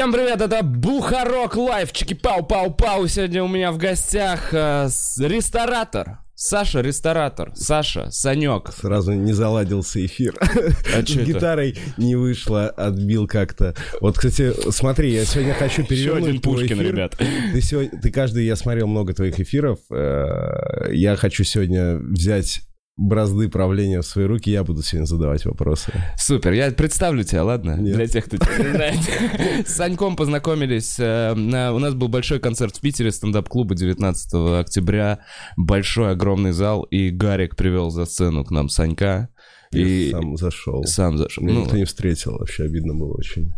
[0.00, 3.06] Всем привет, это Бухарок Лайв, чики-пау-пау-пау.
[3.06, 4.88] Сегодня у меня в гостях э,
[5.18, 6.20] ресторатор.
[6.34, 7.52] Саша, ресторатор.
[7.54, 8.70] Саша, Санек.
[8.72, 10.38] Сразу не заладился эфир.
[10.40, 11.22] А С это?
[11.22, 13.74] гитарой не вышло, отбил как-то.
[14.00, 16.92] Вот, кстати, смотри, я сегодня хочу Еще перевернуть один твой Пушкин, эфир.
[16.92, 17.16] ребят.
[17.52, 19.80] Ты, сегодня, ты каждый, я смотрел много твоих эфиров.
[19.90, 22.62] э, Я хочу сегодня взять
[22.96, 25.92] бразды правления в свои руки, я буду сегодня задавать вопросы.
[26.18, 27.76] Супер, я представлю тебя, ладно?
[27.80, 27.96] Нет.
[27.96, 28.98] Для тех, кто тебя не знает.
[29.66, 30.96] С Саньком познакомились.
[30.98, 35.20] э, У нас был большой концерт в Питере, стендап-клуба 19 октября.
[35.56, 36.82] Большой, огромный зал.
[36.84, 39.28] И Гарик привел за сцену к нам Санька.
[39.72, 40.82] И сам зашел.
[40.84, 41.44] сам зашел.
[41.44, 43.52] Меня Ну, никто не встретил, вообще обидно было очень.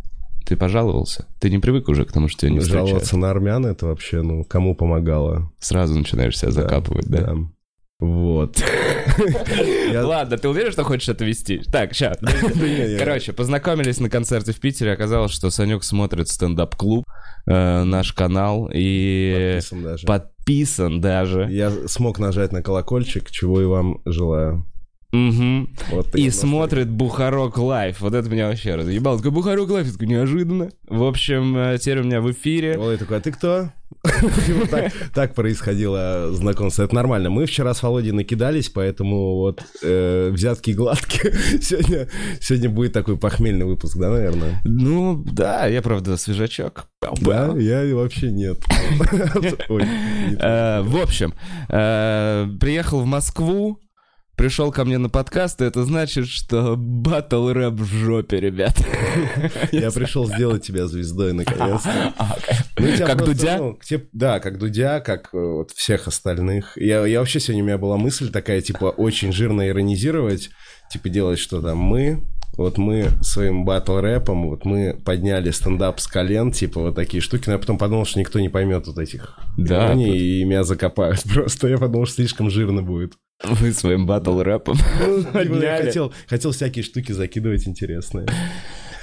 [0.45, 1.25] ты пожаловался?
[1.41, 2.87] Ты не привык уже к тому, что тебя не встречают?
[2.89, 5.51] Жаловаться на армян, это вообще, ну, кому помогало?
[5.59, 7.33] Сразу начинаешь себя закапывать, да?
[8.03, 8.61] Вот.
[9.93, 11.59] Ладно, ты уверен, что хочешь это вести?
[11.71, 12.17] Так, сейчас.
[12.99, 14.91] Короче, познакомились на концерте в Питере.
[14.91, 17.05] Оказалось, что Санек смотрит стендап-клуб,
[17.47, 20.05] э, наш канал, и подписан даже.
[20.05, 21.47] подписан даже.
[21.49, 24.65] Я смог нажать на колокольчик, чего и вам желаю.
[25.13, 25.69] Мгм.
[25.91, 28.01] Вот И смотрит Бухарог Лайв.
[28.01, 29.17] Вот это меня вообще разъебало.
[29.17, 30.71] Такой Бухарог Лайв, я такой, неожиданно.
[30.89, 32.77] В общем, э, теперь у меня в эфире.
[32.77, 33.69] Володя такой, а ты кто?
[35.13, 36.83] Так- происходило знакомство.
[36.83, 37.29] Это нормально.
[37.29, 41.33] Мы вчера с Володей накидались, поэтому вот э, взятки гладкие.
[41.61, 42.07] Сегодня,
[42.41, 44.61] сегодня будет такой похмельный выпуск, да, наверное?
[44.65, 46.85] Ну, да, я, правда, свежачок.
[47.21, 48.57] Да, я вообще нет.
[50.39, 51.33] Э, В общем,
[51.69, 53.79] э, приехал в Москву,
[54.35, 58.75] пришел ко мне на подкаст, и это значит, что батл рэп в жопе, ребят.
[59.71, 62.13] Я пришел сделать тебя звездой наконец-то.
[62.77, 63.57] Ну, тебя Как Дудя?
[63.57, 63.77] ну,
[64.13, 66.75] да, как Дудя, как э, вот всех остальных.
[66.75, 70.49] Я, я вообще сегодня у меня была мысль такая, типа, очень жирно иронизировать,
[70.91, 72.23] типа делать, что там мы,
[72.57, 77.43] вот мы своим батл рэпом, вот мы подняли стендап с колен, типа вот такие штуки,
[77.47, 81.23] но я потом подумал, что никто не поймет вот этих Да, ироний, и меня закопают
[81.33, 81.67] просто.
[81.67, 83.13] Я подумал, что слишком жирно будет.
[83.43, 84.77] Вы своим батл рэпом.
[84.99, 88.27] Ну, типа, я хотел, хотел всякие штуки закидывать интересные.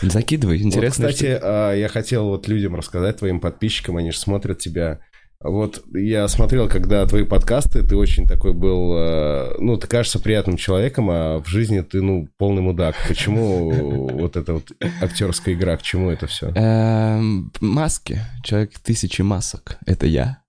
[0.03, 1.07] Закидывай, интересно.
[1.07, 5.01] Вот, кстати, а, я хотел вот людям рассказать, твоим подписчикам, они же смотрят тебя.
[5.43, 10.59] Вот я смотрел, когда твои подкасты, ты очень такой был, э, ну, ты кажешься приятным
[10.59, 12.95] человеком, а в жизни ты, ну, полный мудак.
[13.09, 16.53] Почему вот эта вот актерская игра, к чему это все?
[16.55, 18.21] Эм, Маски.
[18.43, 19.79] Человек тысячи масок.
[19.87, 20.40] Это я.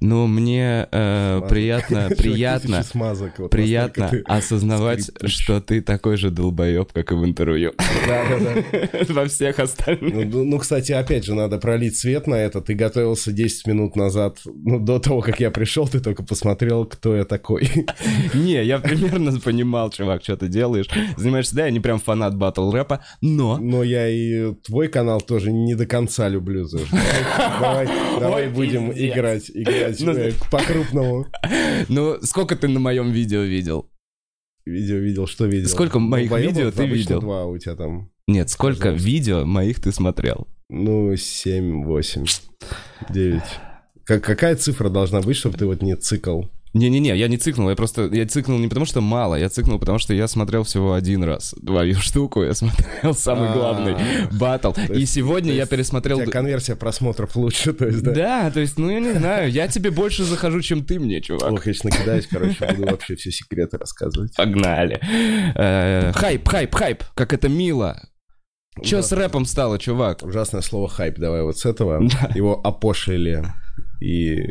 [0.00, 3.50] Но мне э, приятно, приятно, смазок.
[3.50, 7.74] приятно осознавать, что ты такой же долбоеб, как и в интервью.
[8.06, 8.98] Да, да, да.
[9.12, 10.14] Во всех остальных.
[10.14, 12.62] Ну, ну, ну, кстати, опять же, надо пролить свет на это.
[12.62, 17.14] Ты готовился 10 минут назад, ну, до того, как я пришел, ты только посмотрел, кто
[17.14, 17.68] я такой.
[18.34, 20.88] Не, я примерно понимал, чувак, что ты делаешь.
[21.18, 23.58] Занимаешься, да, я не прям фанат батл рэпа, но...
[23.58, 26.66] Но я и твой канал тоже не до конца люблю.
[27.60, 27.88] Давай,
[28.18, 31.26] давай, будем играть, играть Ну, э, по-крупному.
[31.88, 33.86] Ну, сколько ты на моем видео видел?
[34.66, 35.68] Видео видел, что видел?
[35.68, 37.20] Сколько моих Долбоебов видео ты видел?
[37.20, 38.10] два у тебя там.
[38.26, 40.46] Нет, сколько видео моих ты смотрел?
[40.68, 42.26] Ну, семь, восемь,
[43.08, 43.58] девять.
[44.04, 46.42] Как, какая цифра должна быть, чтобы ты вот не цикл?
[46.72, 48.08] Не-не-не, я не цикнул, я просто...
[48.12, 51.54] Я цикнул не потому, что мало, я цикнул, потому что я смотрел всего один раз
[51.66, 53.52] твою штуку, я смотрел самый А.
[53.52, 53.96] главный
[54.38, 54.72] батл.
[54.88, 56.18] И сегодня я пересмотрел...
[56.18, 58.12] У тебя конверсия просмотров лучше, то есть, да?
[58.12, 61.50] Да, то есть, ну я не знаю, я тебе больше захожу, чем ты мне, чувак.
[61.50, 64.36] Ох, я сейчас накидаюсь, короче, буду вообще все секреты рассказывать.
[64.36, 65.00] Погнали.
[65.56, 68.00] Э, Хайп, хайп, хайп, как это мило.
[68.82, 70.22] Че с рэпом стало, чувак?
[70.22, 72.00] Ужасное слово хайп, давай вот с этого.
[72.34, 73.44] Его опошлили
[74.00, 74.46] и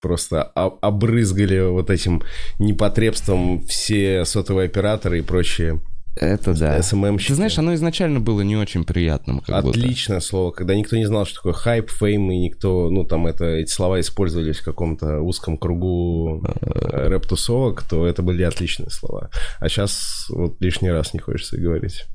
[0.00, 2.22] просто обрызгали вот этим
[2.58, 5.80] непотребством все сотовые операторы и прочие
[6.16, 6.82] Это да.
[6.82, 7.28] СММщики.
[7.28, 9.78] Ты знаешь, оно изначально было не очень приятным, как будто.
[9.78, 13.44] Отличное слово, когда никто не знал, что такое хайп, fame, и никто, ну, там, это,
[13.44, 19.30] эти слова использовались в каком-то узком кругу э, рэп-тусовок, то это были отличные слова.
[19.60, 22.06] А сейчас вот лишний раз не хочется говорить.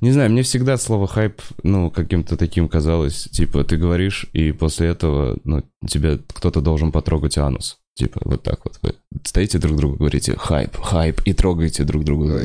[0.00, 4.88] Не знаю, мне всегда слово хайп, ну, каким-то таким казалось, типа, ты говоришь, и после
[4.88, 7.78] этого, ну, тебе кто-то должен потрогать анус.
[7.96, 8.78] Типа, вот так вот.
[8.82, 8.92] Вы
[9.24, 12.42] стоите друг другу, говорите хайп, хайп, и трогаете друг друга.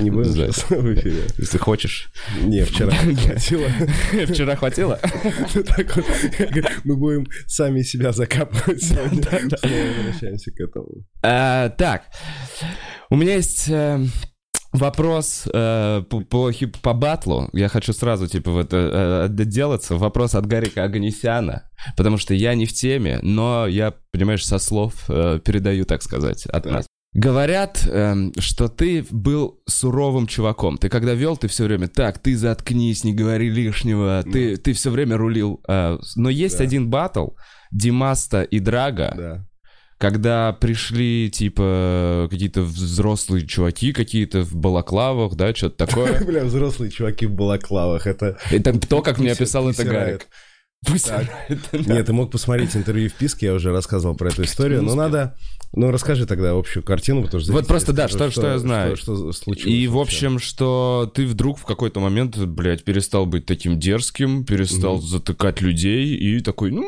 [0.00, 1.22] Не будем сейчас в эфире.
[1.38, 2.12] Если хочешь.
[2.42, 3.68] Не, вчера хватило.
[4.26, 4.98] Вчера хватило?
[5.54, 9.22] Вот, мы будем сами себя закапывать сегодня.
[9.30, 10.88] Возвращаемся к этому.
[11.22, 12.02] А, Так,
[13.08, 14.04] у меня есть э,
[14.72, 16.50] вопрос э, по, по,
[16.82, 17.48] по батлу.
[17.52, 19.96] Я хочу сразу, типа, в это э, отделаться.
[19.96, 21.70] Вопрос от Гарика Аганесяна.
[21.96, 26.46] Потому что я не в теме, но я, понимаешь, со слов э, передаю, так сказать,
[26.46, 26.86] от нас.
[27.14, 30.78] Говорят, эм, что ты был суровым чуваком.
[30.78, 34.22] Ты когда вел, ты все время так, ты заткнись, не говори лишнего.
[34.22, 35.60] Ты, ты все время рулил.
[35.68, 36.64] э, но есть Да.
[36.64, 37.28] один батл
[37.70, 39.46] Димаста и Драга, Да.
[40.02, 46.24] Когда пришли типа какие-то взрослые чуваки какие-то в балаклавах, да, что-то такое.
[46.26, 48.36] Бля, взрослые чуваки в балаклавах, это...
[48.50, 50.26] Это то, как мне описал это Гарик.
[50.88, 55.36] Нет, ты мог посмотреть интервью в Писке, я уже рассказывал про эту историю, но надо...
[55.72, 57.52] Ну, расскажи тогда общую картину, потому что...
[57.52, 58.96] Вот просто, да, что- что я знаю.
[58.96, 63.78] Что, случилось И, в общем, что ты вдруг в какой-то момент, блядь, перестал быть таким
[63.78, 66.82] дерзким, перестал затыкать людей и такой, ну,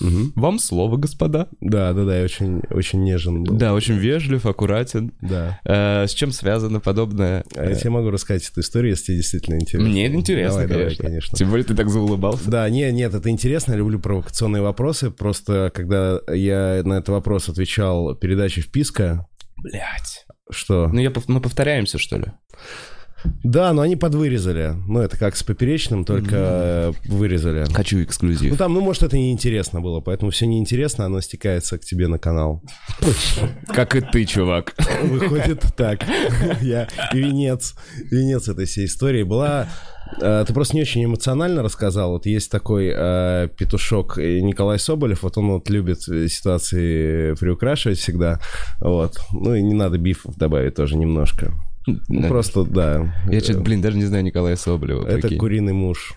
[0.00, 0.32] Мгм.
[0.34, 1.48] вам слово, господа.
[1.60, 3.56] Да, да, да, я очень, очень нежен был.
[3.56, 5.12] Да, очень вежлив, аккуратен.
[5.20, 5.60] Да.
[5.64, 7.44] Э, с чем связано подобное?
[7.54, 9.88] А я тебе могу рассказать эту историю, если тебе действительно интересно.
[9.88, 11.04] Мне интересно, Давай, давай, конечно.
[11.04, 11.38] конечно.
[11.38, 12.50] Тем более ты так заулыбался.
[12.50, 15.10] Да, нет, нет, это интересно, я люблю провокационные вопросы.
[15.10, 19.26] Просто когда я на этот вопрос отвечал передаче вписка,
[19.56, 20.26] Блять.
[20.50, 20.88] что...
[20.88, 22.26] Ну, я, мы повторяемся, что ли?
[23.42, 24.74] Да, но они подвырезали.
[24.86, 27.64] Ну, это как с поперечным, только э, вырезали.
[27.72, 28.56] Хочу Ну, эксклюзив.
[28.56, 32.62] там, ну, может, это неинтересно было, поэтому все неинтересно, оно стекается к тебе на канал.
[33.66, 34.74] Как и ты, чувак.
[35.02, 36.00] Выходит так.
[36.60, 37.74] Я венец,
[38.10, 39.22] венец этой всей истории.
[39.22, 39.68] Была...
[40.20, 42.12] э, Ты просто не очень эмоционально рассказал.
[42.12, 45.22] Вот есть такой э, петушок э, Николай Соболев.
[45.22, 48.40] Вот он вот любит ситуации приукрашивать всегда.
[48.80, 49.18] Вот.
[49.32, 51.52] Ну и не надо бифов добавить тоже немножко.
[51.86, 52.28] Ну, Да.
[52.28, 53.14] просто, да.
[53.30, 55.06] Я что-то, блин, даже не знаю Николая Соболева.
[55.06, 55.38] Это прикинь.
[55.38, 56.14] куриный муж.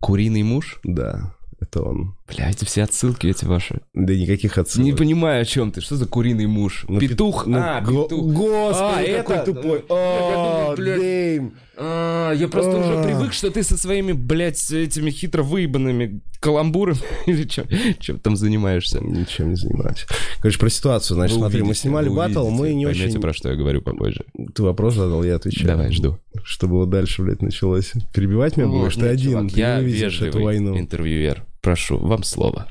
[0.00, 0.78] Куриный муж?
[0.84, 2.16] Да, это он.
[2.28, 3.80] Бля, эти все отсылки эти ваши.
[3.94, 4.84] Да никаких отсылок.
[4.84, 5.80] Не понимаю, о чем ты.
[5.80, 6.84] Что за куриный муж?
[6.88, 7.44] Ну, петух?
[7.44, 8.32] пет- ну, а, го- петух.
[8.34, 9.84] Господи, А, какой это- тупой.
[9.88, 10.74] О.
[10.76, 11.52] Дэйм.
[11.78, 12.78] А, я просто А.
[12.78, 17.66] уже привык, что ты со своими, блядь, этими хитро выебанными каламбурами или чем,
[18.00, 19.00] чем там занимаешься.
[19.00, 20.06] Ничем не занимаюсь.
[20.40, 21.16] Короче, про ситуацию.
[21.16, 23.20] Значит, Вы смотри, мы увидите, снимали вы батл, мы не Поймете, очень...
[23.20, 24.24] про что я говорю попозже.
[24.54, 25.66] Ты вопрос задал, я отвечаю.
[25.66, 26.18] Давай, жду.
[26.44, 27.92] Чтобы вот дальше, блядь, началось.
[28.14, 28.94] Перебивать меня будешь?
[28.94, 30.78] Ты Нет, один, чувак, ты я не видишь эту войну.
[30.78, 31.44] интервьюер.
[31.60, 32.68] Прошу, вам слово.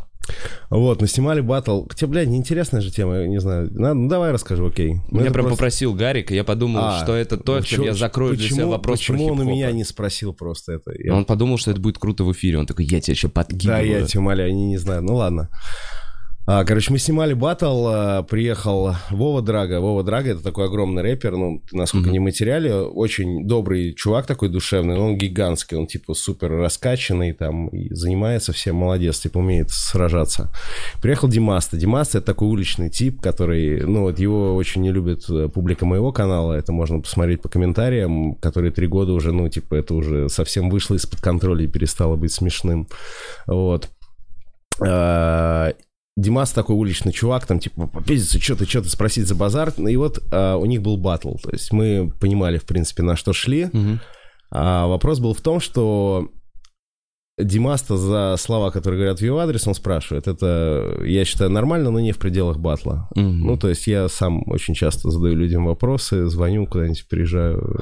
[0.70, 1.84] Вот, мы снимали батл.
[1.88, 3.70] Хотя, блядь, неинтересная же тема, я не знаю.
[3.72, 4.96] Надо- ну, давай расскажу, окей.
[5.12, 7.84] Ну, Меня прям просто- попросил Гарик, и я подумал, А, что это то, ну, чем
[7.84, 10.92] я закрою для себя почему- вопрос Почему он у меня не спросил просто это?
[10.98, 12.58] Я- Он подумал, что это будет круто в эфире.
[12.60, 13.88] Он такой, я тебя еще Да, подкидываю.
[13.88, 15.04] я тебя умоляю, они не знают.
[15.06, 15.50] Ну ладно.
[16.48, 19.80] А, короче, мы снимали батл, а, приехал Вова Драга.
[19.80, 22.14] Вова Драга это такой огромный рэпер, ну, насколько Мгм.
[22.14, 27.70] не материале, очень добрый чувак такой душевный, но он гигантский, он типа супер раскачанный там,
[27.70, 30.52] и занимается всем, молодец, типа умеет сражаться.
[31.02, 31.78] Приехал Димаста.
[31.78, 36.12] Димаста это такой уличный тип, который, ну, вот его очень не любит э, публика моего
[36.12, 40.70] канала, это можно посмотреть по комментариям, которые три года уже, ну, типа, это уже совсем
[40.70, 42.88] вышло из-под контроля и перестало быть смешным.
[43.48, 43.90] Вот.
[46.18, 49.74] Димас такой уличный чувак, там, типа, попиздиться, что-то, что-то спросить за базар.
[49.78, 51.36] И вот а, у них был батл.
[51.36, 53.70] То есть мы понимали, в принципе, на что шли.
[53.72, 54.00] Мгм.
[54.52, 56.30] А вопрос был в том, что
[57.38, 60.26] Димаста за слова, которые говорят в его адрес, он спрашивает.
[60.28, 63.10] Это, я считаю, нормально, но не в пределах батла.
[63.16, 63.48] Мгм.
[63.48, 67.82] Ну, то есть я сам очень часто задаю людям вопросы, звоню куда-нибудь, приезжаю.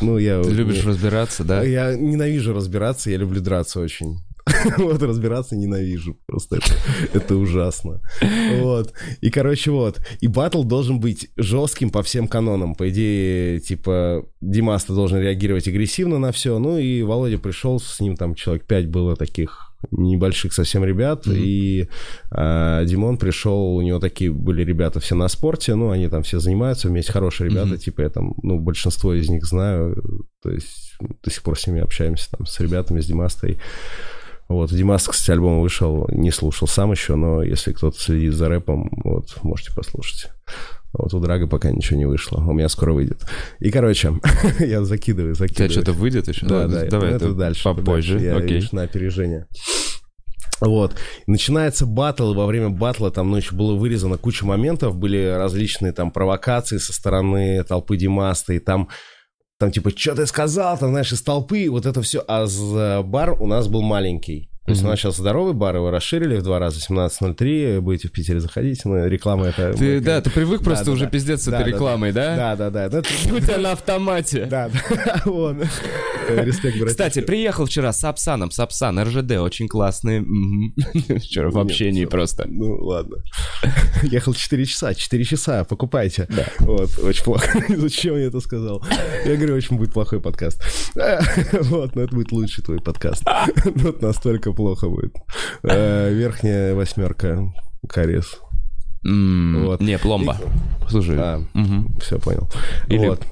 [0.00, 0.40] Ну, я...
[0.40, 1.64] Ты любишь разбираться, да?
[1.64, 4.20] Я ненавижу разбираться, я люблю драться очень.
[4.78, 6.16] Вот, разбираться ненавижу.
[6.26, 6.74] Просто это,
[7.18, 8.00] это ужасно.
[8.60, 8.92] Вот.
[9.20, 10.00] И, короче, вот.
[10.20, 12.74] И батл должен быть жестким по всем канонам.
[12.74, 16.58] По идее, типа, Димаста должен реагировать агрессивно на все.
[16.58, 21.36] Ну, и Володя пришел, с ним там человек пять было таких небольших совсем ребят, Мгм.
[21.38, 21.88] и
[22.30, 26.38] а, Димон пришел, у него такие были ребята все на спорте, ну, они там все
[26.38, 27.78] занимаются вместе, хорошие ребята, Мгм.
[27.78, 30.00] типа я там, ну, большинство из них знаю,
[30.40, 33.58] то есть до сих пор с ними общаемся, там, с ребятами, с Димастой.
[34.52, 38.48] Вот, у Димаста, кстати, альбом вышел, не слушал сам еще, но если кто-то следит за
[38.48, 40.30] рэпом, вот, можете послушать.
[40.92, 43.24] Вот у Драга пока ничего не вышло, у меня скоро выйдет.
[43.60, 44.12] И, короче,
[44.58, 45.70] я закидываю, У тебя закидываю.
[45.70, 46.44] что-то выйдет еще?
[46.44, 47.64] Да, Ладно, да, давай ну, это, это дальше.
[47.64, 48.20] попозже.
[48.20, 48.56] Я, Окей.
[48.56, 49.46] видишь, на опережение.
[50.60, 50.94] Вот.
[51.26, 56.10] Начинается батл, во время батла там, ну, еще было вырезано куча моментов, были различные там
[56.10, 58.88] провокации со стороны толпы Димаста, и там,
[59.62, 62.24] там типа, что ты сказал, там, знаешь, из толпы, вот это все.
[62.26, 64.48] А за бар у нас был маленький.
[64.64, 64.88] То есть Мгм.
[64.88, 68.84] у нас сейчас здоровый бар, его расширили в два раза, 17.03, будете в Питере заходить,
[68.84, 69.72] ну, реклама это...
[69.74, 71.10] Ты, мы- да, ты привык Да, просто да, уже да.
[71.10, 72.54] пиздец с Да, этой да, рекламой, да?
[72.56, 73.02] Да, да, да.
[73.28, 74.46] Ну, это- тебя на автомате.
[74.46, 75.22] Да, да.
[75.24, 75.56] Вот.
[76.28, 76.86] Респект, братишка.
[76.86, 80.20] Кстати, приехал вчера с Апсаном, Сапсан, РЖД, очень классные.
[80.20, 80.74] Мгм.
[81.18, 82.10] Вчера в общении всё.
[82.10, 82.44] просто.
[82.48, 83.16] Ну, ладно.
[84.04, 86.28] Ехал 4 часа, 4 часа, покупайте.
[86.60, 87.64] Вот, очень плохо.
[87.68, 88.84] Зачем я это сказал?
[89.26, 90.62] Я говорю, очень будет плохой подкаст.
[91.52, 93.24] Вот, но это будет лучший твой подкаст.
[93.64, 95.14] Вот настолько плохо будет.
[95.62, 97.52] Э, Верхняя восьмерка,
[97.88, 98.38] кариес.
[99.04, 99.80] М, Вот.
[99.80, 100.36] Не, пломба.
[100.88, 101.42] Слушай, А,
[102.00, 102.48] все понял.
[102.88, 103.22] Или- Вот.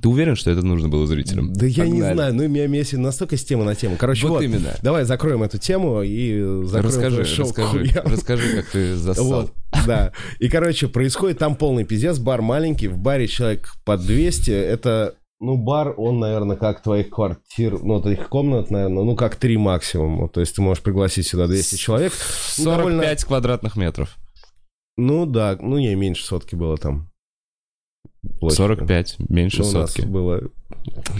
[0.00, 1.52] ты уверен, что это нужно было зрителям?
[1.52, 2.14] Да я не Погнали.
[2.14, 3.96] знаю, ну меня Месси настолько с темы на тему.
[3.98, 4.74] Короче, Вот вот, именно.
[4.80, 9.24] давай закроем эту тему и закроем Расскажи, шоу расскажи, расскажи, как ты зассал.
[9.26, 9.52] Вот,
[9.86, 10.12] да.
[10.38, 12.18] И, короче, происходит там полный пиздец.
[12.18, 14.50] Бар маленький, в баре человек под 200.
[14.52, 19.56] Это, ну, бар, он, наверное, как твоих квартир, ну, твоих комнат, наверное, ну, как три
[19.56, 20.28] максимум.
[20.28, 22.12] То есть ты можешь пригласить сюда 200 человек.
[22.58, 24.16] Ну, 45 довольно- квадратных метров.
[24.96, 27.07] Ну, да, ну, не, меньше сотки было там.
[28.40, 28.56] Площадь.
[28.58, 30.06] 45, меньше Ну, у нас сотки.
[30.06, 30.42] было...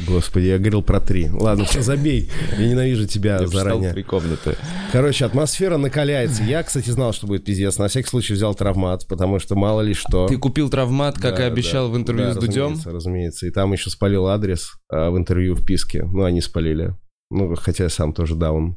[0.06, 1.28] Господи, я говорил про три.
[1.30, 2.30] Ладно, все, забей.
[2.58, 3.92] Я ненавижу тебя Я заранее.
[3.92, 4.56] три комнаты.
[4.92, 6.42] Короче, атмосфера накаляется.
[6.44, 7.78] Я, кстати, знал, что будет пиздец.
[7.78, 10.26] На всякий случай взял травмат, потому что мало ли что.
[10.28, 11.94] Ты купил травмат, как Да, и обещал да.
[11.94, 12.62] в интервью Да, с Дудем?
[12.64, 13.46] Разумеется, разумеется.
[13.46, 16.04] И там еще спалил адрес а, в интервью в Писке.
[16.04, 16.94] Ну, они спалили.
[17.30, 18.76] Ну, хотя я сам тоже даун.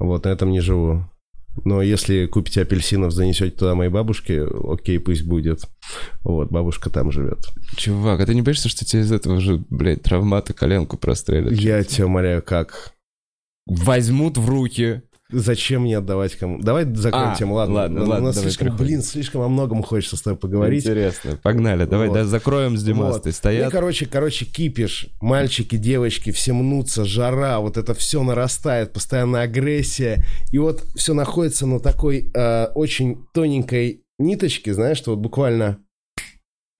[0.00, 1.04] Вот, на этом не живу.
[1.64, 5.62] Но если купите апельсинов, занесете туда моей бабушке, окей, пусть будет.
[6.22, 7.46] Вот, бабушка там живет.
[7.76, 11.52] Чувак, а ты не боишься, что тебе из этого же, блядь, травмата коленку прострелят?
[11.52, 12.92] Я тебя умоляю, как?
[13.66, 15.02] Возьмут в руки.
[15.30, 16.58] Зачем мне отдавать кому?
[16.58, 17.74] Давай закроем А, тему, ладно.
[17.74, 18.86] ладно, У ладно, нас давай слишком, переходим.
[18.86, 20.84] блин, слишком о многом хочется с тобой поговорить.
[20.84, 21.38] Интересно.
[21.42, 22.14] Погнали, давай Вот.
[22.14, 23.16] да, закроем с Димастой.
[23.16, 23.24] Вот.
[23.26, 23.70] Ну, и, Стоят.
[23.72, 25.08] короче, короче, кипиш.
[25.20, 30.24] Мальчики, девочки, все мнутся, жара, вот это все нарастает, постоянная агрессия.
[30.50, 35.78] И вот все находится на такой э, очень тоненькой ниточке, знаешь, что вот буквально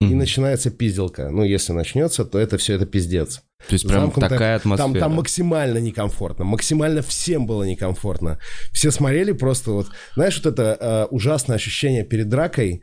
[0.00, 0.18] и Мгм.
[0.18, 1.28] начинается пизделка.
[1.30, 3.42] Ну, если начнется, то это все это пиздец.
[3.66, 4.88] То есть прям замкнутая- такая атмосфера.
[4.92, 8.38] Там, там максимально некомфортно, максимально всем было некомфортно.
[8.72, 12.82] Все смотрели просто вот, знаешь, вот это э, ужасное ощущение перед дракой,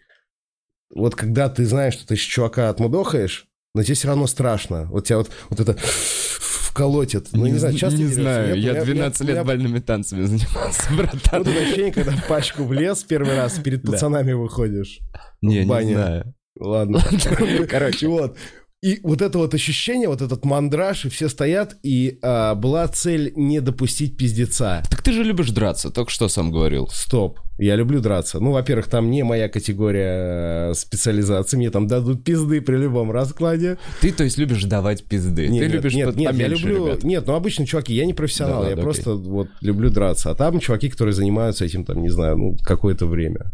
[0.93, 4.85] вот когда ты знаешь, что ты с чувака отмудохаешь, но тебе все равно страшно.
[4.91, 7.29] Вот тебя вот, вот это вколотит.
[7.31, 8.59] Ну, не, знаю, часто не знаю.
[8.59, 11.43] Я меня- 12 у меня- лет больными танцами занимался, братан.
[11.43, 14.99] Вот это ощущение, когда в пачку влез первый раз, перед пацанами выходишь.
[15.41, 16.33] Не, в не знаю.
[16.59, 17.01] Ладно.
[17.69, 18.37] Короче, вот.
[18.85, 23.33] И вот это вот ощущение, вот этот мандраж, и все стоят, и а, была цель
[23.35, 24.83] не допустить пиздеца.
[24.91, 26.87] Так ты же любишь драться, только что сам говорил.
[26.93, 27.39] Стоп.
[27.57, 28.39] Я люблю драться.
[28.39, 31.55] Ну, во-первых, там не моя категория э, специализации.
[31.55, 33.77] Мне там дадут пизды при любом раскладе.
[34.01, 35.47] Ты, то есть, любишь давать пизды.
[35.47, 36.87] Нет, ты нет, любишь нет, нет, я люблю...
[36.87, 37.03] ребят.
[37.03, 38.63] Нет, ну, обычно, чуваки, я не профессионал.
[38.63, 40.31] Да я ладно, просто вот люблю драться.
[40.31, 43.51] А там чуваки, которые занимаются этим, там, не знаю, ну, какое-то время.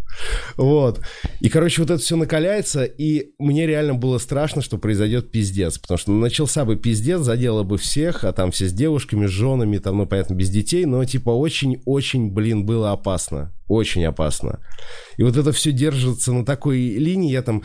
[0.58, 1.02] Вот.
[1.40, 5.78] И, короче, вот это все накаляется, и мне реально было страшно, что произойдет пиздец.
[5.78, 9.78] Потому что начался бы пиздец, задело бы всех, а там все с девушками, с женами,
[9.78, 13.54] там, ну, понятно, без детей, но, типа, очень-очень, блин, было опасно.
[13.68, 14.60] Очень опасно.
[15.18, 17.32] И вот это все держится на такой линии.
[17.32, 17.64] Я там,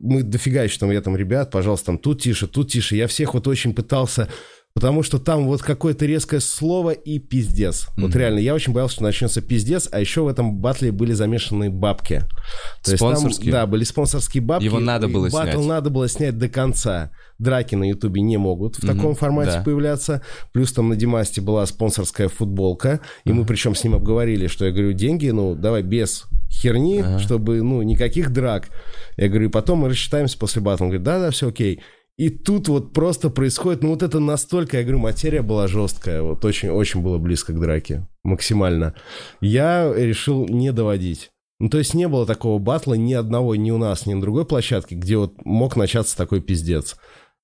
[0.00, 2.96] мы дофига еще там, я там, ребят, пожалуйста, там тут тише, тут тише.
[2.96, 4.28] Я всех вот очень пытался
[4.74, 7.88] Потому что там вот какое-то резкое слово и пиздец.
[7.96, 8.18] Вот Мгм.
[8.18, 12.20] реально, я очень боялся, что начнется пиздец, а еще в этом батле были замешаны бабки.
[12.84, 13.50] То есть там, Спонсорские?
[13.50, 14.64] да, были спонсорские бабки.
[14.64, 15.66] Его надо было батл снять.
[15.66, 17.10] надо было снять до конца.
[17.38, 19.62] Драки на Ютубе не могут в Мгм, таком формате да.
[19.62, 20.22] появляться.
[20.52, 23.00] Плюс там на Димасте была спонсорская футболка.
[23.24, 27.18] И мы причем с ним обговорили, что я говорю, деньги, ну, давай без херни, Ага.
[27.20, 28.70] чтобы, ну, никаких драк.
[29.16, 30.86] Я говорю, и потом мы рассчитаемся после батла.
[30.86, 31.80] Он говорит, да-да, все окей.
[32.16, 36.44] И тут вот просто происходит, ну вот это настолько, я говорю, материя была жесткая, вот
[36.44, 38.94] очень-очень было близко к драке, максимально.
[39.40, 41.30] Я решил не доводить.
[41.60, 44.44] Ну, то есть не было такого батла ни одного, ни у нас, ни на другой
[44.44, 46.96] площадке, где вот мог начаться такой пиздец.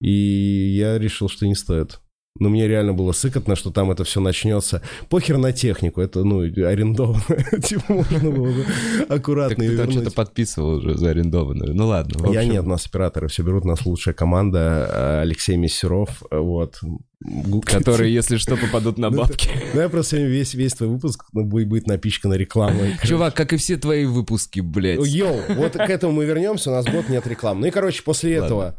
[0.05, 1.99] И я решил, что не стоит.
[2.39, 4.83] Но мне реально было сыкотно, что там это все начнется.
[5.09, 7.23] Похер на технику, это, ну, арендовано.
[7.63, 8.67] Типа можно было бы
[8.99, 11.75] Так аккуратно ты ее там что-то подписывал уже за арендованную.
[11.75, 12.33] Ну ладно.
[12.33, 16.81] Я нет, нас операторы все берут, нас лучшая команда, э, Алексей Мессеров, вот.
[17.65, 19.49] Которые, если что, попадут на Ну, бабки.
[19.75, 22.97] Ну, я просто весь, весь твой выпуск ну, будет, напичкана рекламой.
[23.05, 25.07] Чувак, как и все твои выпуски, блядь.
[25.07, 27.61] Йоу, вот к этому мы вернемся, у нас год нет рекламы.
[27.61, 28.75] Ну и, короче, после этого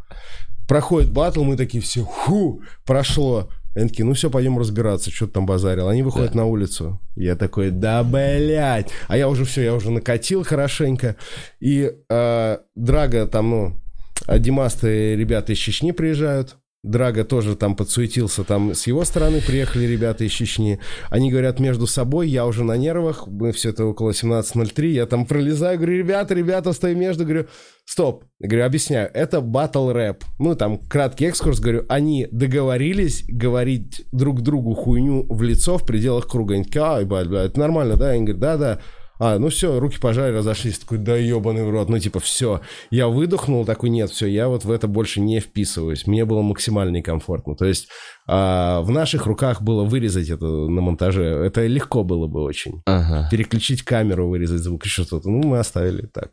[0.68, 3.50] проходит батл, мы такие все, ху, прошло.
[3.76, 5.90] Они такие, ну все, пойдем разбираться, что ты там базарил.
[5.90, 7.02] Они выходят на улицу.
[7.18, 8.90] Я такой, да, блядь.
[9.08, 11.18] А я уже все, я уже накатил хорошенько.
[11.60, 13.82] И э, Драга там, ну,
[14.28, 16.56] а Димасты ребята из Чечни приезжают.
[16.86, 20.80] Драга тоже там подсуетился, там с его стороны приехали ребята из Чечни.
[21.10, 25.26] Они говорят между собой, я уже на нервах, мы все это около 17.03, я там
[25.26, 27.48] пролезаю, говорю, ребята, ребята, стою между, говорю,
[27.86, 30.24] стоп, говорю, объясняю, это батл рэп.
[30.38, 36.28] Ну, там, краткий экскурс, говорю, они договорились говорить друг другу хуйню в лицо в пределах
[36.28, 36.54] круга.
[36.54, 38.10] Они такие, блядь, блядь, это нормально, да?
[38.10, 38.80] Они говорят, да-да.
[39.20, 40.80] А, ну все, руки пожали, разошлись.
[40.80, 41.90] Такой, да ебаный в рот.
[41.90, 42.62] Ну, типа, все.
[42.90, 46.08] Я выдохнул, такой, нет, все, я вот в это больше не вписываюсь.
[46.08, 47.56] Мне было максимально некомфортно.
[47.56, 47.88] То есть
[48.28, 51.24] а, в наших руках было вырезать это на монтаже.
[51.24, 52.82] Это легко было бы очень.
[52.86, 53.30] Ага.
[53.32, 55.30] Переключить камеру, вырезать звук и что-то.
[55.30, 56.32] Ну, мы оставили так.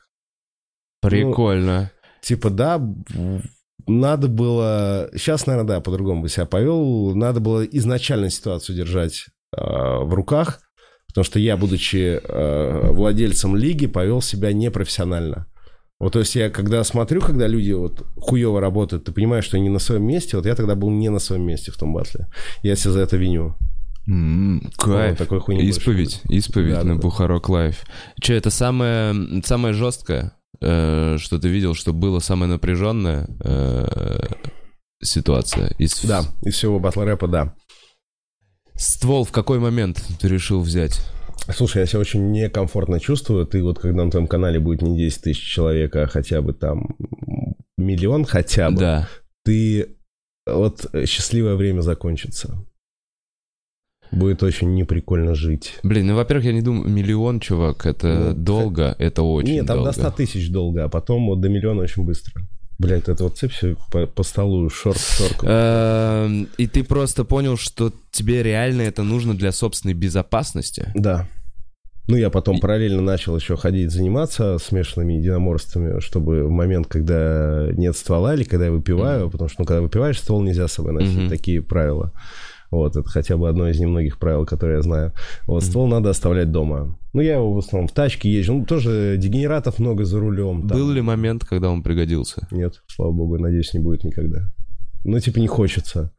[1.01, 1.91] Прикольно.
[2.21, 2.81] Типа, да,
[3.87, 5.11] надо было...
[5.15, 7.15] Сейчас, наверное, да, по-другому бы себя повел.
[7.15, 10.61] Надо было изначально ситуацию держать э, в руках,
[11.12, 15.47] потому что я, будучи э, владельцем лиги, повел себя непрофессионально.
[16.00, 19.69] Вот, то есть я, когда смотрю, когда люди вот хуево работают, ты понимаешь, что они
[19.69, 22.26] на своем месте, вот я тогда был не на своем месте в том батле.
[22.62, 23.54] Я себя за это виню.
[24.09, 25.16] М, Кайф.
[25.16, 27.00] такой хуйни больше Исповедь, исповедь Да, на да.
[27.00, 27.85] Бухарог Лайв.
[28.21, 29.14] Че, это самое,
[29.45, 34.26] самое жесткое, э, что ты видел, что было самое напряженная э,
[35.00, 35.69] ситуация?
[35.78, 36.02] Из...
[36.02, 37.54] Да, из всего батл рэпа, да.
[38.83, 41.01] Ствол в какой момент ты решил взять?
[41.55, 43.47] Слушай, я себя очень некомфортно чувствую.
[43.47, 46.97] Ты вот, когда на твоем канале будет не 10 тысяч человек, а хотя бы там
[47.79, 49.09] миллион хотя бы, Да.
[49.45, 49.99] ты
[50.47, 52.65] вот счастливое время закончится.
[54.11, 55.79] Будет очень неприкольно жить.
[55.85, 59.77] Блин, ну, во-первых, я не думаю, миллион, чувак, это Ну, долго, это очень Нет, там
[59.79, 59.93] долго.
[59.93, 62.43] до 100 тысяч долго, а потом вот до миллиона очень быстро.
[62.83, 65.49] Блять, это вот цепь всё по, по столу шорт шорком.
[65.49, 70.91] Эм, И ты просто понял, что тебе реально это нужно для собственной безопасности?
[70.95, 71.29] Да.
[72.09, 77.97] Ну, я потом параллельно начал еще ходить заниматься смешанными единоморствами, чтобы в момент, когда нет
[77.97, 81.29] ствола или когда я выпиваю, потому что, ну, когда выпиваешь, ствол нельзя с собой носить,
[81.29, 82.12] такие правила.
[82.73, 85.12] Вот, это хотя бы одно из немногих правил, которые я знаю.
[85.47, 86.99] Вот, ствол надо оставлять дома.
[87.12, 88.55] Ну, я его в основном в тачке езжу.
[88.55, 90.67] Ну, тоже дегенератов много за рулем.
[90.67, 90.79] там.
[90.79, 92.49] Был ли момент, когда он пригодился?
[92.50, 94.50] Нет, слава богу, надеюсь, не будет никогда.
[95.05, 96.12] Ну, типа, не хочется.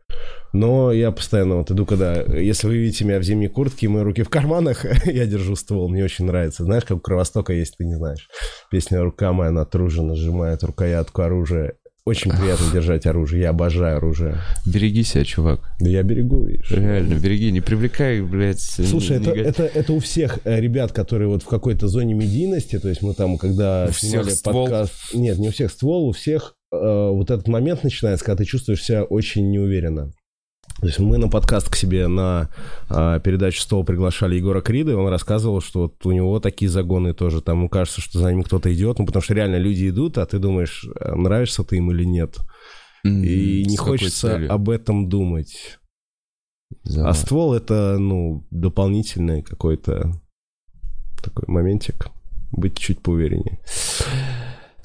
[0.54, 2.22] Но я постоянно вот иду, когда...
[2.22, 5.90] Если вы видите меня в зимней куртке, и мои руки в карманах, я держу ствол,
[5.90, 6.64] мне очень нравится.
[6.64, 8.30] Знаешь, как у Кровостока есть, ты не знаешь.
[8.70, 11.74] Песня «Рука моя натружена, сжимает рукоятку оружия».
[12.06, 14.36] Очень приятно держать оружие, я обожаю оружие.
[14.66, 15.62] Береги себя, чувак.
[15.80, 16.70] Да я берегу, видишь.
[16.70, 18.60] Реально, береги, не привлекай, блядь.
[18.60, 22.90] Слушай, это, это, это у всех э, ребят, которые вот в какой-то зоне медийности, то
[22.90, 24.66] есть мы там, когда У снимали всех ствол?
[24.66, 24.94] подкаст...
[25.14, 28.84] Нет, не у всех ствол, у всех э, вот этот момент начинается, когда ты чувствуешь
[28.84, 30.12] себя очень неуверенно.
[30.80, 32.50] То есть мы на подкаст к себе на
[32.90, 37.14] э, передачу «Стол» приглашали Егора Крида, и он рассказывал, что вот у него такие загоны
[37.14, 40.18] тоже, там, ему кажется, что за ним кто-то идет, ну, потому что реально люди идут,
[40.18, 42.38] а ты думаешь, э, нравишься ты им или нет.
[43.06, 45.80] М, И не с хочется об этом думать.
[46.84, 50.12] За- А ствол это, ну, дополнительный какой-то
[51.24, 52.08] такой моментик.
[52.52, 53.60] Быть чуть поувереннее.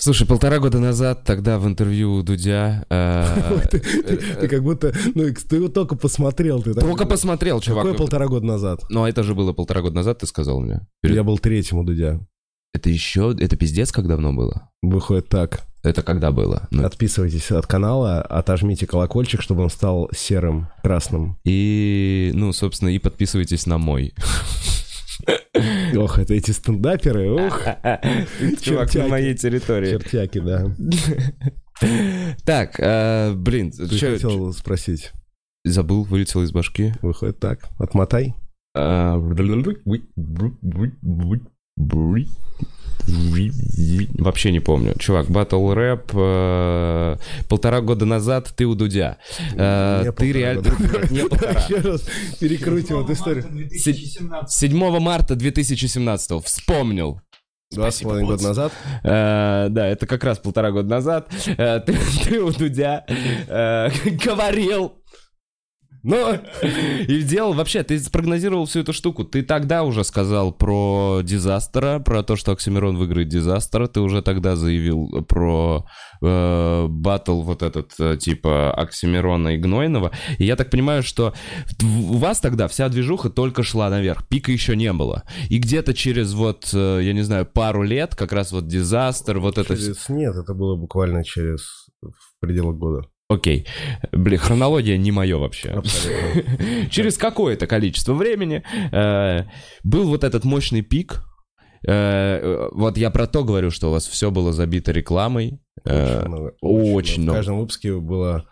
[0.01, 2.87] Слушай, полтора года назад тогда в интервью у Дудя...
[2.89, 3.61] э,
[4.41, 6.63] Ты как будто, ну, ты его только посмотрел.
[6.63, 7.83] Ты Только посмотрел, чувак.
[7.83, 8.85] Какое полтора года назад?
[8.91, 10.87] Ну, а это же было полтора года назад, ты сказал мне.
[11.03, 12.21] Я был третьим у Дудя.
[12.73, 13.35] Это еще...
[13.41, 14.71] Это пиздец, как давно было?
[14.83, 15.67] Выходит так.
[15.83, 16.69] Это когда было?
[16.71, 21.39] Ну, Отписывайтесь от канала, отожмите колокольчик, чтобы он стал серым, красным.
[21.45, 24.15] И, ну, собственно, и подписывайтесь на мой.
[25.97, 27.63] Ох, это эти стендаперы, ух,
[28.61, 29.91] Чувак, на моей территории.
[29.91, 30.67] чертяки, да.
[32.45, 35.13] Так, э, блин, Ты хотел спросить.
[35.65, 36.93] забыл, вылетел из башки.
[37.03, 37.69] Выходит так.
[37.79, 38.35] Отмотай.
[44.19, 44.95] Вообще не помню.
[44.99, 47.17] Чувак, батл рэп э,
[47.49, 49.17] полтора года назад ты у Дудя.
[49.55, 50.63] Э, Не Ты реально...
[51.11, 51.53] Не полтора.
[51.53, 52.05] Еще раз
[52.39, 53.47] перекрутим эту историю.
[53.51, 54.51] 2017.
[54.51, 57.21] 7 марта 2017 вспомнил.
[57.71, 58.73] Два с половиной года назад.
[59.05, 61.31] Э, да, это как раз полтора года назад.
[61.47, 63.91] Э, ты, ты у Дудя э,
[64.25, 64.98] говорил.
[66.03, 66.35] Ну,
[67.09, 69.25] и делал вообще, ты спрогнозировал всю эту штуку.
[69.25, 73.87] Ты тогда уже сказал про Дизастера, про то, что Оксимирон выиграет Дизастера.
[73.87, 75.87] Ты уже тогда заявил про
[76.23, 80.13] э, вот этот э, типа Оксимирона и Гнойного.
[80.39, 81.35] И я так понимаю, что
[81.83, 84.27] у вас тогда вся движуха только шла наверх.
[84.29, 85.25] Пика еще не было.
[85.49, 89.59] И где-то через вот, э, я не знаю, пару лет как раз вот Дизастер, вот
[89.59, 89.77] это.
[89.77, 93.09] Через- Нет, это было буквально через в пределах года.
[93.31, 93.67] Окей.
[94.11, 95.83] Блин, хронология не мое вообще.
[96.91, 99.45] Через какое-то количество времени э,
[99.85, 101.23] был вот этот мощный пик.
[101.87, 105.61] Э, вот я про то говорю, что у вас все было забито рекламой.
[105.85, 106.55] Э, Очень много.
[106.63, 107.39] очень В много.
[107.39, 108.47] каждом выпуске было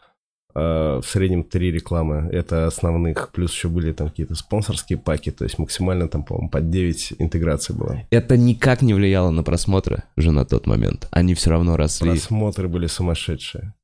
[0.54, 2.30] в среднем три рекламы.
[2.32, 3.30] Это основных.
[3.32, 5.30] Плюс еще были там какие-то спонсорские паки.
[5.30, 8.00] То есть максимально там, по-моему, под 9 интеграций было.
[8.10, 11.08] Это никак не влияло на просмотры уже на тот момент.
[11.10, 12.10] Они все равно росли.
[12.10, 13.74] Просмотры были сумасшедшие.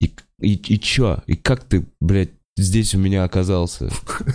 [0.00, 1.22] И, и, и чё?
[1.26, 3.88] И как ты, блядь, здесь у меня оказался?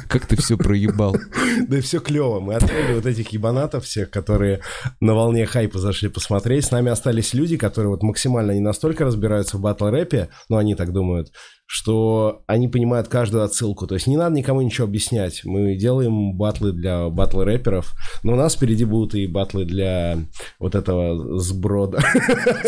[0.07, 1.15] Как ты все проебал?
[1.67, 2.39] Да все клево.
[2.39, 4.61] Мы открыли вот этих ебанатов всех, которые
[5.01, 6.65] на волне хайпа зашли посмотреть.
[6.65, 10.93] С нами остались люди, которые вот максимально не настолько разбираются в батл-рэпе, но они так
[10.93, 11.31] думают,
[11.71, 13.85] что они понимают каждую отсылку.
[13.85, 15.41] То есть не надо никому ничего объяснять.
[15.45, 20.17] Мы делаем батлы для батл-рэперов, но у нас впереди будут и батлы для
[20.57, 21.99] вот этого сброда.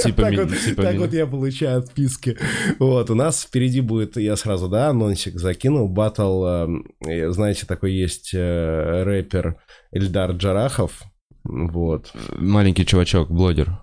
[0.03, 2.37] Типа, так вот, типа так вот я получаю отписки.
[2.77, 8.35] Вот, у нас впереди будет, я сразу, да, анонсик закинул, батл, э, знаете, такой есть
[8.35, 9.57] э, рэпер
[9.91, 11.01] Эльдар Джарахов,
[11.43, 13.79] вот, Маленький чувачок, блогер.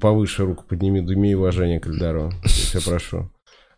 [0.00, 3.30] повыше руку подними, имей уважение к Эльдару, я тебя прошу.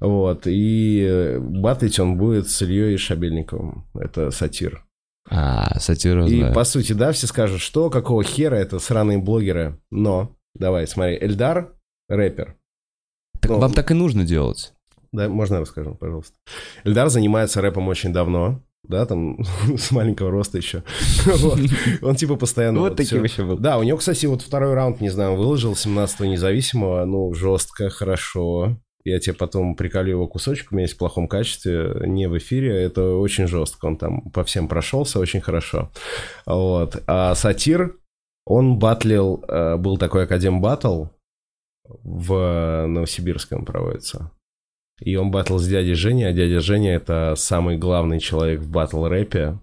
[0.05, 4.85] Вот, и э, батлить он будет с Ильей Шабельниковым, это сатир.
[5.31, 6.55] А, сатира, И знаю.
[6.55, 11.73] по сути, да, все скажут, что, какого хера это сраные блогеры, но, давай, смотри, Эльдар
[12.11, 12.57] рэпер,
[13.41, 14.75] Так ну, вам так и нужно делать.
[15.11, 16.35] Да, можно я расскажу, пожалуйста.
[16.85, 19.39] Эльдар занимается рэпом очень давно, да, там
[19.79, 20.83] с маленького роста еще.
[21.25, 21.59] Вот.
[22.03, 22.81] Он типа постоянно...
[22.81, 23.57] Вот вот таким еще был.
[23.57, 28.77] Да, у него, кстати, вот второй раунд, не знаю, выложил 17-го независимого, ну, жестко, хорошо.
[29.05, 32.83] Я тебе потом приколю его кусочек, у меня есть в плохом качестве, не в эфире,
[32.83, 35.91] это очень жестко, он там по всем прошелся очень хорошо.
[36.47, 37.03] Вот.
[37.07, 37.99] А Сатир,
[38.47, 41.07] он батлил, э, был такой Академ Батл,
[41.85, 44.31] в Новосибирском проводится.
[45.01, 49.07] И он батл с дядей Женей, а дядя Женя это самый главный человек в батл
[49.07, 49.59] рэпе.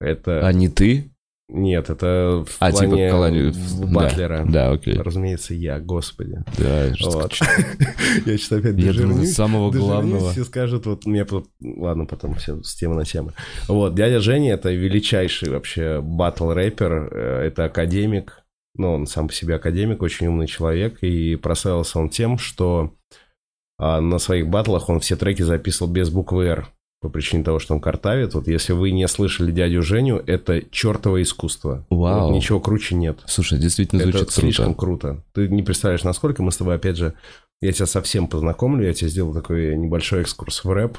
[0.00, 0.46] Это...
[0.46, 1.10] А не ты?
[1.50, 3.86] Нет, это в А, типа плане колони- в- да.
[3.86, 4.44] батлера.
[4.46, 4.98] Да, окей.
[4.98, 6.44] Разумеется, я, господи.
[6.58, 7.32] Да, Вот.
[8.26, 9.32] Я что опять дожирнюсь.
[9.34, 10.30] самого главного.
[10.32, 11.26] Все скажут, вот мне...
[11.62, 13.32] Ладно, потом все с темы на тему.
[13.66, 18.44] Вот, дядя Женя это величайший вообще батл-рэпер, э, это академик,
[18.76, 22.94] ну, он сам по себе академик, очень умный человек, и прославился он тем, что
[23.78, 26.68] а, на своих батлах он все треки записывал без буквы «Р»,
[27.00, 28.34] по причине того, что он картавит.
[28.34, 31.86] Вот если вы не слышали дядю Женю, это чертово искусство.
[31.90, 32.28] Вау.
[32.28, 33.20] Вот ничего круче нет.
[33.26, 35.08] Слушай, действительно Это звучит слишком круто.
[35.08, 35.24] круто.
[35.34, 37.14] Ты не представляешь, насколько мы с тобой, опять же,
[37.60, 40.98] я тебя совсем познакомлю, я тебе сделал такой небольшой экскурс в рэп.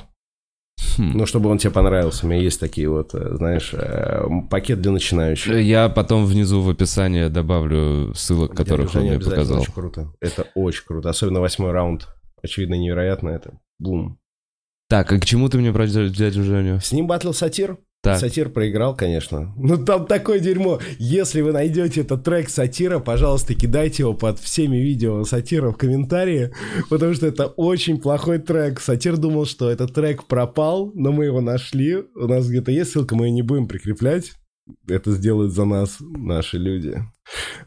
[0.98, 1.12] Хм.
[1.18, 2.26] Ну, чтобы он тебе понравился.
[2.26, 5.54] У меня есть такие вот, э, знаешь, э, пакет для начинающих.
[5.56, 9.62] Я потом внизу в описании добавлю ссылок, которых он мне показал.
[9.62, 10.14] Очень круто.
[10.22, 11.10] Это очень круто.
[11.10, 12.08] Особенно восьмой раунд.
[12.42, 13.60] Очевидно, невероятно это.
[13.78, 14.20] Бум.
[14.90, 16.80] Так, а к чему ты мне про дядю Женю?
[16.80, 17.78] С ним батлил сатир.
[18.02, 19.54] Так, Сатир проиграл, конечно.
[19.58, 20.80] Ну там такое дерьмо.
[21.00, 26.54] Если вы найдете этот трек сатира, пожалуйста, кидайте его под всеми видео сатира в комментарии,
[26.90, 28.80] потому что это очень плохой трек.
[28.80, 31.98] Сатир думал, что этот трек пропал, но мы его нашли.
[32.16, 34.32] У нас где-то есть ссылка, мы ее не будем прикреплять.
[34.88, 37.04] Это сделают за нас наши люди.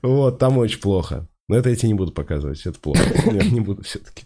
[0.01, 1.29] Вот, там очень плохо.
[1.47, 3.03] Но это я тебе не буду показывать, это плохо.
[3.31, 4.25] Нет, не буду все-таки.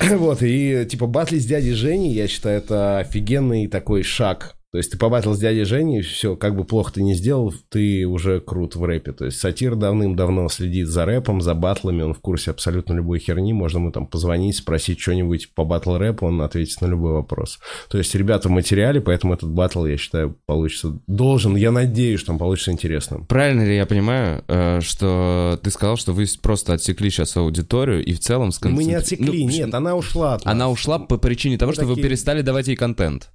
[0.16, 4.56] Вот, и типа батли с дядей Женей, я считаю, это офигенный такой шаг.
[4.72, 8.04] То есть ты побатил с дядей Женей, все, как бы плохо ты не сделал, ты
[8.06, 9.12] уже крут в рэпе.
[9.12, 13.52] То есть сатир давным-давно следит за рэпом, за батлами, он в курсе абсолютно любой херни,
[13.52, 17.58] можно ему там позвонить, спросить что-нибудь по батл рэпу, он ответит на любой вопрос.
[17.88, 22.32] То есть ребята в материале, поэтому этот батл, я считаю, получится, должен, я надеюсь, что
[22.32, 23.24] он получится интересным.
[23.26, 28.12] правильно ли я понимаю, э, что ты сказал, что вы просто отсекли сейчас аудиторию и
[28.12, 28.50] в целом...
[28.62, 30.72] Мы не отсекли, Ну, нет, она ушла от Она нас.
[30.72, 33.30] ушла по причине того, Мы что вы такие- перестали давать ей контент.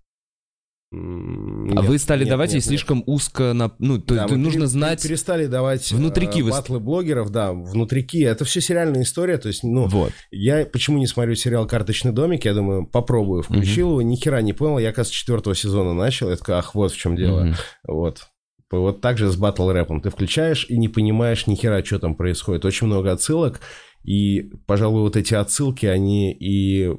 [0.94, 3.54] А нет, вы стали нет, давать нет, ей слишком узко...
[3.54, 3.72] На...
[3.80, 5.02] Ну, то, Да, то нужно пере- знать...
[5.04, 8.18] Перестали давать Внутрики э, вы- батлы блогеров, да, внутрики.
[8.24, 9.38] Это все сериальная история.
[9.38, 10.12] То есть, ну, Вот.
[10.32, 12.44] я почему не смотрю сериал «Карточный домик»?
[12.46, 13.44] Я думаю, попробую.
[13.44, 14.80] Включил его, ни хера не понял.
[14.80, 16.30] Я, как с четвертого сезона начал.
[16.30, 17.44] Я такой, ах, вот в чем дело.
[17.46, 17.56] Мгм.
[17.88, 18.28] Вот.
[18.72, 20.02] Вот так же с батл рэпом.
[20.02, 22.66] Ты включаешь и не понимаешь ни хера, что там происходит.
[22.66, 23.62] Очень много отсылок.
[24.04, 26.92] И, пожалуй, вот эти отсылки, они и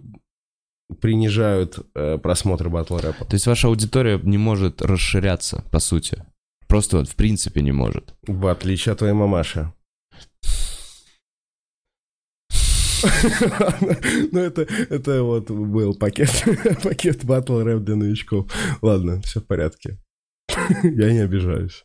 [1.00, 3.24] принижают э, просмотр батл рэпа.
[3.24, 6.24] То есть ваша аудитория не может расширяться, по сути.
[6.68, 8.14] Просто вот в принципе не может.
[8.26, 9.72] В отличие от твоей мамаши.
[14.32, 16.44] Ну, это, это вот был пакет,
[16.82, 18.50] пакет батл рэп для новичков.
[18.80, 19.98] Ладно, все в порядке.
[20.82, 21.84] Я не обижаюсь.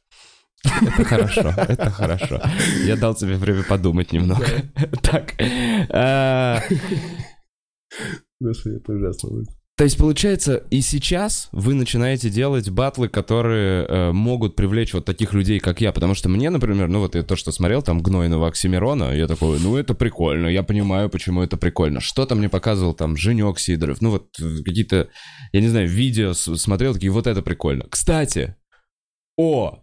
[0.63, 2.41] Это хорошо, это хорошо.
[2.83, 4.45] Я дал тебе время подумать немного.
[5.01, 5.35] Так.
[8.39, 9.49] Господи, это ужасно будет.
[9.77, 15.33] То есть, получается, и сейчас вы начинаете делать батлы, которые э, могут привлечь вот таких
[15.33, 15.91] людей, как я.
[15.91, 19.59] Потому что мне, например, ну вот я то, что смотрел, там, Гнойного Оксимирона, я такой,
[19.59, 21.99] ну это прикольно, я понимаю, почему это прикольно.
[21.99, 25.09] Что-то мне показывал там Женек Сидоров, ну вот э, какие-то,
[25.51, 27.85] я не знаю, видео смотрел, такие, вот это прикольно.
[27.87, 28.55] Кстати,
[29.37, 29.79] о,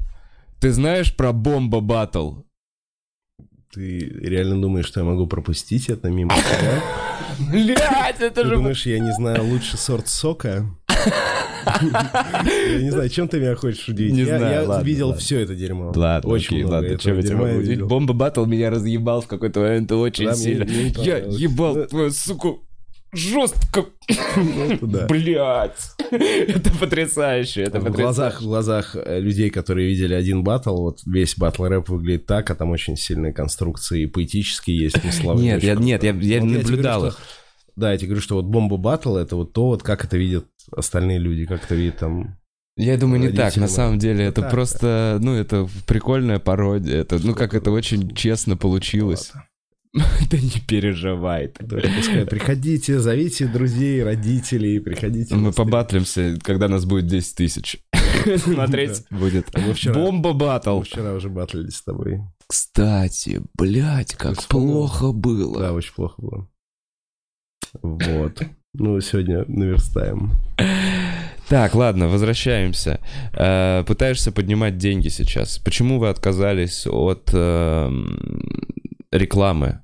[0.60, 2.38] ты знаешь про Бомба Батл?
[3.74, 6.82] Ты реально думаешь, что я могу пропустить это мимо себя?
[7.50, 8.54] Блять, это Ты же...
[8.56, 10.64] думаешь, я не знаю лучший сорт сока?
[11.66, 14.12] Я не знаю, чем ты меня хочешь удивить.
[14.12, 15.20] Не Я- знаю, Я ладно, видел ладно.
[15.20, 15.92] все это дерьмо.
[15.94, 17.82] Ладно, Очень окей, много ладно, чем я тебя могу удивить?
[17.82, 20.64] Бомба Баттл меня разъебал в какой-то момент очень Да, сильно.
[21.02, 22.62] Я ебал твою суку
[23.16, 23.86] жестко.
[24.36, 25.06] Ну, да.
[25.06, 25.92] Блять.
[26.10, 31.36] Это потрясающе, это В глазах, в глазах э, людей, которые видели один батл, вот весь
[31.36, 35.44] батл рэп выглядит так, а там очень сильные конструкции, и поэтические есть смысловые.
[35.44, 37.18] Нет, я, нет, я, я Вот наблюдал что- их.
[37.76, 40.46] Да, я тебе говорю, что вот бомба батл это вот то, вот как это видят
[40.70, 42.38] остальные люди, как это видят там.
[42.76, 43.56] Я думаю, не так.
[43.56, 47.00] На самом деле, это так, просто, ну, это прикольная пародия.
[47.00, 49.32] Это, ну, как это очень честно получилось.
[50.30, 55.34] Да не переживай приходите, зовите друзей, родителей, приходите.
[55.36, 57.78] Мы побатлимся, когда нас будет 10 тысяч.
[58.38, 59.48] Смотреть будет.
[59.92, 60.80] Бомба батл.
[60.80, 62.20] Вчера уже батлились с тобой.
[62.46, 65.60] Кстати, блядь, как плохо было.
[65.60, 66.48] Да, очень плохо было.
[67.82, 68.42] Вот.
[68.74, 70.32] Ну, сегодня наверстаем.
[71.48, 73.00] Так, ладно, возвращаемся.
[73.32, 75.58] Э, Пытаешься поднимать деньги сейчас.
[75.58, 78.18] Почему вы отказались от эм,
[79.12, 79.83] рекламы?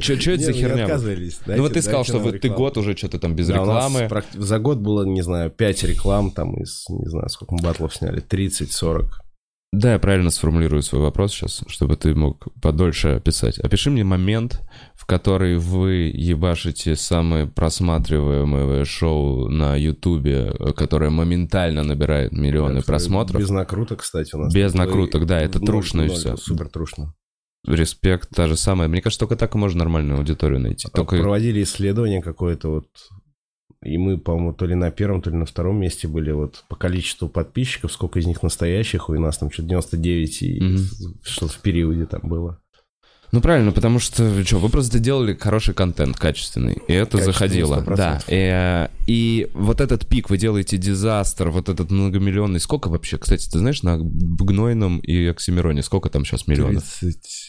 [0.00, 0.84] Чё это за херня?
[0.84, 1.40] отказывались.
[1.46, 4.08] Ну вот ты сказал, что ты год уже что-то там без рекламы.
[4.32, 8.22] За год было, не знаю, 5 реклам там из, не знаю, сколько мы батлов сняли,
[8.22, 9.04] 30-40.
[9.72, 13.58] Да, я правильно сформулирую свой вопрос сейчас, чтобы ты мог подольше описать.
[13.58, 14.62] Опиши мне момент,
[14.94, 23.40] в который вы ебашите самое просматриваемое шоу на Ютубе, которое моментально набирает миллионы просмотров.
[23.40, 24.54] Без накруток, кстати, у нас.
[24.54, 26.36] Без накруток, да, это трушно и всё.
[26.36, 27.12] Супер трушно.
[27.66, 28.88] Респект, та же самая.
[28.88, 30.88] Мне кажется, только так и можно нормальную аудиторию найти.
[30.92, 31.16] Только...
[31.16, 32.86] Проводили исследование какое-то вот,
[33.82, 36.76] и мы, по-моему, то ли на первом, то ли на втором месте были вот по
[36.76, 40.78] количеству подписчиков, сколько из них настоящих, у нас там что-то 99 и Мгм.
[41.22, 42.60] что-то в периоде там было.
[43.34, 47.80] Ну правильно, потому что что, вы просто делали хороший контент, катественный, и это Качественный, заходило.
[47.82, 47.96] 100%.
[47.96, 48.20] Да.
[48.28, 52.60] И, и вот этот пик вы делаете дизастер, вот этот многомиллионный.
[52.60, 56.84] Сколько вообще, кстати, ты знаешь, на Гнойном и Оксимироне, сколько там сейчас миллионов?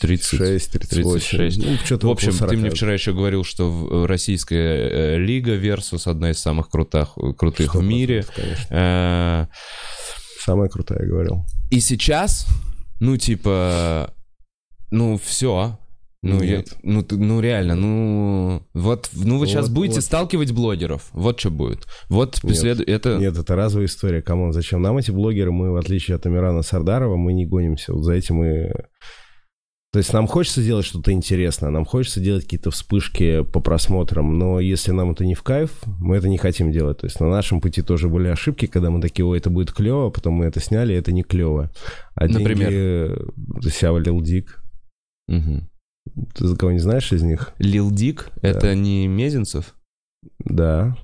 [0.01, 1.37] 36, 38.
[1.37, 1.57] 36.
[1.63, 2.75] Ну, что-то В общем, около ты мне 40.
[2.75, 7.77] вчера еще говорил, что в- российская э, лига Versus одна из самых крутых, крутых в
[7.77, 8.25] 100%, мире.
[8.35, 8.67] конечно.
[8.71, 9.45] Э,
[10.43, 11.45] Самая крутая, я говорил.
[11.69, 12.47] И сейчас,
[12.99, 14.11] ну, типа,
[14.95, 15.77] ну, все.
[16.23, 16.73] Ну, я, Нет.
[16.81, 20.03] ну, ты- ну, реально, ну, вот, ну, вы сейчас Вот- будете вот.
[20.05, 21.09] сталкивать блогеров.
[21.13, 21.85] Вот что будет.
[22.09, 22.57] Вот Нет.
[22.57, 22.83] следу...
[22.83, 23.17] это...
[23.19, 24.23] Нет, это разовая история.
[24.23, 25.51] Come on, зачем нам эти блогеры?
[25.51, 27.93] Мы, в отличие от Амирана Сардарова, мы не гонимся.
[27.93, 28.71] Вот за этим мы...
[29.93, 34.59] То есть нам хочется делать что-то интересное, нам хочется делать какие-то вспышки по просмотрам, но
[34.59, 36.97] если нам это не в кайф, мы это не хотим делать.
[36.97, 40.09] То есть на нашем пути тоже были ошибки, когда мы такие, ой, это будет клево,
[40.09, 41.71] потом мы это сняли, и это не клево.
[42.15, 42.71] А Например?
[42.71, 43.69] деньги...
[43.69, 44.64] Сява Лил Дик.
[45.27, 45.69] Мгм.
[46.35, 47.53] Ты за кого не знаешь из них?
[47.57, 49.75] Лил Дик— это не Мезенцев?
[50.39, 50.95] Да.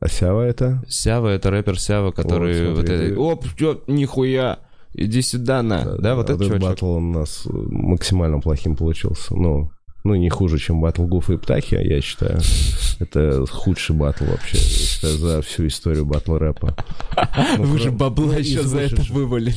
[0.00, 0.82] А Сява это?
[0.88, 3.18] Сява— это рэпер Сява, который Вот, вот, это...
[3.20, 4.60] Оп, чё, нихуя,
[4.94, 5.96] иди сюда, на.
[5.96, 6.68] Да, вот это этот чувачок.
[6.68, 9.34] батл у нас э, максимально плохим получился.
[9.34, 9.70] Ну,
[10.04, 12.40] ну, не хуже, чем батл Гуфа и Птахи, я считаю.
[13.00, 16.76] Это худший батл вообще, я считаю, за всю историю батл рэпа.
[17.58, 19.54] Ну, Вы же бабла ну, еще за это вывалили.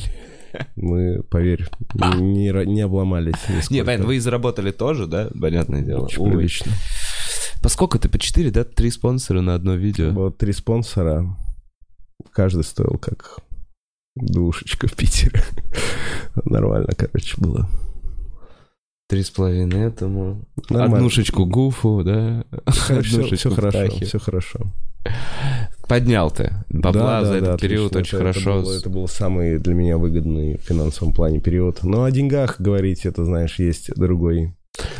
[0.76, 3.74] Мы, поверь, не, не обломались нисколько.
[3.74, 5.30] Не, понятно, вы и заработали тоже, да?
[5.38, 6.04] Понятное дело.
[6.04, 6.30] Очень Ой.
[6.32, 6.72] прилично.
[7.62, 8.08] По сколько ты?
[8.08, 8.64] По 4, да?
[8.64, 10.12] Три спонсора на одно видео?
[10.12, 11.36] Было три спонсора.
[12.32, 13.40] Каждый стоил как
[14.16, 15.42] душечка в Питере.
[16.44, 17.68] Нормально, короче, было.
[19.08, 20.44] Три с половиной этому.
[20.68, 20.98] Нормально.
[20.98, 22.44] Однушечку Гуфу, да?
[22.68, 24.60] Все, Однушечку хорошо, все хорошо.
[25.90, 26.52] Поднял ты.
[26.70, 28.18] Бабла Да, за да, этот да, период отлично.
[28.18, 28.50] очень Это- хорошо.
[28.58, 31.82] Это был, это был самый для меня выгодный в финансовом плане период.
[31.82, 34.54] Но о деньгах говорить, это, знаешь, есть другой.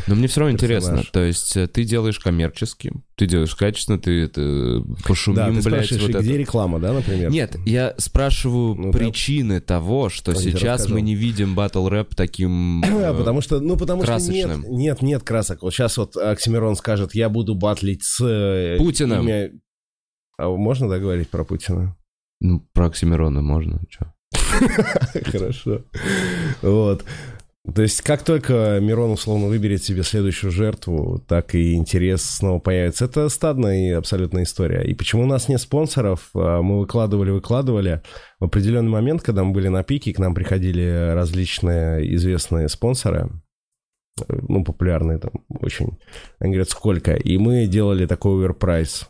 [0.09, 0.83] Но мне все равно персонаж.
[0.83, 1.11] интересно.
[1.12, 5.92] То есть э, ты делаешь коммерчески, ты делаешь качественно, ты это пошумим, да, ты блядь,
[5.92, 6.18] вот это.
[6.18, 7.31] где реклама, да, например?
[7.31, 8.98] Нет, я спрашиваю Ну, да.
[8.98, 10.94] причины того, что тебе сейчас расскажу.
[10.96, 12.83] мы не видим батл рэп таким...
[12.85, 14.64] э, Потому что, ну, потому что нет, красочным.
[14.76, 15.62] нет, нет красок.
[15.62, 18.20] Вот сейчас вот Оксимирон скажет, я буду батлить с...
[18.26, 19.22] э, Путиным.
[19.24, 19.53] имя-
[20.40, 21.96] А можно, да, говорить про Путина?
[22.40, 24.07] Ну, про Оксимирона можно, чё?
[25.31, 25.83] Хорошо.
[26.62, 27.05] Вот.
[27.74, 33.05] То есть, как только Мирон условно выберет себе следующую жертву, так и интерес снова появится.
[33.05, 34.83] Это стадная и абсолютная история.
[34.83, 36.31] И почему у нас нет спонсоров?
[36.35, 38.03] А, Мы выкладывали, выкладывали.
[38.38, 43.29] В определенный момент, когда мы были на пике, к нам приходили различные известные спонсоры,
[44.26, 45.98] э, ну, популярные там очень.
[46.38, 47.12] Они говорят, сколько?
[47.12, 49.10] И мы делали такой оверпрайс.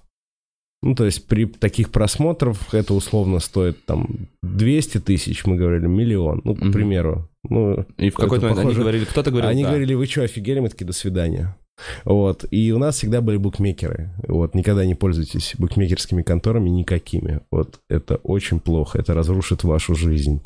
[0.83, 6.41] Ну, то есть при таких просмотрах это условно стоит там 200 тысяч, мы говорили, миллион,
[6.45, 6.73] ну, к Мгм.
[6.73, 7.29] примеру.
[7.49, 9.69] Ну, И в какой-то момент они похоже- говорили, кто-то говорил, Они да.
[9.71, 10.61] говорили, вы что, офигели?
[10.61, 11.57] Мы такие, до свидания.
[12.05, 12.45] Вот.
[12.51, 14.11] И у нас всегда были букмекеры.
[14.29, 14.55] Вот.
[14.55, 17.41] Никогда не пользуйтесь букмекерскими конторами никакими.
[17.51, 17.81] Вот.
[17.89, 18.99] Это очень плохо.
[18.99, 20.43] Это разрушит вашу жизнь.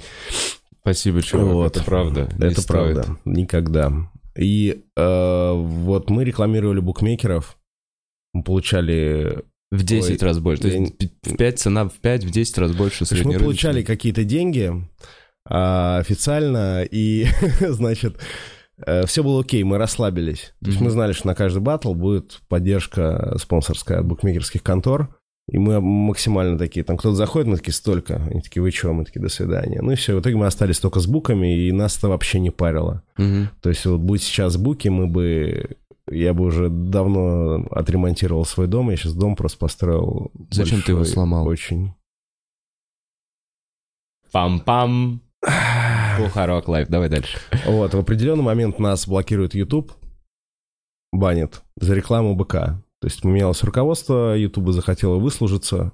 [0.81, 1.77] Спасибо, чувак, Вот.
[1.77, 2.29] это правда.
[2.39, 2.95] не Это стоит.
[2.95, 3.19] правда.
[3.25, 3.93] Никогда.
[4.37, 7.57] И э, вот мы рекламировали букмекеров.
[8.33, 9.43] Мы получали...
[9.77, 10.63] В 10 Ой, раз больше.
[10.63, 13.83] То я есть в 5 цена в 5, в 10 раз больше средней мы получали
[13.83, 14.73] какие-то деньги
[15.49, 17.27] а, официально, и,
[17.61, 18.19] значит,
[19.07, 20.55] все было окей, мы расслабились.
[20.63, 25.17] То есть мы знали, что на каждый батл будет поддержка спонсорская от букмекерских контор,
[25.49, 28.17] и мы максимально такие, там кто-то заходит, мы такие, столько.
[28.31, 28.95] Они такие, вы чего?
[28.95, 29.83] Мы такие, до свидания.
[29.83, 32.51] Ну и все, в итоге мы остались только с буками, и нас это вообще не
[32.51, 33.03] парило.
[33.19, 33.51] Мгм.
[33.61, 35.77] То есть вот будь сейчас буки, мы бы...
[36.11, 40.31] Я бы уже давно отремонтировал свой дом, я сейчас дом просто построил.
[40.51, 41.47] Зачем ты его большой, сломал?
[41.47, 41.95] Очень.
[44.33, 45.21] Пам-пам.
[46.19, 46.89] Пухарок лайф.
[46.89, 47.39] Давай дальше.
[47.67, 49.93] Вот, в определенный момент нас блокирует YouTube,
[51.13, 52.83] банит за рекламу БК.
[53.01, 55.93] То есть поменялось руководство, YouTube захотело выслужиться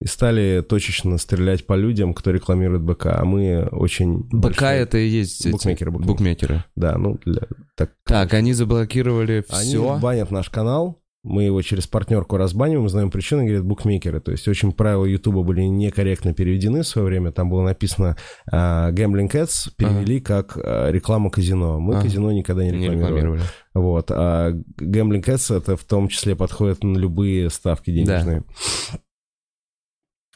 [0.00, 3.18] и стали точечно стрелять по людям, кто рекламирует БК.
[3.20, 4.24] А мы очень...
[4.30, 6.12] БК большие- это и есть Букмекеры, букмекеры.
[6.14, 6.64] букмекеры.
[6.76, 7.42] Да, ну, для...
[7.76, 7.90] так.
[8.06, 9.98] Так, они заблокировали Они все.
[9.98, 14.20] банят наш канал, мы его через партнерку разбаниваем, знаем причины, говорят, букмекеры.
[14.20, 17.30] То есть очень правила Ютуба были некорректно переведены в свое время.
[17.30, 18.16] Там было написано
[18.50, 21.78] а, Gambling Ads, перевели как а, реклама казино.
[21.78, 22.04] Мы Ага.
[22.04, 23.08] казино никогда не Не рекламировали.
[23.16, 23.42] рекламировали.
[23.74, 24.10] Вот.
[24.10, 28.44] А Gambling Ads это в том числе подходит на любые ставки денежные.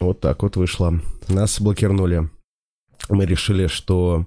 [0.01, 1.01] Вот так вот вышло.
[1.29, 2.29] Нас блокирнули.
[3.09, 4.27] Мы решили, что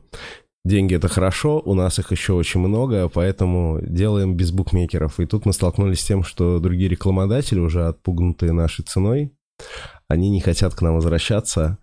[0.63, 5.19] деньги это хорошо, у нас их еще очень много, поэтому делаем без букмекеров.
[5.19, 9.33] И тут мы столкнулись с тем, что другие рекламодатели, уже отпугнутые нашей ценой,
[10.07, 11.79] они не хотят к нам возвращаться.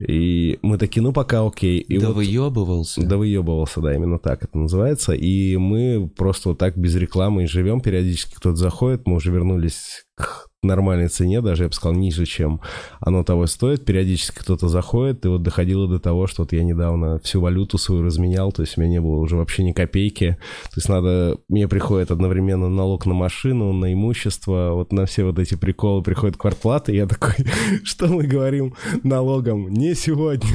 [0.00, 1.78] И мы такие, ну пока окей.
[1.78, 3.06] И да вот- выебывался.
[3.06, 5.12] да выебывался, да, именно так это называется.
[5.12, 7.80] И мы просто вот так без рекламы и живем.
[7.80, 12.60] Периодически кто-то заходит, мы уже вернулись к нормальной цене, даже я бы сказал, ниже, чем
[13.00, 13.84] оно того стоит.
[13.84, 18.02] Периодически кто-то заходит, и вот доходило до того, что вот я недавно всю валюту свою
[18.02, 20.36] разменял, то есть у меня не было уже вообще ни копейки.
[20.64, 25.38] То есть надо, мне приходит одновременно налог на машину, на имущество, вот на все вот
[25.38, 27.34] эти приколы приходит квартплата, и я такой,
[27.84, 29.68] что мы говорим налогом?
[29.68, 30.48] Не сегодня.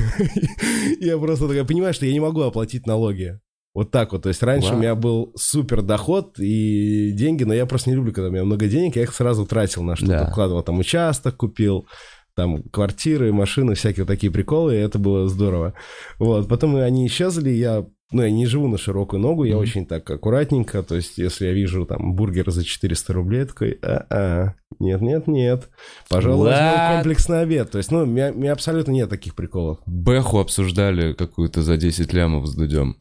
[1.00, 3.40] Я просто такой понимаю, что я не могу оплатить налоги.
[3.80, 4.24] Вот так вот.
[4.24, 4.78] То есть раньше Вау.
[4.78, 8.44] у меня был супер доход и деньги, но я просто не люблю, когда у меня
[8.44, 10.12] много денег, я их сразу тратил на что-то.
[10.12, 10.26] Да.
[10.30, 11.88] Вкладывал там участок, купил,
[12.36, 15.76] там квартиры, машины, всякие вот такие приколы, и это было здорово.
[16.18, 16.50] Вот.
[16.50, 19.62] Потом они исчезли, я ну, я не живу на широкую ногу, я Мгм.
[19.62, 24.56] очень так аккуратненько, то есть если я вижу там бургер за 400 рублей, такой, а-а,
[24.80, 25.70] нет-нет-нет,
[26.10, 27.72] пожалуй, комплексный обед.
[27.72, 29.78] То есть, ну, у меня, у меня абсолютно нет таких приколов.
[29.86, 32.98] Бэху обсуждали какую-то за 10 лямов с Дудем.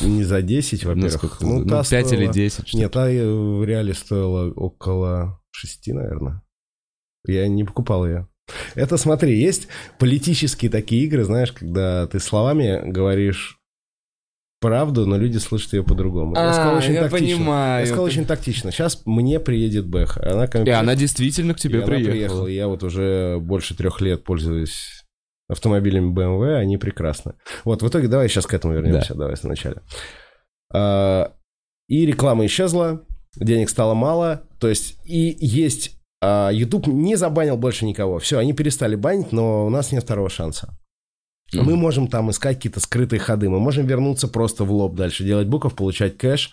[0.00, 1.40] Не за 10, Ну, во-первых.
[1.40, 2.68] Ну, Ну, та 5 или стоила- 10.
[2.68, 2.76] что-то.
[2.78, 6.42] Нет, та э, в реале стоила около 6, наверное.
[7.26, 8.28] Я не покупал ее.
[8.74, 9.68] Это, смотри, есть
[9.98, 13.58] политические такие игры, знаешь, когда ты словами говоришь
[14.60, 16.34] правду, но люди слышат ее по-другому.
[16.36, 17.36] А, сказал очень я тактично.
[17.36, 17.80] понимаю.
[17.80, 18.70] Я сказал очень тактично.
[18.70, 20.16] Сейчас мне приедет Бэх.
[20.18, 22.12] Она ко мне И она действительно к и тебе она приехала.
[22.12, 22.46] приехала.
[22.46, 25.01] И я вот уже больше трех лет пользуюсь
[25.52, 27.34] автомобилями BMW, они прекрасны.
[27.64, 29.82] Вот, в итоге давай сейчас к этому вернемся, давай сначала.
[30.72, 31.32] А,
[31.88, 33.02] И реклама исчезла,
[33.36, 35.96] денег стало мало, то есть и есть...
[36.20, 38.18] а, YouTube не забанил больше никого.
[38.18, 40.76] Все, они перестали банить, но у нас нет второго шанса.
[41.52, 41.64] Мгм.
[41.66, 43.50] Мы можем там искать какие-то скрытые ходы.
[43.50, 46.52] Мы можем вернуться просто в лоб дальше, делать букв, получать кэш.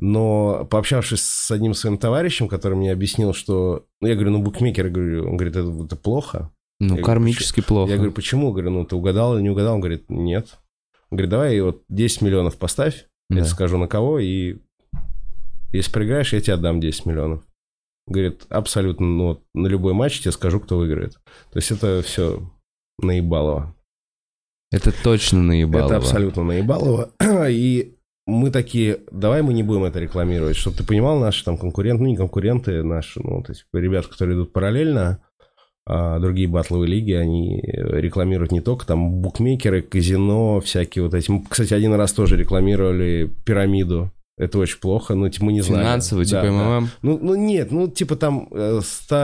[0.00, 3.84] Но пообщавшись с одним своим товарищем, который мне объяснил, что...
[4.00, 6.50] Ну, я говорю, ну, букмекер, говорю, он говорит, это, это плохо.
[6.82, 7.90] Ну, Я говорю, кармически плохо.
[7.90, 8.50] Я говорю, почему?
[8.50, 9.74] Говорю, ну, ты угадал или не угадал?
[9.74, 10.58] Он говорит, нет.
[11.10, 13.42] Он говорит, давай вот 10 миллионов поставь, я Да.
[13.42, 14.56] тебе скажу на кого, и
[15.72, 17.44] если проиграешь, я тебе отдам 10 миллионов.
[18.08, 21.12] Говорит, абсолютно, ну, на любой матч тебе скажу, кто выиграет.
[21.52, 22.50] То есть это все
[22.98, 23.76] наебалово.
[24.72, 25.86] Это точно наебало.
[25.86, 27.12] Это абсолютно наебалово.
[27.48, 27.94] И
[28.26, 32.08] мы такие, давай мы не будем это рекламировать, чтобы ты понимал, наши там конкуренты, ну
[32.08, 35.22] не конкуренты, наши, ну, вот эти ребята, которые идут параллельно,
[35.84, 41.30] а другие батловые лиги, они рекламируют не только там букмекеры, казино, всякие вот эти.
[41.30, 44.12] Мы, Кстати, один раз тоже рекламировали пирамиду.
[44.38, 45.84] Это очень плохо, ну, типа, мы не знаем.
[45.84, 46.80] Финансовый, Да, типа да.
[46.80, 46.88] МММ.
[47.02, 49.16] Ну, ну, нет, ну, типа там э, 100...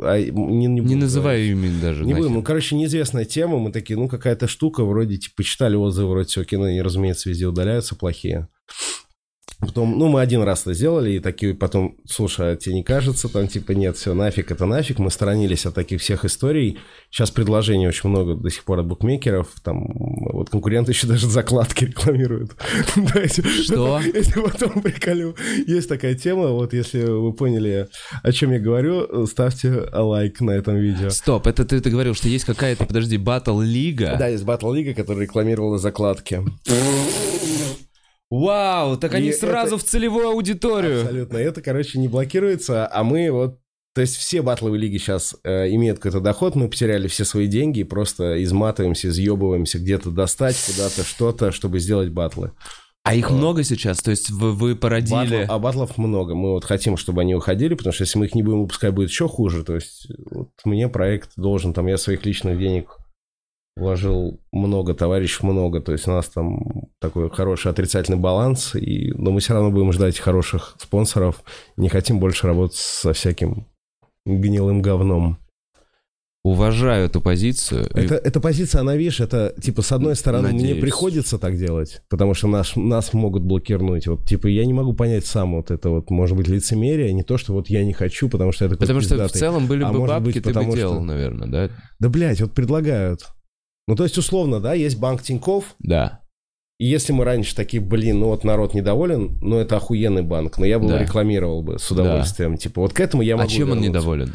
[0.00, 2.04] а, не, не, Не называю имя даже.
[2.04, 6.10] Не будем, ну, короче, неизвестная тема, мы такие, ну, какая-то штука, вроде, типа, читали отзывы,
[6.10, 8.48] вроде все кино, и, разумеется, везде удаляются плохие.
[9.60, 13.28] Потом, ну, мы один раз это сделали, и такие потом, слушай, а тебе не кажется,
[13.28, 14.98] там, типа, нет, все, нафиг, это нафиг.
[14.98, 16.78] Мы сторонились от таких всех историй.
[17.10, 19.48] Сейчас предложений очень много до сих пор от букмекеров.
[19.62, 19.86] Там,
[20.32, 22.52] вот конкуренты еще даже закладки рекламируют.
[23.64, 24.00] Что?
[24.14, 25.36] Если потом приколю.
[25.66, 27.88] Есть такая тема, вот если вы поняли,
[28.22, 31.10] о чем я говорю, ставьте лайк на этом видео.
[31.10, 34.16] Стоп, это ты, ты говорил, что есть какая-то, подожди, батл-лига?
[34.18, 36.42] Да, есть батл-лига, которая рекламировала закладки.
[38.30, 41.00] Вау, так они И сразу это- в целевую аудиторию.
[41.02, 41.36] Абсолютно.
[41.36, 43.58] Это, короче, не блокируется, а мы вот...
[43.92, 47.80] То есть все батловые лиги сейчас э, имеют какой-то доход, мы потеряли все свои деньги
[47.80, 52.52] и просто изматываемся, изъебываемся где-то достать куда-то что-то, чтобы сделать батлы.
[53.02, 53.98] А их много сейчас?
[54.00, 55.16] То есть вы, вы породили...
[55.16, 56.36] Батлов- а батлов много.
[56.36, 59.08] Мы вот хотим, чтобы они уходили, потому что если мы их не будем выпускать, будет
[59.08, 59.64] еще хуже.
[59.64, 62.96] То есть вот мне проект должен, там я своих личных денег
[63.80, 65.80] вложил много, товарищев много.
[65.80, 69.92] То есть у нас там такой хороший отрицательный баланс, и, но мы все равно будем
[69.92, 71.42] ждать хороших спонсоров.
[71.76, 73.66] Не хотим больше работать со всяким
[74.26, 75.38] гнилым говном.
[76.42, 77.86] Уважаю эту позицию.
[77.94, 80.80] И- Это, эта позиция, она, видишь, это, типа, с одной стороны, мне Надеюсь.
[80.80, 84.06] приходится так делать, потому что нас, нас могут блокировать.
[84.06, 87.36] Вот, типа, я не могу понять сам вот это вот, может быть, лицемерие, не то,
[87.36, 89.38] что вот я не хочу, потому что такой Потому что в пиздатый.
[89.38, 91.70] целом были А бы бабки, быть, ты бы делал, что- наверное, да?
[91.98, 93.26] Да, блядь, вот предлагают.
[93.90, 96.20] Ну, то есть, условно, да, есть банк Тиньков, Да.
[96.78, 100.64] и если мы раньше такие, блин, ну вот народ недоволен, ну это охуенный банк, но
[100.64, 100.96] я бы Да.
[100.98, 102.56] рекламировал бы с удовольствием.
[102.56, 103.88] Типа, вот к этому я А могу чем он вернуться.
[103.90, 104.34] недоволен?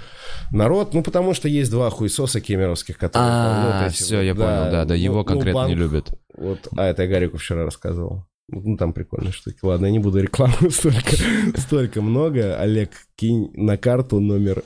[0.51, 3.31] Народ, ну потому что есть два хуесоса кемеровских, которые...
[3.31, 5.75] ну, вот А, эти все, вот, я понял, да, да, ну, его ну, конкретно не
[5.75, 6.09] банк- любят.
[6.37, 8.25] Вот, а это я Гарику вчера рассказывал.
[8.47, 9.57] Ну, там прикольные штуки.
[9.63, 11.15] Ладно, я не буду рекламу столько,
[11.57, 12.59] столько много.
[12.59, 14.63] Олег, кинь на карту номер.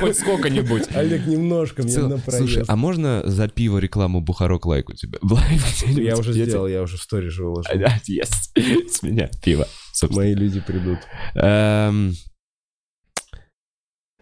[0.00, 0.88] Хоть сколько-нибудь.
[0.94, 5.18] Олег, немножко мне на Слушай, а можно за пиво рекламу Бухарок лайк у тебя?
[5.86, 7.72] Я уже сделал, я уже в стори же выложил.
[7.72, 8.88] Yes.
[8.88, 9.66] С меня пиво.
[10.10, 10.98] Мои люди придут.
[11.34, 12.14] Эм,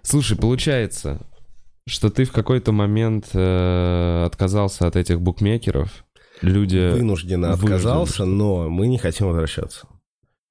[0.03, 1.27] Слушай, получается,
[1.89, 6.05] что ты в какой-то момент э, отказался от этих букмекеров.
[6.43, 6.93] Люди...
[6.93, 9.87] Вынужденно отказался, но мы не хотим возвращаться.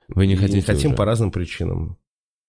[0.07, 0.97] Вы не И хотите не хотим уже?
[0.97, 1.97] по разным причинам.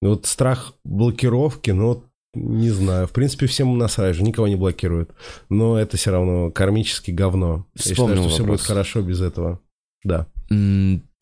[0.03, 3.07] Вот страх блокировки, ну, не знаю.
[3.07, 5.11] В принципе, всем насрать же, никого не блокируют.
[5.49, 7.67] Но это все равно кармически говно.
[7.77, 8.61] Я Вспомнил считаю, что все вопрос.
[8.61, 9.61] будет хорошо без этого.
[10.05, 10.27] Да.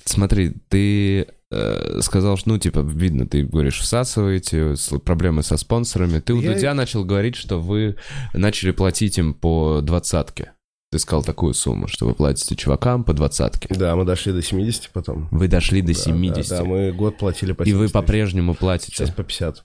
[0.05, 6.21] Смотри, ты э, сказал, что, ну, типа, видно, ты говоришь, всасываете, проблемы со спонсорами.
[6.21, 7.97] Ты у Я- Дудя начал говорить, что вы
[8.33, 10.53] начали платить им по двадцатке.
[10.91, 13.69] Ты сказал такую сумму, что вы платите чувакам по двадцатке.
[13.75, 15.29] Да, мы дошли до 70 потом.
[15.31, 16.49] Вы дошли до Да, 70.
[16.49, 18.93] Да, да, мы год платили по И вы 70 по-прежнему платите.
[18.93, 19.65] Сейчас по 50.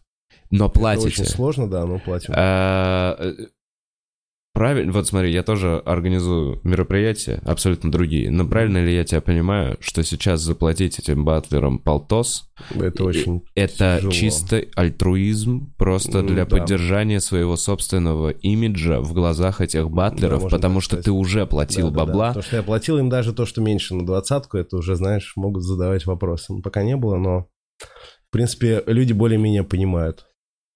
[0.52, 1.08] Но Это платите.
[1.08, 2.34] очень сложно, да, но платим.
[4.54, 8.30] Правильно, вот смотри, я тоже организую мероприятия, абсолютно другие.
[8.30, 13.42] Но правильно ли я тебя понимаю, что сейчас заплатить этим батлерам полтос, Это очень...
[13.56, 14.12] это тяжело.
[14.12, 16.58] чисто альтруизм, просто М, для да.
[16.58, 21.06] поддержания своего собственного имиджа в глазах этих батлеров, можно потому что сказать.
[21.06, 22.06] ты уже платил Да, да, да.
[22.06, 22.28] бабла.
[22.28, 25.64] Потому что я платил им даже то, что меньше на двадцатку, это уже, знаешь, могут
[25.64, 26.54] задавать вопросы.
[26.54, 27.48] Ну, пока не было, но,
[27.80, 30.28] в принципе, люди более-менее понимают.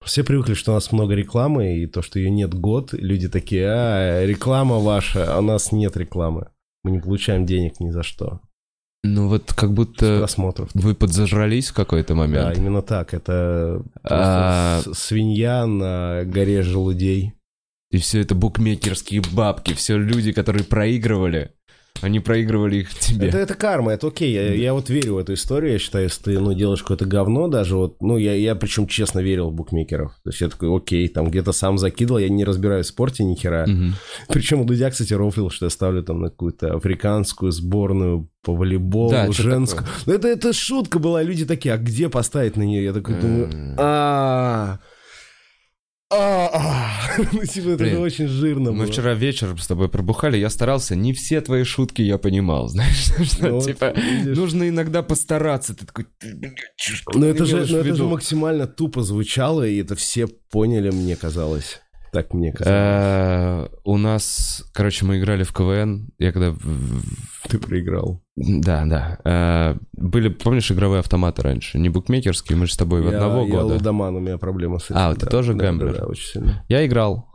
[0.04, 3.66] Все привыкли, что у нас много рекламы, и то, что ее нет год, люди такие,
[3.68, 6.48] а, реклама ваша, а у нас нет рекламы.
[6.84, 8.40] Мы не получаем денег ни за что.
[9.04, 10.70] Ну вот как будто просмотров.
[10.74, 12.56] вы подзажрались в какой-то Да, момент.
[12.56, 13.14] именно так.
[13.14, 17.34] Это А- свинья на горе желудей.
[17.90, 21.52] И все это букмекерские бабки, все люди, которые проигрывали,
[22.00, 23.28] они проигрывали их тебе.
[23.28, 24.32] Это, это карма, это окей.
[24.32, 25.72] Я, я вот верю в эту историю.
[25.72, 29.20] Я считаю, если ты ну, делаешь какое-то говно, даже вот, ну, я, я причем честно
[29.20, 30.12] верил в букмекеров.
[30.22, 33.34] То есть я такой, окей, там где-то сам закидывал, я не разбираюсь в спорте ни
[33.34, 33.66] хера.
[33.66, 33.94] Мгм.
[34.28, 39.10] Причем у Дудя, кстати, рофлил, что я ставлю там на какую-то африканскую сборную по волейболу,
[39.10, 39.86] Да, женскую.
[40.06, 42.84] Ну, это, это шутка была, люди такие, а где поставить на нее?
[42.84, 44.78] Я такой думаю, а
[47.32, 48.92] Ну, типа, это Блин, очень жирно Мы было.
[48.92, 53.48] вчера вечером с тобой пробухали, я старался, не все твои шутки я понимал, знаешь, что,
[53.48, 54.36] Ну, вот типа, видишь.
[54.36, 57.80] нужно иногда постараться, ты такой, «Ты, блядь, что Но ты это, же, имеешь но в
[57.80, 61.80] это же виду?» максимально тупо звучало, и это все поняли, мне казалось.
[62.12, 62.78] Так мне казалось.
[62.78, 66.54] Э, У нас, короче, мы играли в КВН, я когда...
[67.48, 68.22] Ты проиграл.
[68.36, 69.18] Да, да.
[69.24, 71.78] Э, Были, помнишь, игровые автоматы раньше?
[71.78, 73.74] Не букмекерские, мы же с тобой в Я- одного я года.
[73.74, 74.96] лудоман, у меня проблема с этим.
[74.98, 75.98] А, ты тоже гэмблер?
[75.98, 76.64] Да, очень сильно.
[76.68, 77.28] Я играл.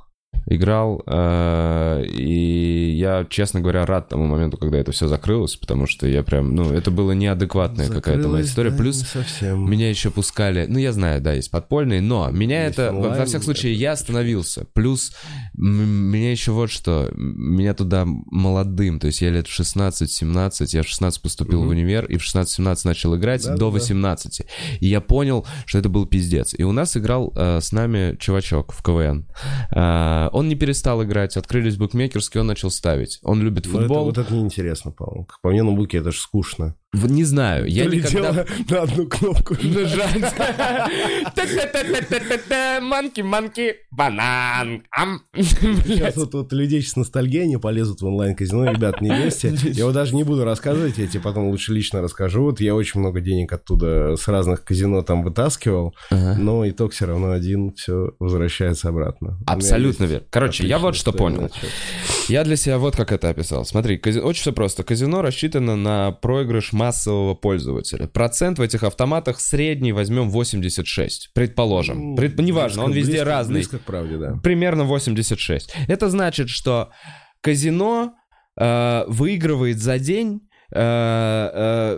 [0.46, 6.08] Играл, э, и я, честно говоря, рад тому моменту, когда это все закрылось, потому что
[6.08, 8.72] я прям, ну, это было неадекватная какая-то моя история.
[8.72, 9.70] да, Плюс совсем.
[9.70, 13.08] меня еще пускали, ну, я знаю, да, есть подпольные, но меня Есть это, во- во
[13.10, 14.66] онлайн, всяком случае, я остановился.
[14.74, 15.14] Плюс
[15.54, 20.88] меня еще вот что, меня туда молодым, то есть я лет в 16-17, я в
[20.88, 21.72] 16 поступил в Мгм.
[21.72, 23.60] универ, и в 16-17 начал играть Да-да-да.
[23.60, 24.42] до 18.
[24.80, 26.54] И я понял, что это был пиздец.
[26.58, 29.26] И у нас играл э, с нами чувачок в КВН.
[29.72, 33.20] Э, он не перестал играть, открылись букмекерские, он начал ставить.
[33.24, 34.06] Он любит Ну, это- футбол.
[34.06, 35.28] вот это неинтересно, по-моему.
[35.42, 36.76] По мне, на буке это же скучно.
[36.94, 38.46] Не знаю, я никогда...
[38.70, 39.56] На одну кнопку.
[39.64, 40.34] Нажать.
[42.82, 44.84] Манки, манки, банан.
[45.36, 48.72] Сейчас вот, людей с ностальгией, они полезут в онлайн-казино.
[48.72, 49.56] Ребят, не лезьте.
[49.64, 52.44] Я вот даже не буду рассказывать, я тебе потом лучше лично расскажу.
[52.44, 57.32] Вот я очень много денег оттуда с разных казино там вытаскивал, но итог все равно
[57.32, 59.40] один, все возвращается обратно.
[59.48, 60.28] Абсолютно верно.
[60.30, 61.50] Короче, я вот что понял.
[62.30, 63.66] Я для себя вот как это описал.
[63.66, 64.84] Смотри, кази- очень все просто.
[64.84, 68.08] Казино рассчитано на проигрыш массового пользователя.
[68.08, 72.12] Процент в этих автоматах средний возьмем 86, предположим.
[72.12, 73.54] Ну, Пред- Неважно, он близко- везде близко- разный.
[73.56, 74.40] Близко к правде, да.
[74.42, 75.74] Примерно 86.
[75.88, 76.92] Это значит, что
[77.42, 78.14] казино
[78.60, 80.80] э, выигрывает за день э,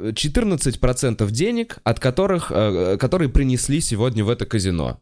[0.07, 5.01] э, 14% денег, от которых, э, которые принесли сегодня в это казино.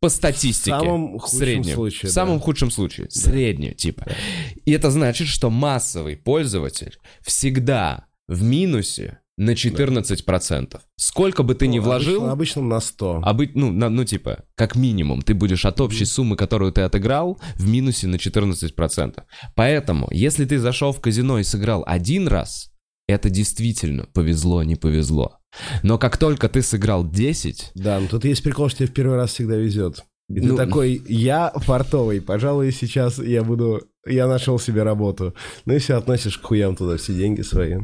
[0.00, 0.76] По статистике.
[0.76, 1.74] В самом худшем среднем.
[1.74, 2.44] случае, В самом да.
[2.44, 3.10] худшем случае.
[3.10, 4.06] Среднее, типа.
[4.64, 10.80] И это значит, что массовый пользователь всегда в минусе на 14%.
[10.96, 12.16] Сколько бы ты ни Ну, вложил...
[12.28, 13.20] Обычно, обычно на 100.
[13.24, 16.82] А быть, ну, на- ну, типа, как минимум, ты будешь от общей суммы, которую ты
[16.82, 19.22] отыграл, в минусе на 14%.
[19.56, 22.70] Поэтому, если ты зашел в казино и сыграл один раз,
[23.08, 25.38] это действительно повезло, не повезло.
[25.82, 29.16] Но как только ты сыграл 10, Да, но тут есть прикол, что тебе в первый
[29.16, 30.04] раз всегда везет.
[30.28, 35.34] И ты Ну, такой, я фартовый, пожалуй, сейчас я буду, я нашел себе работу.
[35.66, 37.78] Ну и все, относишь к хуям туда все деньги свои.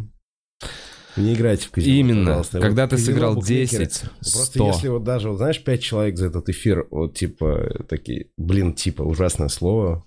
[1.16, 2.60] Не играйте в казино, именно, пожалуйста.
[2.60, 3.84] когда Вот ты сыграл букмекеры.
[3.84, 7.84] 10, Просто 100, если вот даже, вот знаешь, 5 человек за этот эфир, вот типа
[7.88, 10.04] такие, блин, типа, ужасное слово.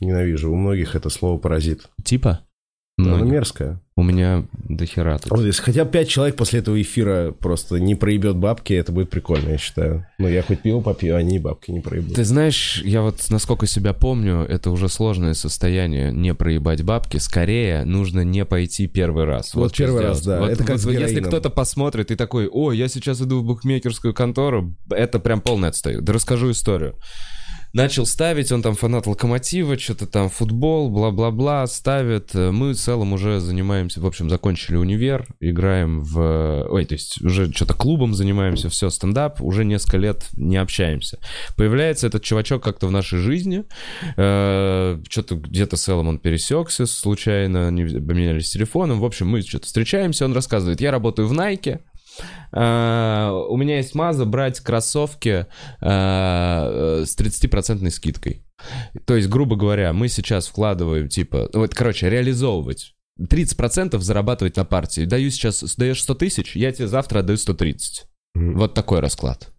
[0.00, 0.50] Ненавижу.
[0.52, 1.88] У многих это слово паразит.
[2.04, 2.40] типа,
[2.96, 3.32] Да, оно многих.
[3.32, 3.80] мерзкое.
[3.96, 5.32] у меня дохера тут.
[5.32, 9.10] Вот если хотя бы 5 человек после этого эфира просто не проебет бабки, это будет
[9.10, 10.06] прикольно, я считаю.
[10.18, 12.14] Ну, я хоть пиво попью, а они бабки не проебут.
[12.14, 17.16] Ты знаешь, я вот насколько себя помню, это уже сложное состояние не проебать бабки.
[17.16, 19.54] Скорее нужно не пойти первый раз.
[19.54, 20.38] Вот что первый раз, да.
[20.38, 24.14] Вот- Это как вот если кто-то посмотрит и такой, о, я сейчас иду в букмекерскую
[24.14, 26.00] контору, это прям полный отстой.
[26.00, 26.94] Да расскажу историю.
[27.74, 32.32] Начал ставить, он там фанат Локомотива, что-то там футбол, бла-бла-бла, ставит.
[32.32, 36.68] Мы в целом уже занимаемся, в общем, закончили универ, играем в...
[36.70, 41.18] Ой, то есть уже что-то клубом занимаемся, все, стендап, уже несколько лет не общаемся.
[41.56, 43.64] Появляется этот чувачок как-то в нашей жизни,
[44.16, 50.26] э, что-то где-то с Эллом он пересекся случайно, поменялись телефоном, в общем, мы что-то встречаемся,
[50.26, 51.80] он рассказывает, я работаю в Nike,
[52.52, 55.46] э, у меня есть маза брать кроссовки
[55.80, 58.44] э, с 30% скидкой.
[59.06, 65.04] То есть, грубо говоря, мы сейчас вкладываем, типа, вот, короче, реализовывать 30% зарабатывать на партии.
[65.04, 68.06] Даю сейчас, даешь 100 тысяч, я тебе завтра отдаю 130.
[68.34, 68.58] Мгм.
[68.58, 69.50] Вот такой расклад.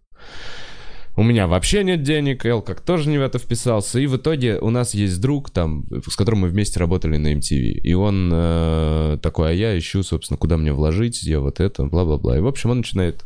[1.16, 3.98] У меня вообще нет денег, Эл как тоже не в это вписался.
[3.98, 7.80] И в итоге у нас есть друг там, с которым мы вместе работали на MTV.
[7.82, 12.36] И он э, такой, а я ищу, собственно, куда мне вложить, я вот это, бла-бла-бла.
[12.36, 13.24] И, в общем, он начинает,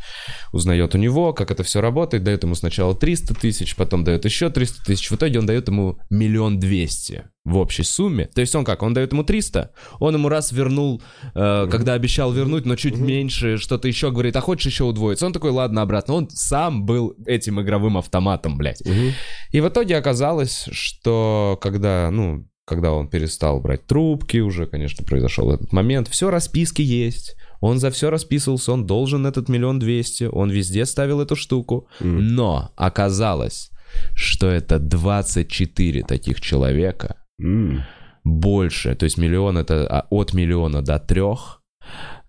[0.52, 4.50] узнает у него, как это все работает, дает ему сначала 300 тысяч, потом дает еще
[4.50, 5.10] 300 тысяч.
[5.10, 8.26] В итоге он дает ему миллион двести в общей сумме.
[8.26, 11.02] То есть он как, он дает ему 300, он ему раз вернул,
[11.34, 15.26] э, когда обещал вернуть, но чуть меньше, что-то еще говорит, а хочешь еще удвоиться?
[15.26, 16.14] Он такой, ладно, обратно.
[16.14, 18.84] Он сам был этим игровым автоматом, блядь.
[18.84, 19.12] Мгм.
[19.52, 25.50] И в итоге оказалось, что когда, ну, когда он перестал брать трубки, уже, конечно, произошел
[25.52, 27.36] этот момент, все расписки есть.
[27.60, 31.88] Он за все расписывался, он должен этот миллион двести, он везде ставил эту штуку.
[32.00, 32.34] Мгм.
[32.34, 33.70] Но оказалось,
[34.14, 37.82] что это 24 таких человека, М.
[38.24, 41.62] больше, то есть миллион это а, от миллиона до трех,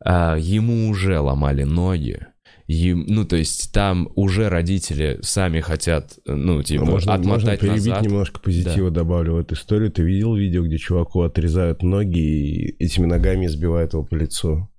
[0.03, 2.25] а, ему уже ломали ноги.
[2.71, 7.87] Им- ну, то есть там уже родители сами хотят, ну, типа, можно, можно отмотать перебить
[7.87, 8.03] назад.
[8.03, 9.91] немножко позитива, добавлю в эту историю.
[9.91, 14.69] Ты видел видео, где чуваку отрезают ноги и этими ногами избивают его по лицу?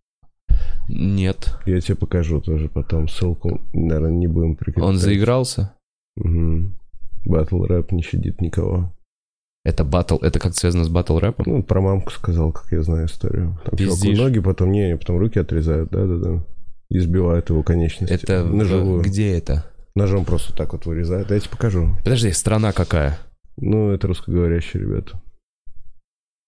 [0.88, 1.58] Нет.
[1.66, 3.60] Я тебе покажу тоже потом ссылку.
[3.72, 4.88] Наверное, не будем прикреплять.
[4.88, 5.74] Он заигрался?
[7.24, 8.92] Батл рэп не щадит никого.
[9.64, 11.44] Это батл, это как связано с батл рэпом?
[11.46, 13.60] Ну, про мамку сказал, как я знаю историю.
[13.64, 14.18] Там Пиздишь.
[14.18, 16.44] ноги, потом не, потом руки отрезают, да-да-да.
[16.94, 18.12] Избивают его конечности.
[18.12, 19.02] Это Ножевую.
[19.02, 19.64] где это?
[19.94, 21.30] Ножом просто так вот вырезают.
[21.30, 21.96] Я тебе покажу.
[22.04, 23.18] Подожди, страна какая?
[23.56, 25.20] Ну, это русскоговорящие ребята.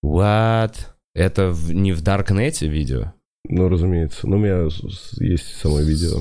[0.05, 0.75] What?
[1.15, 3.13] Это в- не в Даркнете видео?
[3.49, 4.27] Ну, разумеется.
[4.27, 4.69] Ну, у меня
[5.21, 6.21] есть само видео.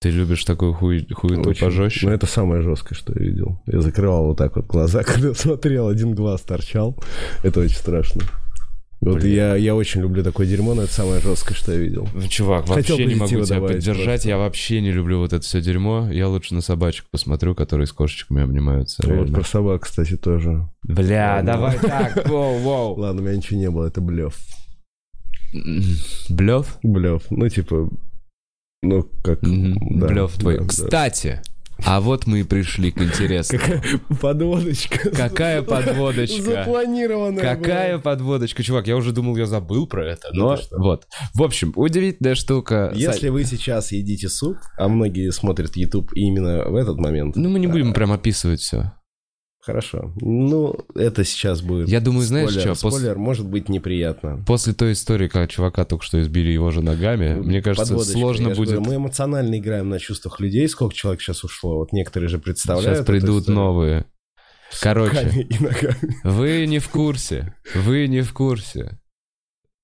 [0.00, 1.64] Ты любишь такую хуй, хуету Очень.
[1.64, 2.06] пожестче?
[2.06, 3.62] Ну, это самое жесткое, что я видел.
[3.66, 6.96] Я закрывал вот так вот глаза, когда смотрел, один глаз торчал.
[7.42, 8.22] Это очень страшно.
[9.04, 9.34] Вот Блин.
[9.34, 12.08] я, я очень люблю такое дерьмо, но это самое жесткое, что я видел.
[12.14, 14.04] Ну, Чувак, Хотел вообще не могу тебя поддержать.
[14.06, 14.28] просто.
[14.28, 16.08] Я вообще не люблю вот это все дерьмо.
[16.10, 19.02] Я лучше на собачек посмотрю, которые с кошечками обнимаются.
[19.04, 19.34] Вот реально.
[19.34, 20.66] про собак, кстати, тоже.
[20.84, 21.52] Бля, Ладно.
[21.52, 22.94] давай так, воу, воу.
[22.98, 24.38] Ладно, у меня ничего не было, это блев.
[26.30, 26.78] Блев?
[26.82, 27.24] Блев.
[27.28, 27.90] Ну, типа,
[28.82, 29.40] ну, как...
[29.42, 30.60] да, Блев твой.
[30.90, 31.42] да, да.
[31.84, 33.62] А вот мы и пришли к интересному.
[33.62, 35.10] Какая подводочка.
[35.10, 36.42] Какая подводочка?
[36.42, 38.02] Запланированная Какая была.
[38.02, 40.78] подводочка, чувак, я уже думал, я забыл про это, Ну но что.
[40.78, 41.06] вот.
[41.34, 42.92] В общем, удивительная штука.
[42.94, 47.58] Если вы сейчас едите суп, а многие смотрят YouTube именно в этот момент, Ну, мы
[47.58, 48.92] не будем прям описывать все.
[49.64, 50.12] Хорошо.
[50.20, 51.88] Ну, это сейчас будет...
[51.88, 52.74] Я думаю, знаешь спойлер.
[52.74, 54.42] что, пос- Спойлер может быть неприятно.
[54.46, 58.50] После той истории, когда чувака только что избили его же ногами, мне кажется, Подводочка, сложно
[58.50, 58.74] будет...
[58.74, 60.68] говорю, мы эмоционально играем на чувствах людей.
[60.68, 61.78] Сколько человек сейчас ушло?
[61.78, 62.98] Вот некоторые же представляют.
[62.98, 64.06] Сейчас придут новые.
[64.80, 65.48] Короче,
[66.24, 67.54] вы не в курсе.
[67.74, 68.98] Вы не в курсе.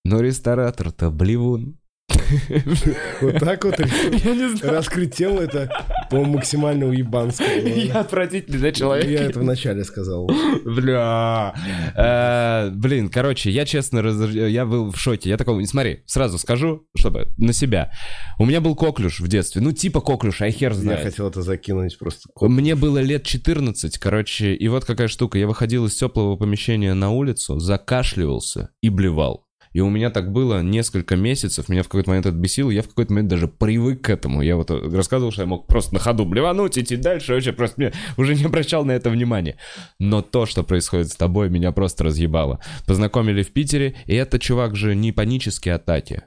[0.04, 1.79] Но ресторатор-то блевун.
[3.20, 3.78] Вот так вот
[4.24, 5.70] Я раскрыть тему, это,
[6.10, 7.60] по-моему, максимально уебанское.
[7.62, 9.20] Я отвратительный да, Я человек.
[9.30, 10.28] это вначале сказал.
[10.64, 11.54] Бля.
[11.96, 13.98] Э, Блин, короче, я честно,
[14.30, 15.28] я был в шоке.
[15.28, 17.92] Я такой, смотри, сразу скажу, чтобы на себя.
[18.38, 19.60] У меня был коклюш в детстве.
[19.60, 21.02] Ну, типа коклюш, а хер Я знает.
[21.04, 22.28] хотел это закинуть просто.
[22.40, 25.38] Мне было лет 14, короче, и вот какая штука.
[25.38, 29.46] Я выходил из теплого помещения на улицу, закашливался и блевал.
[29.72, 32.88] И у меня так было несколько месяцев, меня в какой-то момент это бесило, я в
[32.88, 34.42] какой-то момент даже привык к этому.
[34.42, 37.92] Я вот рассказывал, что я мог просто на ходу блевануть, идти дальше, вообще просто мне
[38.16, 39.56] уже не обращал на это внимания.
[40.00, 42.58] Но то, что происходит с тобой, меня просто разъебало.
[42.86, 46.24] Познакомили в Питере, и это чувак же не панические атаки.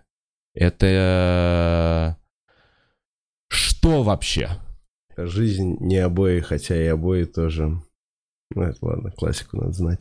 [0.53, 2.17] Это...
[3.49, 4.51] Что вообще?
[5.17, 7.81] Жизнь не обои, хотя и обои тоже.
[8.55, 9.99] Ну, это ладно, классику надо знать.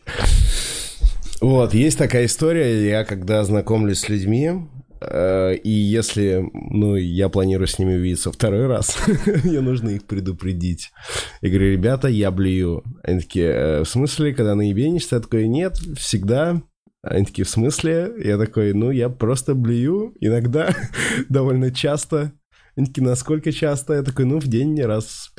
[1.43, 4.53] Вот, есть такая история, я когда знакомлюсь с людьми,
[5.01, 8.97] э, и если, ну, я планирую с ними увидеться второй раз,
[9.43, 10.93] мне нужно их предупредить.
[11.40, 12.84] Я говорю, ребята, я блюю.
[13.03, 15.16] Они такие, «Э, в смысле, когда наебенишься?
[15.16, 16.62] Я такой, нет, всегда.
[17.03, 18.12] Они такие, в смысле?
[18.22, 20.72] Я такой, ну, я просто блюю, иногда,
[21.28, 22.34] довольно часто.
[22.76, 23.94] Они такие, насколько часто?
[23.94, 25.30] Я такой, ну, в день раз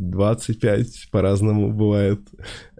[0.00, 2.20] 5-25, по-разному бывает.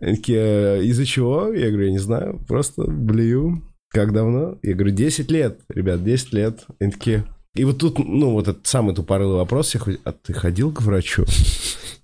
[0.01, 1.53] Они такие, «Э, из-за чего?
[1.53, 3.63] Я говорю, я не знаю, просто блюю.
[3.91, 4.59] Как давно?
[4.63, 6.65] Я говорю, 10 лет, ребят, 10 лет.
[6.81, 7.25] Они такие...
[7.55, 10.83] И вот тут, ну, вот этот самый тупорылый вопрос, я хоть- а ты ходил к
[10.83, 11.25] врачу?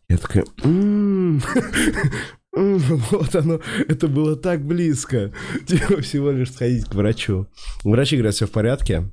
[0.09, 1.41] Я такой, «М,
[2.57, 2.79] м,
[3.11, 5.33] вот оно, это было так близко.
[5.67, 7.47] Типа всего лишь сходить к врачу.
[7.83, 9.11] Врачи говорят, все в порядке.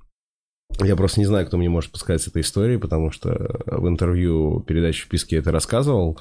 [0.80, 4.60] Я просто не знаю, кто мне может подсказать с этой историей, потому что в интервью
[4.62, 6.20] передачи в писке это рассказывал.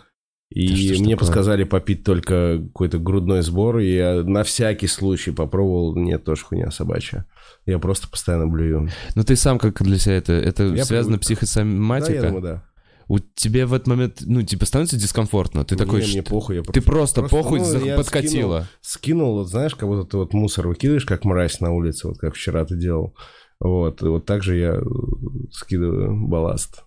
[0.48, 1.16] И Да что мне такое?
[1.16, 5.96] подсказали попить только какой-то грудной сбор, и я на всякий случай попробовал.
[5.96, 7.26] Нет, тоже хуйня собачья.
[7.66, 8.88] Я просто постоянно блюю.
[9.16, 11.20] Ну ты сам как для себя это, это Я связано привык.
[11.20, 12.12] Да, психосоматика?
[12.12, 12.64] я думаю, да.
[13.08, 15.64] У тебя в этот момент, ну, типа, становится дискомфортно?
[15.64, 18.68] Ты такой, Не, мне «Что- похуй, я ты просто, похуй ну, за- подкатила.
[18.80, 22.34] Скинул, вот знаешь, как будто ты вот мусор выкидываешь, как мразь на улице, вот как
[22.34, 23.14] вчера ты делал.
[23.60, 24.82] Вот, и вот так же я э,
[25.50, 26.84] скидываю балласт.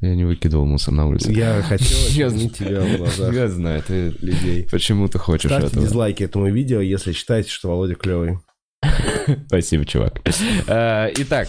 [0.00, 1.32] Я не выкидывал мусор на улице.
[1.32, 4.66] Я хотел Я очернить тебя в глазах Я знаю, ты людей.
[4.70, 5.84] почему ты хочешь Ставьте этого.
[5.84, 8.38] дизлайки этому видео, если считаете, что Володя клевый.
[9.46, 10.20] Спасибо, чувак.
[10.68, 11.48] А, Итак.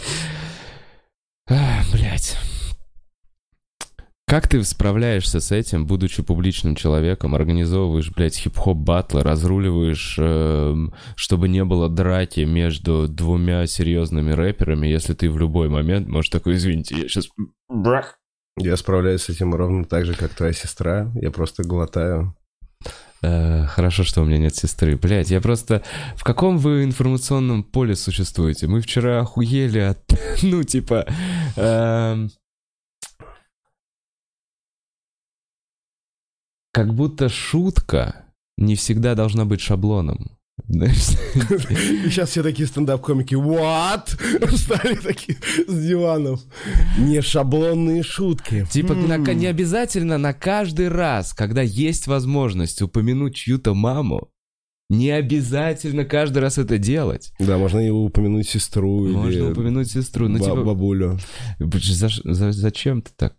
[1.92, 2.38] Блять.
[4.26, 11.50] Как ты справляешься с этим, будучи публичным человеком, организовываешь, блядь, хип-хоп батлы, разруливаешь, эм, чтобы
[11.50, 16.96] не было драки между двумя серьезными рэперами, если ты в любой момент можешь такой, извините,
[16.96, 17.28] я сейчас...
[17.70, 18.18] Брах.
[18.58, 21.12] Я справляюсь с этим ровно так же, как твоя сестра.
[21.16, 22.36] Я просто глотаю.
[23.24, 24.96] Э, Хорошо, что у меня нет сестры.
[24.96, 25.82] Блять, я просто...
[26.16, 28.68] В каком вы информационном поле существуете?
[28.68, 30.00] Мы вчера охуели от...
[30.44, 31.06] Ну, типа...
[31.56, 32.30] эм,
[36.74, 38.26] Как будто шутка
[38.58, 40.38] не всегда должна быть шаблоном.
[40.70, 44.06] И сейчас все такие стендап-комики, what?
[44.48, 46.42] Встали такие с диванов.
[46.98, 48.66] Не шаблонные шутки.
[48.72, 49.24] Типа на- М.
[49.40, 54.30] не обязательно на каждый раз, когда есть возможность упомянуть чью-то маму,
[54.90, 57.32] не обязательно каждый раз это делать.
[57.40, 60.28] Да, можно и упомянуть сестру или Можно упомянуть сестру.
[60.28, 61.20] Ну, ба- типа, бабулю.
[61.60, 63.36] За- за- зачем ты так?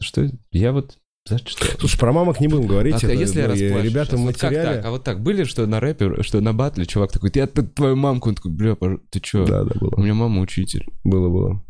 [0.00, 0.30] Что?
[0.52, 0.98] Я вот
[1.28, 1.64] За что?
[1.78, 2.94] Слушай, про мамок не будем говорить.
[2.94, 4.20] А это, если я ну, расплачусь Ребята сейчас?
[4.20, 4.76] в Вот материале...
[4.76, 4.84] так?
[4.84, 8.28] А вот так были, что на рэпе, что на батле чувак такой, я твою мамку,
[8.28, 8.76] он такой, бля,
[9.10, 9.46] ты чё?
[9.46, 9.94] Да, да, было.
[9.96, 10.86] У меня мама учитель.
[11.04, 11.64] Было, было.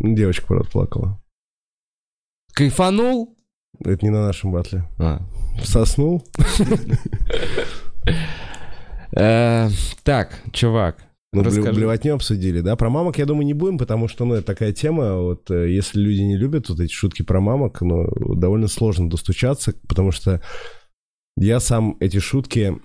[0.00, 1.22] Девочка, правда, плакала.
[2.54, 3.36] Кайфанул?
[3.84, 4.88] Это не на нашем батле.
[4.98, 5.20] А.
[5.64, 6.24] Соснул?
[9.14, 9.68] Э,
[10.04, 11.04] Так, чувак,
[11.34, 11.72] Ну, Расскажи.
[11.72, 12.76] блевотню обсудили, да?
[12.76, 15.98] Про мамок, я думаю, не будем, потому что, ну, это такая тема, вот, э, если
[15.98, 20.42] люди не любят вот эти шутки про мамок, ну, довольно сложно достучаться, потому что
[21.38, 22.78] я сам эти шутки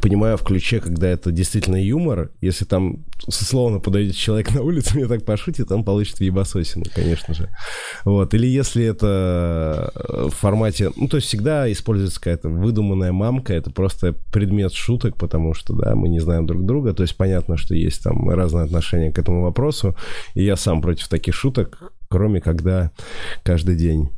[0.00, 2.30] понимаю в ключе, когда это действительно юмор.
[2.40, 7.48] Если там, условно, подойдет человек на улице, мне так пошутит, он получит ебасосину, конечно же.
[8.04, 8.34] Вот.
[8.34, 10.90] Или если это э, в формате...
[10.96, 15.94] Ну, то есть всегда используется какая-то выдуманная мамка, это просто предмет шуток, потому что, да,
[15.94, 19.42] мы не знаем друг друга, то есть понятно, что есть там разные отношения к этому
[19.42, 19.96] вопросу,
[20.34, 22.92] и я сам против таких шуток, кроме когда
[23.42, 24.10] каждый день.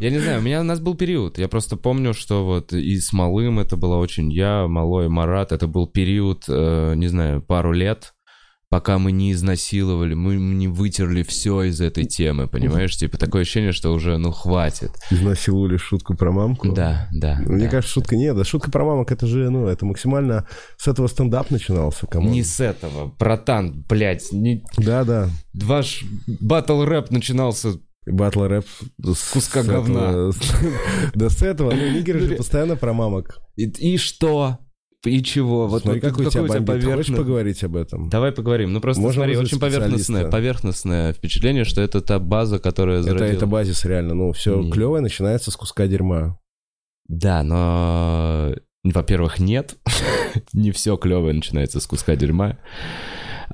[0.00, 1.36] Я не знаю, у меня у нас был период.
[1.36, 5.52] Я просто помню, что вот и с малым это было очень я, малой Марат.
[5.52, 8.14] Это был период, э, не знаю, пару лет,
[8.72, 12.96] пока мы не изнасиловали, мы не вытерли все из этой темы, понимаешь?
[12.96, 14.92] Типа такое ощущение, что уже, ну, хватит.
[15.10, 16.72] Изнасиловали шутку про мамку.
[16.72, 17.38] Да, да.
[17.44, 17.70] Мне да.
[17.70, 20.48] кажется, шутка нет, да шутка про мамок, это же, ну, это максимально
[20.78, 22.30] с этого стендап начинался, кому.
[22.30, 24.64] Не с этого, братан, блядь, не...
[24.78, 25.28] Да, да.
[25.52, 27.74] ваш батл рэп начинался
[28.06, 28.66] Батл рэп
[29.04, 30.08] с Куска с говна.
[30.08, 30.34] этого-
[31.14, 33.38] Да с этого, ну, нигеры же постоянно про мамок.
[33.54, 34.58] И, и что?
[35.04, 35.66] И чего?
[35.66, 36.42] Вот, Смотри, вот какой у тебя.
[36.42, 38.08] Хочешь поверхно- поговорить об этом?
[38.08, 38.72] Давай поговорим.
[38.72, 43.28] Ну просто Можно смотри, очень поверхностное, поверхностное впечатление, что это та база, которая Это, зародила.
[43.36, 44.14] это базис реально.
[44.14, 44.70] Ну, все Не.
[44.70, 46.38] клевое начинается с куска дерьма.
[47.08, 49.76] Да, но, во-первых, нет.
[50.52, 52.58] Не все клевое начинается с куска дерьма.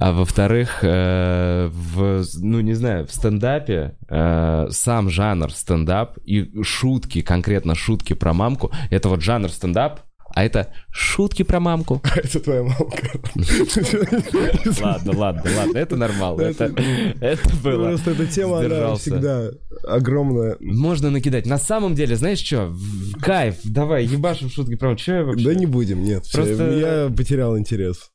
[0.01, 7.21] А во-вторых, э, в, ну не знаю, в стендапе э, сам жанр стендап и шутки,
[7.23, 10.03] конкретно шутки про мамку, это вот жанр стендап,
[10.39, 12.01] а это шутки про мамку.
[12.15, 13.11] Это твоя мамка.
[14.81, 16.43] Ладно, ладно, ладно, это нормально.
[16.43, 16.73] Это,
[17.21, 17.89] это было.
[17.89, 19.51] Просто эта тема, она всегда
[19.83, 20.57] огромная.
[20.61, 21.45] Можно накидать.
[21.47, 22.73] На самом деле, знаешь что?
[23.21, 25.03] Кайф, давай, ебашим шутки про мамку.
[25.03, 25.45] Чё я вообще?
[25.45, 26.25] Да не будем, нет.
[26.33, 28.13] Просто- Я потерял интерес.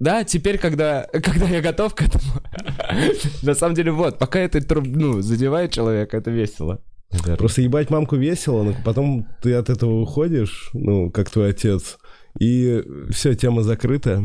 [0.00, 2.24] Да, теперь, когда, когда я готов к этому,
[3.42, 6.82] на самом деле, вот, пока это ну, задевает человека, это весело.
[7.38, 11.98] Просто ебать мамку весело, но потом ты от этого уходишь, ну, как твой отец,
[12.38, 14.22] и все, тема закрыта.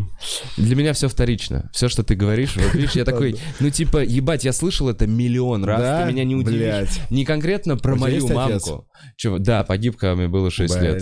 [0.58, 1.70] Для меня все вторично.
[1.74, 5.66] Все, что ты говоришь, вот видишь, я такой, ну типа, ебать, я слышал это миллион
[5.66, 6.06] раз, Да?
[6.06, 6.60] ты меня не удивишь.
[6.60, 7.02] Блядь.
[7.10, 8.88] Не конкретно про мою мамку.
[9.16, 9.40] Чего?
[9.40, 11.02] Да, погиб, когда мне было 6 лет.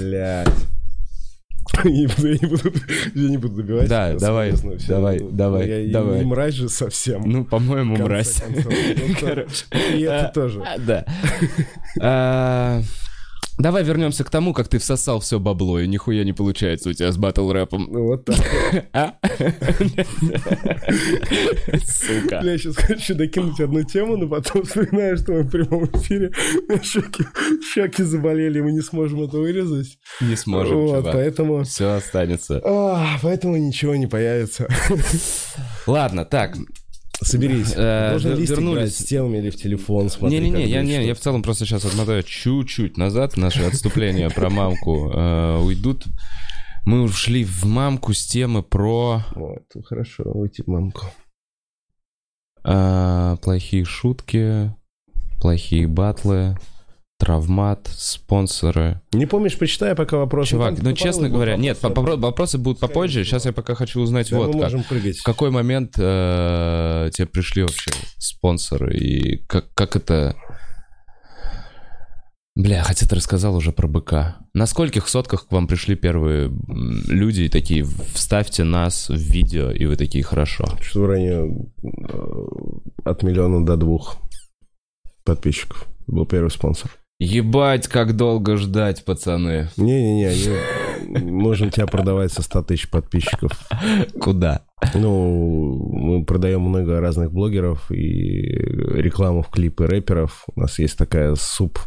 [1.84, 2.72] Я не буду, я не буду,
[3.16, 3.89] я не буду добивать.
[3.89, 4.76] Да, это давай, всё.
[4.88, 6.20] давай, Ну, давай, я, давай.
[6.20, 7.24] не мразь же совсем.
[7.26, 8.41] Ну, по-моему, мразь.
[8.41, 8.66] концов.
[8.74, 9.47] Ну, то-.
[9.95, 10.61] И это А, тоже.
[10.61, 11.05] а, Да.
[13.60, 17.12] Давай вернемся к тому, как ты всосал все бабло, и нихуя не получается у тебя
[17.12, 17.88] с батл рэпом.
[17.91, 18.36] Ну, вот так.
[18.93, 19.14] А?
[21.86, 22.39] Сука.
[22.41, 26.32] Бля, сейчас хочу докинуть одну тему, но потом вспоминаю, что мы в прямом эфире.
[26.84, 27.24] Щеки,
[27.74, 29.97] щеки заболели, мы не сможем это вырезать.
[30.22, 31.14] Не сможем, Вот, чувак.
[31.14, 31.64] поэтому...
[31.64, 32.62] Все останется.
[32.64, 34.68] А, поэтому ничего не появится.
[35.86, 36.56] Ладно, так.
[37.24, 37.74] Соберись.
[37.76, 38.97] Э, Должен вернулись.
[38.97, 40.41] с темами или в телефон смотреть.
[40.41, 45.09] Не-не-не, я, не, я в целом просто сейчас отмотаю чуть-чуть назад наши отступления про мамку
[45.11, 46.05] э, уйдут.
[46.86, 51.05] Мы ушли в мамку с темы про Вот, хорошо, уйти в мамку.
[52.65, 54.74] э, плохие шутки,
[55.39, 56.57] плохие батлы,
[57.24, 58.99] травмат, спонсоры.
[59.13, 60.49] Не помнишь, почитай пока вопрос.
[60.49, 62.17] Чувак, там ну честно говоря, нет, вопросы.
[62.17, 63.24] вопросы будут попозже.
[63.24, 64.88] Сейчас я пока хочу узнать Да, вот как.
[64.89, 65.19] прыгать.
[65.19, 70.36] В какой момент э, тебе пришли вообще спонсоры и как, как это...
[72.55, 74.39] Бля, хотя ты рассказал уже про быка.
[74.53, 76.51] На скольких сотках к вам пришли первые
[77.07, 80.65] люди и такие, вставьте нас в видео, и вы такие, хорошо.
[80.82, 82.17] Что в районе э,
[83.05, 84.17] от миллиона до двух
[85.24, 85.88] подписчиков.
[86.05, 86.91] Был первый спонсор.
[87.24, 89.69] Ебать, как долго ждать, пацаны.
[89.78, 93.51] Не-не-не, можем тебя продавать со 100 тысяч подписчиков.
[94.19, 94.65] Куда?
[94.93, 100.43] Ну, мы продаем много разных блогеров и рекламу в клипы рэперов.
[100.53, 101.80] У нас есть такая суп,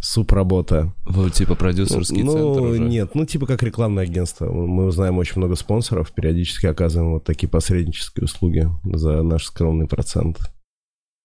[0.00, 0.94] суп-работа.
[1.06, 2.80] Вот типа продюсерский ну, центр уже.
[2.80, 4.50] нет, ну типа как рекламное агентство.
[4.50, 10.38] Мы знаем очень много спонсоров, периодически оказываем вот такие посреднические услуги за наш скромный процент.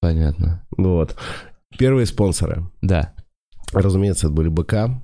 [0.02, 0.66] Понятно.
[0.76, 1.16] Вот.
[1.78, 2.68] Первые спонсоры.
[2.82, 3.14] Да.
[3.74, 5.02] Разумеется, это были БК.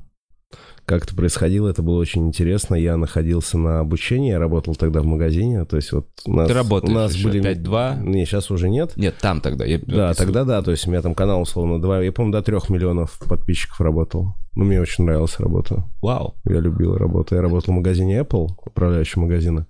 [0.86, 2.76] Как это происходило, это было очень интересно.
[2.76, 6.48] Я находился на обучении, я работал тогда в магазине, то есть вот у нас...
[6.48, 7.42] Ты работаешь у нас были...
[7.42, 8.04] 5-2?
[8.04, 8.96] Не, сейчас уже нет.
[8.96, 9.66] Нет, там тогда.
[9.66, 9.80] Я...
[9.86, 12.58] Да, тогда да, то есть у меня там канал условно 2, я, по-моему, до 3
[12.70, 14.36] миллионов подписчиков работал.
[14.58, 15.84] Ну, мне очень нравилась работа.
[16.02, 16.36] Вау.
[16.46, 17.36] Я любил работу.
[17.36, 19.68] Я работал в магазине Apple, управляющем магазина.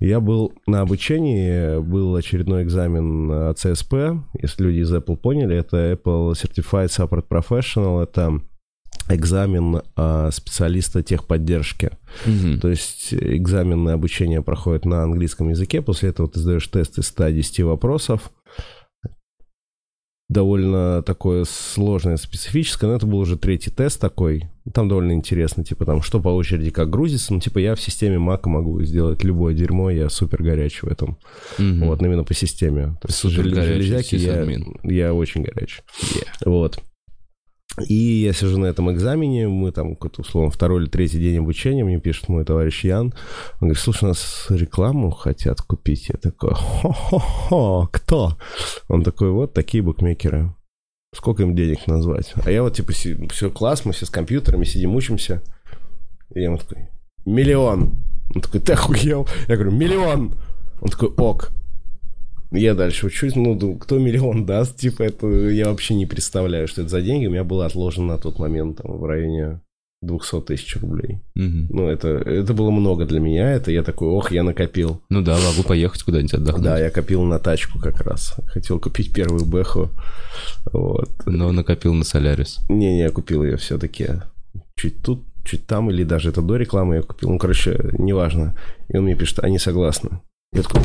[0.00, 4.18] Я был на обучении, был очередной экзамен CSP.
[4.42, 8.02] Если люди из Apple поняли, это Apple Certified Support Professional.
[8.02, 8.40] Это
[9.08, 11.90] экзамен а, специалиста техподдержки.
[12.24, 12.60] Мгм.
[12.60, 15.82] То есть экзаменное обучение проходит на английском языке.
[15.82, 18.30] После этого ты сдаешь тест из 110 вопросов.
[20.28, 24.50] Довольно такое сложное, специфическое, но это был уже третий тест такой.
[24.74, 27.32] Там довольно интересно, типа там, что по очереди, как грузится.
[27.32, 31.16] Ну, типа я в системе Mac могу сделать любое дерьмо, я супер горячий в этом.
[31.58, 31.86] Мгм.
[31.86, 32.96] Вот, именно по системе.
[33.00, 34.44] То есть Супер горячий железяки я,
[34.82, 35.82] я очень горячий.
[36.00, 36.26] Yeah.
[36.44, 36.80] Вот.
[37.84, 41.84] И я сижу на этом экзамене, мы там, какой-то, условно, второй или третий день обучения,
[41.84, 46.08] мне пишет мой товарищ Ян, он говорит, слушай, нас рекламу хотят купить.
[46.08, 48.38] Я такой, хо-хо-хо, кто?
[48.88, 50.54] Он такой, вот такие букмекеры.
[51.14, 52.32] Сколько им денег назвать?
[52.44, 55.42] А я вот, типа, все класс, мы все с компьютерами сидим, учимся.
[56.34, 56.88] И я ему такой,
[57.24, 57.94] миллион.
[58.34, 59.28] Он такой, ты охуел?
[59.48, 60.34] Я говорю, миллион.
[60.80, 61.52] Он такой, ок.
[62.56, 66.90] Я дальше учусь, ну, кто миллион даст, типа, это я вообще не представляю, что это
[66.90, 67.26] за деньги.
[67.26, 69.60] У меня было отложено на тот момент там, в районе
[70.02, 71.20] 200 тысяч рублей.
[71.34, 71.66] Мгм.
[71.70, 75.00] Ну, это, это было много для меня, это я такой, ох, я накопил.
[75.10, 76.64] Ну да, могу поехать куда-нибудь отдохнуть.
[76.64, 78.36] Да, я копил на тачку как раз.
[78.46, 79.90] Хотел купить первую бэху.
[80.72, 81.10] Вот.
[81.26, 82.58] Но накопил на Солярис.
[82.68, 84.08] Не-не, я купил ее все-таки
[84.76, 87.30] чуть тут, чуть там, или даже это до рекламы я купил.
[87.30, 88.56] Ну, короче, неважно.
[88.88, 90.20] И он мне пишет, они согласны.
[90.52, 90.82] Я такой...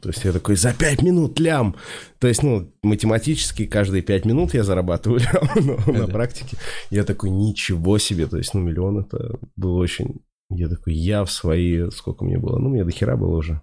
[0.00, 1.76] То есть я такой, за пять минут лям.
[2.18, 5.20] То есть, ну, математически каждые пять минут я зарабатываю
[5.56, 6.56] лям, но на практике
[6.90, 8.26] я такой, ничего себе.
[8.26, 10.20] То есть, ну, миллион это было очень...
[10.50, 11.90] Я такой, я в свои...
[11.90, 12.58] Сколько мне было?
[12.58, 13.60] Ну, мне до хера было уже.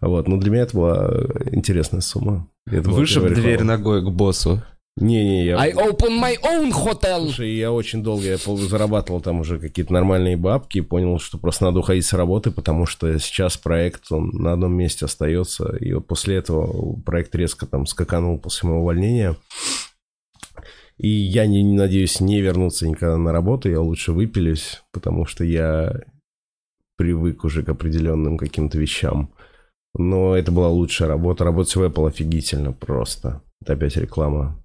[0.00, 1.10] Вот, но для меня это была
[1.50, 2.48] интересная сумма.
[2.66, 4.62] Вышиб дверь ногой к боссу.
[4.96, 5.58] Не-не, я...
[5.58, 7.24] I open my own hotel.
[7.24, 11.64] Слушай, я очень долго я зарабатывал там уже какие-то нормальные бабки и понял, что просто
[11.64, 15.76] надо уходить с работы, потому что сейчас проект, он на одном месте остается.
[15.76, 19.36] И вот после этого проект резко там скаканул после моего увольнения.
[20.96, 25.42] И я не, не надеюсь не вернуться никогда на работу, я лучше выпилюсь, потому что
[25.42, 25.92] я
[26.96, 29.34] привык уже к определенным каким-то вещам.
[29.96, 31.44] Но это была лучшая работа.
[31.44, 33.42] Работать в Apple офигительно просто.
[33.60, 34.63] Это опять реклама.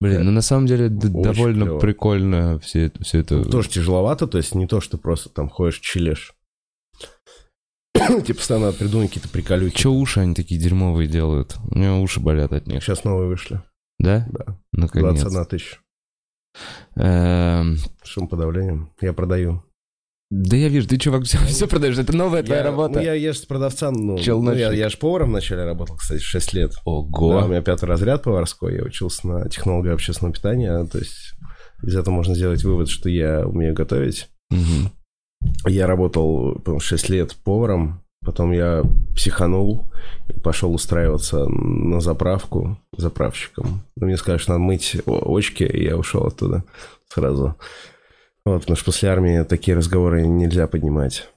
[0.00, 1.78] Блин, ну на самом деле довольно клёво.
[1.80, 3.44] прикольно все, это- все это.
[3.44, 6.34] Тоже тяжеловато, то есть не то, что просто там ходишь, чилишь.
[7.94, 9.76] Типа постоянно придумать какие-то приколюхи.
[9.76, 11.56] Че уши они такие дерьмовые делают?
[11.70, 12.82] У меня уши болят от них.
[12.82, 13.62] Сейчас новые вышли.
[13.98, 14.26] Да?
[14.30, 14.58] Да.
[14.72, 15.20] Наконец.
[15.22, 15.78] 21 тысяча.
[16.96, 18.90] Эм, Шумоподавлением.
[19.00, 19.62] Я продаю.
[20.36, 21.96] Да я вижу, ты, чувак, все, все продаешь.
[21.96, 22.94] Это новая твоя я, работа.
[22.94, 26.20] Ну, я, я же с продавцом, ну, ну, я, я же поваром вначале работал, кстати,
[26.20, 26.72] 6 лет.
[26.84, 27.38] Ого.
[27.38, 31.34] Да, у меня пятый разряд поварской, я учился на технолога общественного питания, то есть
[31.84, 34.28] из этого можно сделать вывод, что я умею готовить.
[34.50, 34.90] Мгм.
[35.68, 38.82] Я работал по 6 лет поваром, потом я
[39.14, 39.86] психанул
[40.28, 43.84] и пошел устраиваться на заправку заправщиком.
[43.94, 46.64] Ну, мне сказали, что надо мыть очки, и я ушел оттуда
[47.08, 47.54] сразу.
[48.44, 51.28] Вот, потому что после армии такие разговоры нельзя поднимать.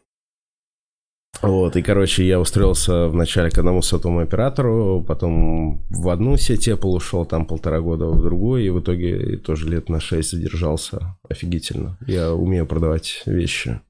[1.42, 6.90] Вот, и, короче, я устроился вначале к одному сотовому оператору, потом в одну сеть Apple
[6.90, 11.16] ушел, там полтора года, в другую, и в итоге тоже лет на шесть задержался.
[11.30, 11.98] Офигительно.
[12.08, 13.82] Я умею продавать вещи.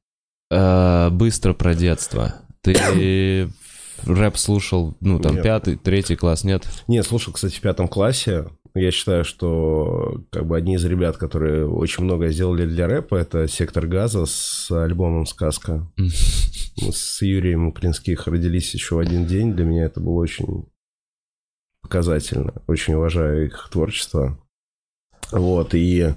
[0.51, 2.36] Э, Быстро про детство.
[2.61, 2.76] Ты
[4.05, 5.43] рэп слушал, ну, там, Нет.
[5.43, 6.68] пятый, третий класс, нет?
[6.88, 8.47] Не, слушал, кстати, в пятом классе.
[8.78, 13.47] Я считаю, что как бы одни из ребят, которые очень много сделали для рэпа, это
[13.47, 15.89] «Сектор газа» с альбомом «Сказка».
[15.97, 19.53] Мы с Юрием Клинских родились еще в один день.
[19.53, 20.65] Для меня это было очень
[21.82, 22.53] показательно.
[22.67, 24.38] Очень уважаю их творчество.
[25.32, 26.13] Вот, и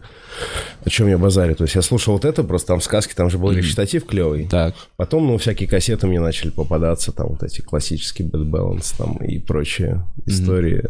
[0.85, 1.57] о чем я базарю?
[1.57, 3.59] То есть я слушал вот это, просто там в сказке, там же был Мгм.
[3.59, 4.47] речитатив клевый.
[4.49, 4.75] Так.
[4.97, 9.39] Потом, ну, всякие кассеты мне начали попадаться, там вот эти классические Bad Balance там и
[9.41, 10.85] прочие истории.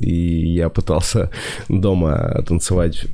[0.00, 1.30] И я пытался
[1.68, 3.06] дома танцевать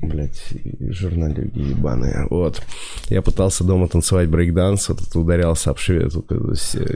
[0.00, 0.54] Блять,
[0.90, 2.28] журналюги ебаные.
[2.30, 2.62] Вот.
[3.08, 6.08] Я пытался дома танцевать брейкданс, вот это ударялся об шве-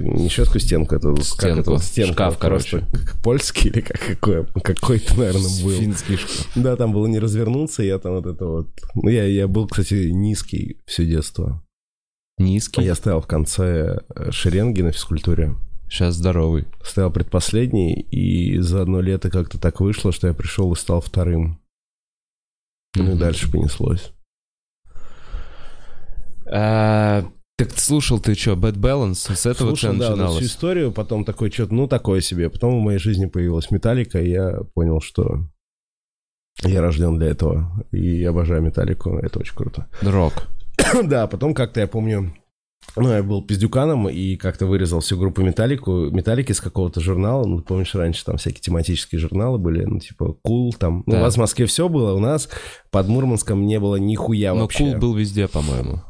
[0.00, 1.72] не щетку стенку, это как Стенку.
[1.72, 5.72] это, стенку, Шкаф, просто как польский или как какой, какой-то, наверное, был.
[5.72, 6.48] Финский шкаф.
[6.54, 8.68] Да, там было не развернуться, я там вот это вот...
[8.94, 11.60] Ну, я, я был, кстати, низкий все детство.
[12.38, 12.84] Низкий.
[12.84, 15.56] Я стоял в конце э, шеренги на физкультуре.
[15.92, 16.64] Сейчас здоровый.
[16.82, 21.60] Стоял предпоследний, и за одно лето как-то так вышло, что я пришел и стал вторым.
[22.96, 24.10] Ну и дальше понеслось.
[26.50, 29.34] А, так слушал ты что, Bad Balance?
[29.34, 30.44] С этого Слушал, да, вот всю начиналось?
[30.46, 32.48] историю, потом такой что-то, ну, такое себе.
[32.48, 35.46] Потом в моей жизни появилась Металлика, и я понял, что
[36.62, 37.84] я рожден для этого.
[37.90, 39.88] И обожаю Металлику, это очень круто.
[40.00, 40.48] Рок.
[41.04, 42.34] да, потом как-то я помню,
[42.96, 47.60] ну, я был пиздюканом и как-то вырезал всю группу Металлику, Металлики с какого-то журнала, ну,
[47.60, 51.02] помнишь, раньше там всякие тематические журналы были, ну, типа, Кул там.
[51.06, 51.18] Ну, Да.
[51.18, 52.48] у вас в Москве все было, у нас
[52.90, 54.90] под Мурманском не было нихуя Но вообще.
[54.92, 56.02] кул был везде, по-моему.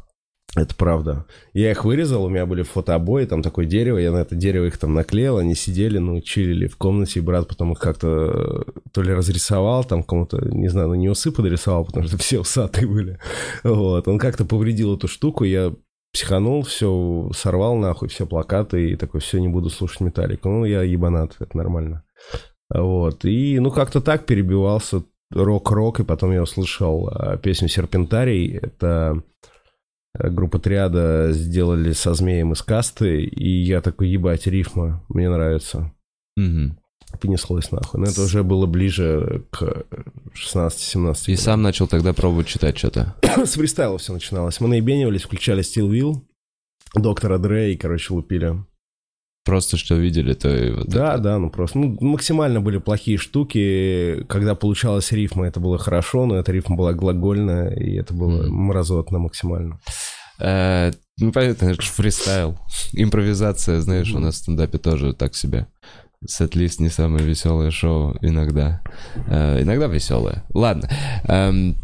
[0.55, 1.25] Это правда.
[1.53, 4.77] Я их вырезал, у меня были фотообои, там такое дерево, я на это дерево их
[4.77, 9.01] там наклеил, они сидели, ну, чилили в комнате, и брат потом их как-то э, то
[9.01, 13.17] ли разрисовал, там кому-то, не знаю, ну, не усы подрисовал, потому что все усатые были.
[13.63, 15.73] Вот, он как-то повредил эту штуку, я
[16.13, 20.47] психанул, все сорвал нахуй, все плакаты, и такой, все, не буду слушать Металлику.
[20.47, 22.03] Ну, я ебанат, это нормально.
[22.69, 29.23] Вот, и, ну, как-то так перебивался рок-рок, и потом я услышал а, песню «Серпентарий», это
[30.17, 35.91] э, группа Триада сделали со змеем из касты, и я такой, ебать, рифма, мне нравится.
[36.35, 36.77] Мгм.
[37.21, 37.99] Понеслось нахуй.
[38.01, 39.85] Но это уже было ближе к
[40.35, 41.15] 16-17.
[41.31, 43.15] И сам начал тогда пробовать читать что-то.
[43.45, 44.59] С фристайла все начиналось.
[44.59, 46.21] Мы наебенивались, включали Steel Wheel,
[46.95, 48.55] Доктора Дре и, короче, лупили.
[49.45, 51.21] Просто что видели, то и вот Да, это.
[51.23, 54.23] да, ну просто ну, максимально были плохие штуки.
[54.29, 58.53] Когда получалась рифма, это было хорошо, но эта рифма была глагольная, и это было Мгм.
[58.67, 59.79] мразотно максимально.
[60.39, 62.57] Э, ну, понятно, это фристайл.
[62.93, 65.67] Импровизация, знаешь, у нас в стендапе тоже так себе.
[66.27, 68.81] Сет-лист не самое веселое шоу иногда.
[69.27, 70.43] Э, иногда веселое.
[70.53, 70.89] Ладно.
[71.25, 71.77] Эм,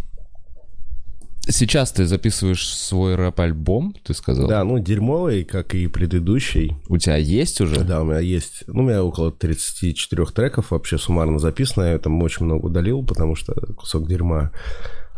[1.48, 4.48] сейчас ты записываешь свой рэп-альбом, ты сказал?
[4.48, 6.78] Да, ну дерьмовый, как и предыдущий.
[6.88, 7.84] У тебя есть уже?
[7.84, 12.22] Да, у меня есть, ну, у меня около 34 треков вообще суммарно записано, я там
[12.22, 14.52] очень много удалил, потому что кусок дерьма.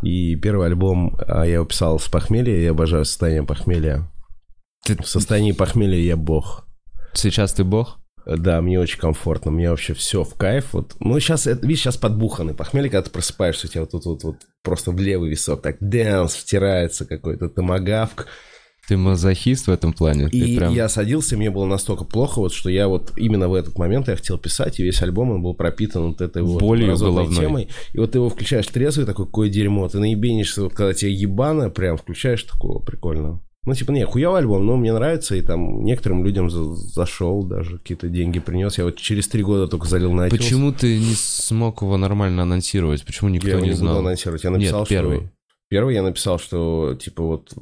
[0.02, 4.10] И первый альбом а, я его писал с похмелья, я обожаю состояние похмелья.
[4.84, 6.66] Ты- В состоянии похмелья я бог.
[7.14, 7.98] Сейчас ты бог?
[8.26, 10.72] Да, мне очень комфортно, мне вообще все в кайф.
[10.72, 10.94] Вот.
[11.00, 14.24] Ну, сейчас, это, видишь, сейчас подбуханный похмелье, когда ты просыпаешься, у тебя вот тут вот,
[14.24, 18.28] вот просто в левый висок так дэнс втирается какой-то томагавк.
[18.88, 20.28] Ты мазохист в этом плане?
[20.32, 20.72] И ты прям...
[20.72, 24.16] я садился, мне было настолько плохо, вот, что я вот именно в этот момент я
[24.16, 27.34] хотел писать, и весь альбом он был пропитан вот этой вот Болью головной.
[27.34, 27.68] темой.
[27.92, 31.70] И вот ты его включаешь трезвый, такой, какое дерьмо, ты наебенишься, вот когда тебе ебано,
[31.70, 33.40] прям включаешь такого, прикольно.
[33.64, 37.78] Ну, типа, не, хуёвый альбом, но мне нравится, и там некоторым людям за- зашел, даже
[37.78, 38.76] какие-то деньги принес.
[38.76, 40.30] Я вот через три года только залил на iTunes.
[40.30, 43.04] Почему ты не смог его нормально анонсировать?
[43.04, 43.98] Почему никто я его не не знал?
[43.98, 44.42] анонсировать.
[44.42, 45.18] Я написал, Нет, первый.
[45.18, 45.28] что...
[45.70, 47.54] Первый я написал, что, типа, вот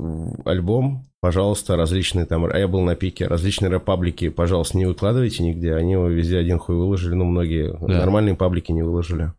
[0.47, 2.47] альбом, пожалуйста, различные там...
[2.47, 3.27] А я был на пике.
[3.29, 5.75] Различные рэп-паблики, пожалуйста, не выкладывайте нигде.
[5.75, 7.15] Они его везде один хуй выложили.
[7.15, 7.99] Ну, многие Да.
[7.99, 9.33] нормальные паблики не выложили.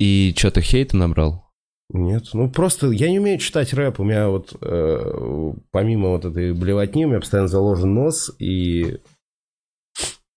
[0.00, 1.43] И что, ты хейта набрал?
[1.90, 4.00] Нет, ну просто я не умею читать рэп.
[4.00, 9.00] У меня вот э, помимо вот этой блевотни, у меня постоянно заложен нос, и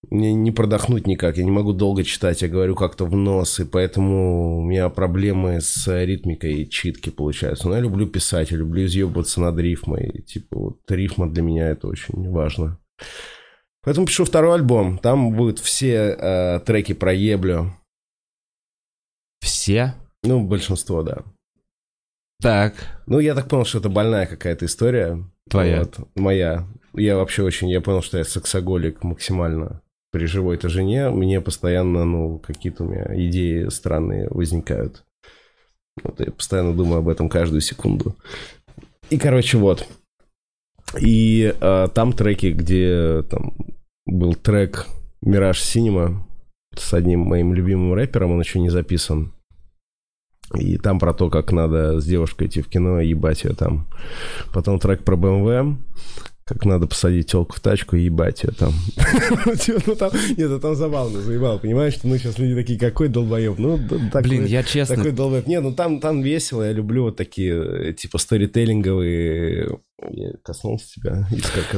[0.10, 1.38] мне не продохнуть никак.
[1.38, 5.60] Я не могу долго читать, я говорю как-то в нос, и поэтому у меня проблемы
[5.62, 7.68] с ритмикой и читки получаются.
[7.68, 10.10] Но я люблю писать, я люблю изъебываться над рифмой.
[10.10, 12.78] И, типа вот рифма для меня это очень важно.
[13.84, 14.98] Поэтому пишу второй альбом.
[14.98, 17.74] Там будут все э, треки про еблю.
[19.40, 19.94] Все?
[20.24, 21.24] Ну, большинство, да.
[22.42, 22.74] Так.
[23.06, 25.24] Ну, я так понял, что это больная какая-то история.
[25.50, 25.80] Твоя.
[25.80, 26.68] Вот, моя.
[26.94, 27.70] Я вообще очень...
[27.70, 29.82] Я понял, что я сексоголик максимально
[30.12, 31.10] при живой-то жене.
[31.10, 35.04] Мне постоянно, ну, какие-то у меня идеи странные возникают.
[36.04, 38.16] Вот я постоянно думаю об этом каждую секунду.
[39.10, 39.88] И, короче, вот.
[41.00, 43.56] И э, там треки, где там
[44.06, 44.88] был трек
[45.22, 46.26] «Мираж Синема»
[46.76, 49.34] с одним моим любимым рэпером, он еще не записан.
[50.56, 53.88] И там про то, как надо с девушкой идти в кино и ебать ее там.
[54.54, 55.78] Потом трек про БМВ,
[56.46, 58.74] как надо посадить телку в тачку и ебать ее там.
[59.86, 63.58] Ну там, нет, ну там забавно, заебал, понимаешь, что ну сейчас люди такие, какой долбоеб,
[63.58, 63.78] ну
[64.10, 64.96] такой- Блин, я честно...
[64.96, 65.48] такой долбоеб.
[65.48, 69.80] Не, ну там, там весело, я люблю вот такие, э, типа, сторителлинговые...
[70.12, 71.28] Я коснулся тебя.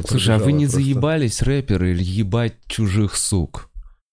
[0.08, 0.82] Слушай, а вы не просто.
[0.82, 3.69] заебались, рэперы, ебать чужих сук?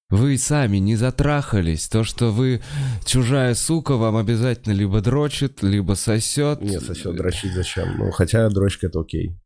[0.08, 1.88] Вы сами не затрахались.
[1.88, 2.62] То, что вы
[3.04, 6.60] чужая сука, вам обязательно либо дрочит, либо сосет.
[6.62, 7.98] Нет, сосед, дрочить зачем?
[7.98, 9.36] Ну, хотя дрочка это окей.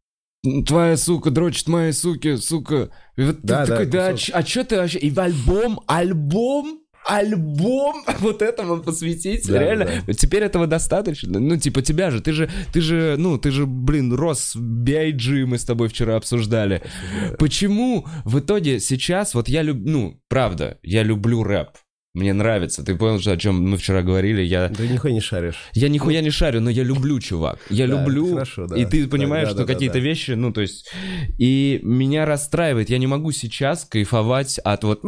[0.67, 2.91] Твоя сука дрочит моей суки, сука.
[3.17, 4.99] И вот ты Да, да, такой, да, а чё- а что ты вообще?
[4.99, 9.89] И в альбом, альбом, альбом вот этому посвятить, Да, реально.
[10.13, 11.39] Теперь этого достаточно.
[11.39, 15.47] Ну, типа, тебя же, ты же, ты же, ну, ты же, блин, рос в B.I.G.
[15.47, 16.83] мы с тобой вчера обсуждали.
[17.39, 21.69] Почему в итоге сейчас, вот я люблю, ну, правда, я люблю рэп.
[22.13, 22.83] Мне нравится.
[22.85, 24.43] Ты понял, что, о чем мы вчера говорили?
[24.43, 25.55] Я, Да нихуя не шаришь.
[25.75, 27.61] я нихуя не шарю, но я люблю, чувак.
[27.71, 28.33] Я Да, люблю.
[28.33, 28.77] хорошо, да.
[28.77, 30.01] И ты Да, понимаешь, да, что да, да, какие-то да.
[30.01, 30.91] вещи, ну, то есть...
[31.39, 32.91] И меня расстраивает.
[32.91, 35.05] Я не могу сейчас кайфовать от вот...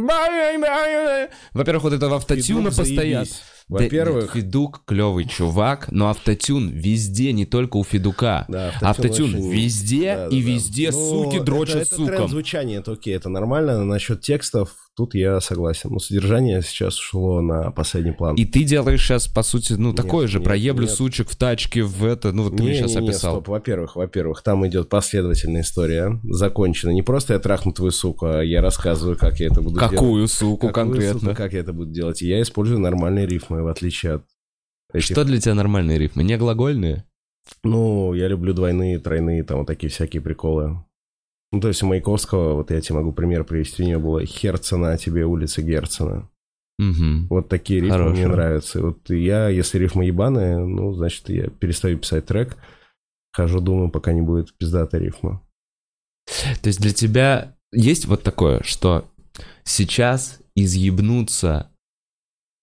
[1.53, 3.25] Во-первых, вот этого автотюна постоянно.
[3.25, 3.41] заебись.
[3.69, 8.45] Да, Во-первых, Федук клевый чувак, но автотюн везде, не только у Федука.
[8.49, 10.51] Да, автотюн, очень- везде Да, да, и да.
[10.51, 12.27] везде Ну, суки это- дрочат это, тренд сукам.
[12.29, 13.83] звучания, это окей, это нормально.
[13.85, 15.89] Насчет текстов, тут я согласен.
[15.91, 18.35] Но содержание сейчас ушло на последний план.
[18.35, 20.95] И ты делаешь сейчас, по сути, ну, такое же, нет, проеблю нет.
[20.95, 23.35] сучек в тачке, в это, ну, вот ты мне Не, сейчас не, не, описал.
[23.35, 23.47] стоп.
[23.47, 26.91] Во-первых, во-первых, там идет последовательная история, закончена.
[26.91, 29.91] Не просто я трахну твою суку, а я рассказываю, как я это буду делать.
[29.91, 31.19] Какую суку Какую, конкретно?
[31.19, 32.21] сука, как я это буду делать.
[32.21, 34.25] И я использую нормальные рифмы, в отличие от
[34.93, 35.05] этих.
[35.05, 36.23] Что для тебя нормальные рифмы?
[36.23, 37.05] Не глагольные?
[37.63, 40.77] Ну, я люблю двойные, тройные, там вот такие всякие приколы.
[41.53, 44.97] Ну, то есть у Маяковского, вот я тебе могу пример привести, у него было «Херцена,
[44.97, 46.27] тебе улица Герцена».
[46.79, 47.27] Угу.
[47.29, 48.15] Вот такие рифмы Хорошо.
[48.15, 48.81] мне нравятся.
[48.81, 52.57] Вот я, если рифма ебаная, ну, значит, я перестаю писать трек,
[53.31, 55.43] хожу, думаю, пока не будет пиздатая рифма.
[56.63, 59.05] То есть для тебя есть вот такое, что
[59.63, 61.69] сейчас изъебнуться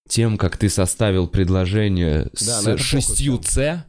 [0.09, 3.85] тем, как ты составил предложение Да, с шестью «ц»,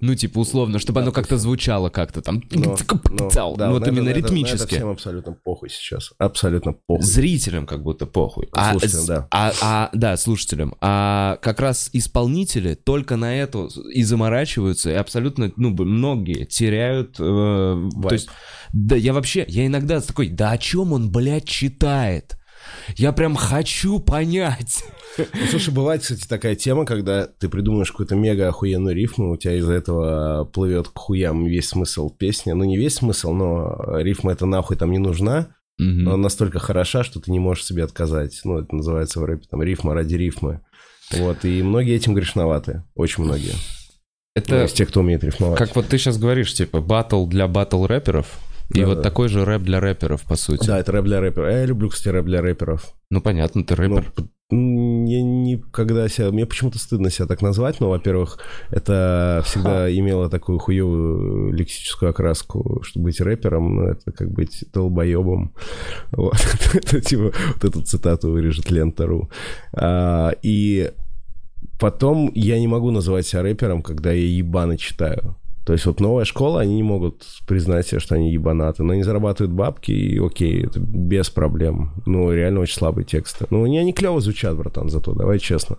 [0.00, 2.76] ну, типа, условно, чтобы Да, оно как-то звучало как-то там, Но-
[3.10, 4.74] но, да, ну, вот именно это- на Это ритмически.
[4.74, 6.10] всем абсолютно похуй сейчас.
[6.18, 7.04] Абсолютно похуй.
[7.04, 8.48] Зрителям как будто похуй.
[8.52, 9.28] А, Слушателям, с- да.
[9.30, 10.74] А, а, да, слушателям.
[10.80, 17.16] А как раз исполнители только на это и заморачиваются, и абсолютно, ну, многие теряют...
[17.18, 17.22] э,
[18.02, 18.28] то есть,
[18.72, 22.36] да, я вообще, я иногда такой, да о чем он, блядь, читает?
[22.96, 24.84] Я прям хочу понять.
[25.18, 29.56] Ну, слушай, бывает, кстати, такая тема, когда ты придумаешь какую-то мега охуенную рифму, у тебя
[29.56, 32.52] из-за этого плывет к хуям весь смысл песни.
[32.52, 35.54] Ну, не весь смысл, но рифма это нахуй там не нужна.
[35.78, 36.04] Мгм.
[36.04, 38.40] Но она настолько хороша, что ты не можешь себе отказать.
[38.44, 40.60] Ну, это называется в рэпе там рифма ради рифмы.
[41.12, 42.84] Вот, и многие этим грешноваты.
[42.94, 43.52] Очень многие.
[43.52, 43.56] Ну,
[44.36, 45.58] Это из тех, кто умеет рифмовать.
[45.58, 48.38] как вот ты сейчас говоришь, типа, батл для батл рэперов,
[48.74, 49.02] и Да, вот да.
[49.02, 50.66] такой же рэп для рэперов, по сути.
[50.66, 51.48] Да, это рэп для рэперов.
[51.48, 52.94] А Я люблю, кстати, рэп для рэперов.
[53.10, 54.12] Ну, понятно, ты Ну, рэпер.
[54.52, 56.30] м, я никогда себя...
[56.30, 58.38] Мне почему-то стыдно себя так назвать, но, во-первых,
[58.70, 65.52] это всегда имело такую хуевую лексическую окраску, что быть рэпером, ну, это как быть долбоебом.
[66.12, 66.36] Вот.
[66.74, 69.30] Это типа вот эту цитату вырежет Лента.ру.
[69.72, 70.92] А, И
[71.78, 75.36] потом я не могу называть себя рэпером, когда я ебано читаю.
[75.70, 79.04] То есть вот новая школа, они не могут признать себе, что они ебанаты, но они
[79.04, 81.92] зарабатывают бабки, и окей, это без проблем.
[82.06, 83.46] Ну, реально очень слабые тексты.
[83.50, 85.76] Ну, они, они клево звучат, братан, зато, давай честно.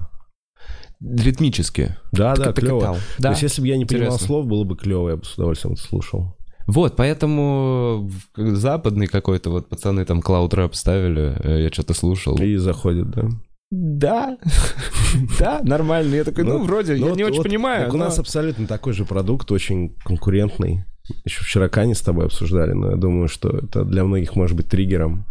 [1.01, 1.97] Ритмически.
[2.13, 2.79] Да, да, Ты клево.
[2.79, 2.95] катал.
[2.95, 3.29] То Да.
[3.31, 4.27] есть, если бы я не понимал Интересно.
[4.27, 6.37] слов, было бы клево, я бы с удовольствием это слушал.
[6.67, 12.37] Вот, поэтому западный какой-то, вот пацаны там Cloud Rap ставили, э, я что-то слушал.
[12.41, 13.27] И заходит, да.
[13.71, 14.37] Да,
[15.39, 16.15] да, нормально.
[16.15, 17.85] Я такой, ну, Ну, вроде, Ну, я вот- не очень понимаю.
[17.85, 20.85] так У нас абсолютно такой же продукт, очень конкурентный.
[21.25, 24.69] Еще вчера Кани с тобой обсуждали, но я думаю, что это для многих может быть
[24.69, 25.25] триггером.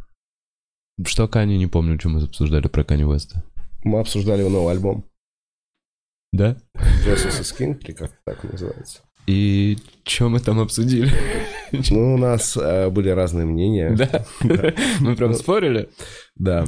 [1.06, 3.42] Что Кани, не помню, что мы обсуждали про Кани Уэста.
[3.84, 5.04] Мы обсуждали его новый альбом.
[6.32, 6.56] Да?
[7.06, 9.00] Justice is King, или как так называется.
[9.30, 11.10] И что мы там обсудили?
[11.90, 13.94] Ну, у нас э, были разные мнения.
[13.96, 14.24] Да?
[15.00, 15.88] Мы прям спорили?
[16.34, 16.64] Да.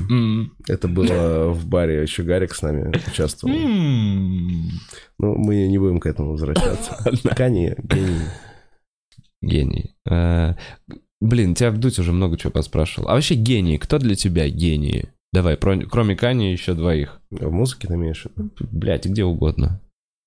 [0.68, 3.52] Это было в баре, еще Гарик с нами участвовал.
[3.52, 6.96] Ну, мы не будем к этому возвращаться.
[7.36, 8.20] Кани, гений.
[9.42, 9.96] Гений.
[10.08, 10.54] Э,
[11.20, 13.08] Блин, тебя Вдуть уже много чего поспрашивал.
[13.08, 15.08] А вообще гений, кто для тебя гении?
[15.32, 17.20] Давай, кроме Кани еще двоих.
[17.30, 18.26] В музыке ты имеешь?
[18.70, 19.80] Блять, где угодно.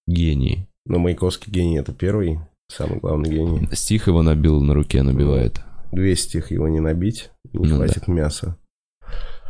[0.06, 0.68] Гений.
[0.86, 3.68] Но Маяковский гений— это первый, самый главный гений.
[3.74, 5.62] Стих его набил на руке, набивает.
[5.92, 8.58] 200 их его не набить, не Ну хватит мяса.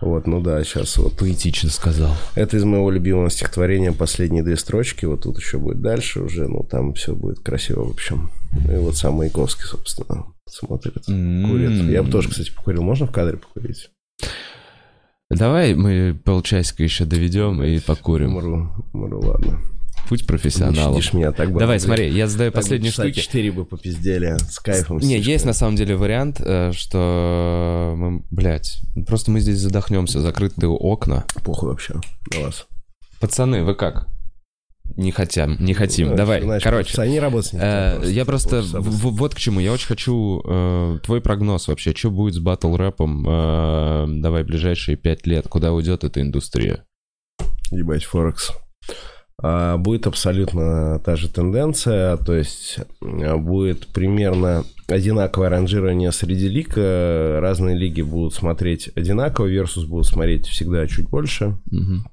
[0.01, 1.17] Вот, ну да, сейчас вот.
[1.17, 2.13] Поэтично сказал.
[2.35, 5.05] Это из моего любимого стихотворения последние две строчки.
[5.05, 8.29] Вот тут еще будет дальше уже, ну там все будет красиво, в общем.
[8.69, 11.05] И вот сам Маяковский, собственно, смотрит.
[11.05, 11.89] Курит.
[11.89, 12.83] Я бы тоже, кстати, покурил.
[12.83, 13.89] Можно в кадре покурить?
[15.29, 18.35] Давай мы полчасика еще доведем и покурим.
[18.35, 19.59] Умру, умру, ладно.
[20.09, 20.95] Путь профессионалов.
[20.97, 21.59] Щадишь меня так бы.
[21.59, 22.51] Давай, смотри, я задаю
[22.91, 23.19] часа штуки.
[23.21, 24.99] четыре бы попиздели с кайфом.
[24.99, 28.77] Не, есть на самом деле вариант, э, что мы, блядь,
[29.07, 31.25] просто мы здесь задохнемся, закрытые окна.
[31.43, 31.95] Похуй вообще
[32.33, 32.67] на вас.
[33.19, 34.07] Пацаны, вы как?
[34.97, 36.09] Не хотим, не хотим.
[36.09, 37.01] Ну, Давай, знаешь, короче.
[37.01, 39.59] Они работать не э, хотят я просто полчаса в- в- вот к чему.
[39.59, 41.93] Я очень хочу э, твой прогноз вообще.
[41.95, 43.25] Что будет с батл рэпом?
[43.27, 45.47] э, давай ближайшие пять лет.
[45.47, 46.85] Куда уйдет эта индустрия?
[47.71, 48.51] Ебать, Форекс.
[49.41, 56.73] А, будет абсолютно та же тенденция, то есть а, будет примерно одинаковое ранжирование среди лиг,
[56.77, 62.05] э, разные лиги будут смотреть одинаково, Versus будут смотреть всегда чуть больше, Мгм.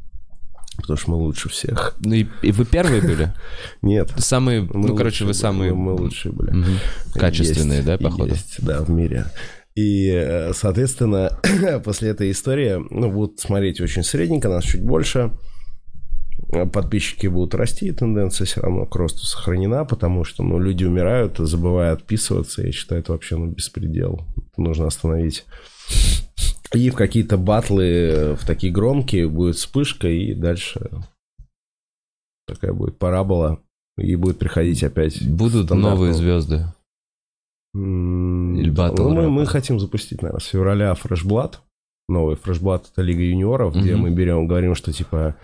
[0.78, 1.94] Потому что мы лучше всех.
[2.01, 3.32] Ну и, и вы первые были?
[3.82, 4.11] Нет.
[4.16, 6.51] Самые, Мы ну, короче, вы самые были, Мы лучшие были.
[6.51, 6.78] мгм,
[7.15, 8.31] качественные, Есть, да, походу?
[8.31, 9.27] Есть, да, в мире.
[9.74, 11.39] И, э, соответственно,
[11.85, 15.31] после этой истории, ну, будут смотреть очень средненько, нас чуть больше.
[16.73, 21.39] Подписчики будут расти, и тенденция все равно к росту сохранена, потому что, ну, люди умирают,
[21.39, 22.62] забывая отписываться.
[22.62, 24.20] Я считаю, это вообще, ну, беспредел.
[24.59, 25.47] Нужно остановить.
[26.74, 30.91] И в какие-то батлы, э, в такие громкие, будет вспышка, и дальше
[32.47, 33.61] такая будет парабола,
[33.97, 36.66] и будет приходить опять Будут новые звезды.
[37.74, 41.62] Или Battle ну, мы, мы хотим запустить, наверное, с февраля фрешблат.
[42.09, 44.03] Новый фрешблат это Лига юниоров, где Мгм.
[44.03, 45.37] мы берем, говорим, что типа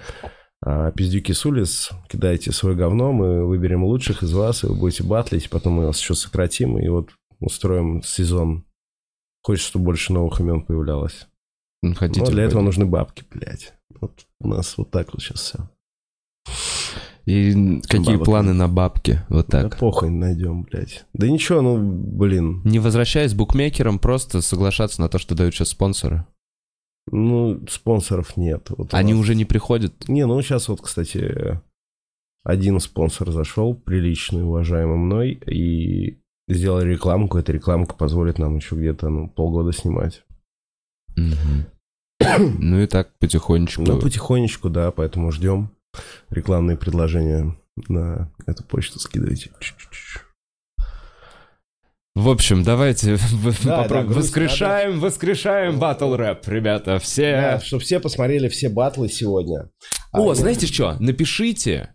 [0.96, 5.48] пиздюки с улиц, кидайте свое говно, мы выберем лучших из вас, и вы будете батлить,
[5.50, 7.10] потом мы вас еще сократим, и вот
[7.40, 8.64] устроим сезон.
[9.42, 11.28] Хочется, чтобы больше новых имен появлялось.
[11.82, 12.20] Ну, Хотите?
[12.20, 12.64] Но для этого пойдем.
[12.66, 13.74] нужны бабки, блядь.
[14.00, 15.70] Вот у нас вот так вот сейчас все.
[17.24, 19.20] И какие бабок планы на бабки?
[19.28, 19.78] Вот Да так.
[19.78, 21.04] похуй найдем, блядь.
[21.12, 22.62] Да ничего, ну, блин.
[22.64, 26.26] Не возвращаясь букмекерам, просто соглашаться на то, что дают сейчас спонсоры.
[27.12, 28.70] Ну, спонсоров нет.
[28.70, 30.08] Вот Они нас- уже не приходят.
[30.08, 31.60] Не, ну сейчас вот, кстати,
[32.44, 36.18] один спонсор зашел, приличный, уважаемый мной, и
[36.48, 37.38] сделал рекламку.
[37.38, 40.24] Эта рекламка позволит нам еще где-то ну, полгода снимать.
[41.16, 41.66] Мгм.
[42.60, 43.82] Ну и так потихонечку.
[43.82, 45.70] Ну, потихонечку, да, поэтому ждем
[46.30, 47.56] рекламные предложения
[47.88, 49.50] на эту почту скидывайте.
[49.60, 50.24] Чуть-чуть.
[52.18, 53.16] В общем, давайте
[53.64, 53.88] Да, попробуем.
[53.88, 56.98] да, грустно, воскрешаем, воскрешаем батл рэп, ребята.
[56.98, 57.32] Все.
[57.32, 59.70] Да, чтобы все посмотрели все батлы сегодня.
[60.12, 60.96] О, А, знаете что?
[60.98, 61.94] Напишите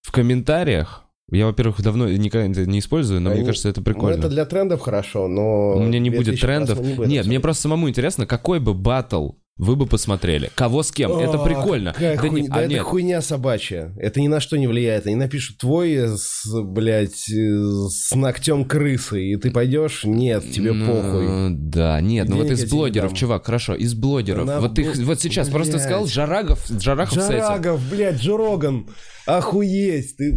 [0.00, 1.04] в комментариях.
[1.30, 4.18] Я, во-первых, давно никогда это не использую, но мне Они- кажется, это Ну, прикольно.
[4.18, 5.76] это для трендов хорошо, но...
[5.76, 6.80] У меня не будет 2000 трендов.
[6.80, 7.40] не будет Нет, мне абсолютно.
[7.40, 10.50] просто самому интересно, какой бы батл вы бы посмотрели.
[10.54, 11.12] Кого с кем?
[11.12, 11.92] Это О, прикольно.
[11.92, 12.82] какая Да не- хуйня- а да это нет.
[12.82, 13.92] хуйня собачья.
[13.98, 15.06] Это ни на что не влияет.
[15.06, 20.04] Они напишут твой, э, с, блядь, э, с ногтем крысы, и ты пойдешь?
[20.04, 21.50] Нет, тебе Ну, похуй.
[21.56, 24.46] Да, нет, ну вот из блогеров, чувак, хорошо, из блогеров.
[24.46, 25.82] Да на вот ты бу- вот сейчас просто блядь.
[25.84, 27.14] сказал Жарагов, Жарахов.
[27.14, 28.86] Жарагов, блядь, Джо Роган.
[29.26, 30.16] Охуеть.
[30.16, 30.36] Ты...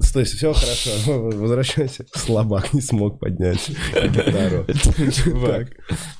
[0.00, 0.90] Стой, все хорошо.
[1.06, 2.04] Возвращайся.
[2.14, 4.66] Слабак не смог поднять гитару.
[5.12, 5.68] Чувак,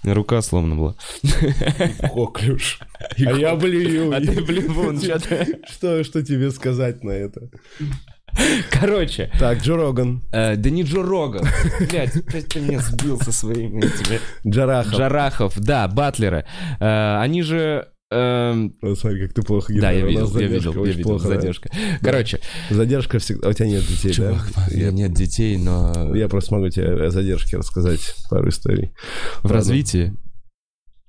[0.05, 0.94] рука сломана была.
[2.01, 2.78] Коклюш.
[3.18, 4.14] А я блюю.
[4.14, 4.43] А ты
[5.18, 5.60] ты?
[5.68, 7.51] Что, что тебе сказать на это?
[8.70, 10.22] Короче, Так, Джо Роган.
[10.32, 11.47] э, да не Джо Роган.
[11.90, 14.20] Блядь, опять ты меня сбил со своими этими.
[14.47, 14.94] Джарахов.
[14.94, 16.44] Жарахов, да, батлеры.
[16.80, 17.88] Э, Они же...
[18.10, 20.26] эм, смотри, как ты плохо Да, я гитару.
[20.26, 21.34] Видел, я видел, я видел, плохо, да.
[21.36, 21.70] задержка.
[22.02, 23.48] Короче, Задержка всегда...
[23.48, 24.66] У тебя нет детей, чувак, да?
[24.70, 28.92] у меня нет детей, но Я просто могу тебе о задержке рассказать пару историй.
[29.42, 30.14] в развитии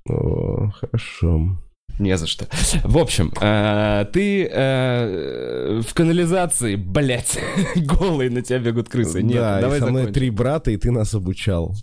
[0.09, 1.59] О, хорошо.
[1.99, 2.45] Не за что.
[2.83, 7.39] В общем, э, ты э, в канализации, блядь,
[7.75, 9.23] голый на тебя бегут крысы.
[9.23, 10.13] Нет, да, давай и со мной закончим.
[10.13, 11.75] три брата, и ты нас обучал.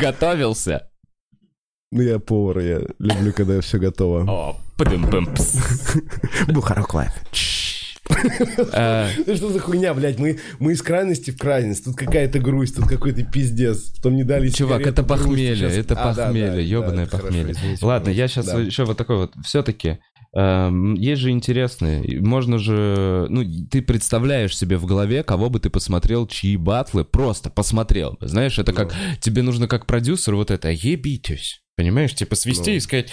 [0.00, 0.88] Готовился.
[1.92, 4.24] Ну, я повар, я люблю, когда все готово.
[4.30, 4.56] О.
[6.48, 7.12] Бухарок лайф.
[8.72, 10.18] Э, Ну что за хуйня, блядь?
[10.18, 11.84] Мы, мы из крайности в крайность.
[11.84, 13.90] Тут какая-то грусть, тут какой-то пиздец.
[13.96, 17.54] Потом не дали Чувак, это похмелье, это А, похмелье, ебаное похмелье.
[17.82, 19.32] Ладно, я сейчас еще вот такой вот.
[19.44, 19.98] Все-таки
[20.32, 22.20] есть же интересные.
[22.20, 27.50] Можно же, ну, ты представляешь себе в голове, кого бы ты посмотрел, чьи батлы, просто
[27.50, 28.16] посмотрел.
[28.20, 31.62] Знаешь, это как тебе нужно как продюсер вот это ебитесь.
[31.76, 33.10] Понимаешь, типа свести и сказать.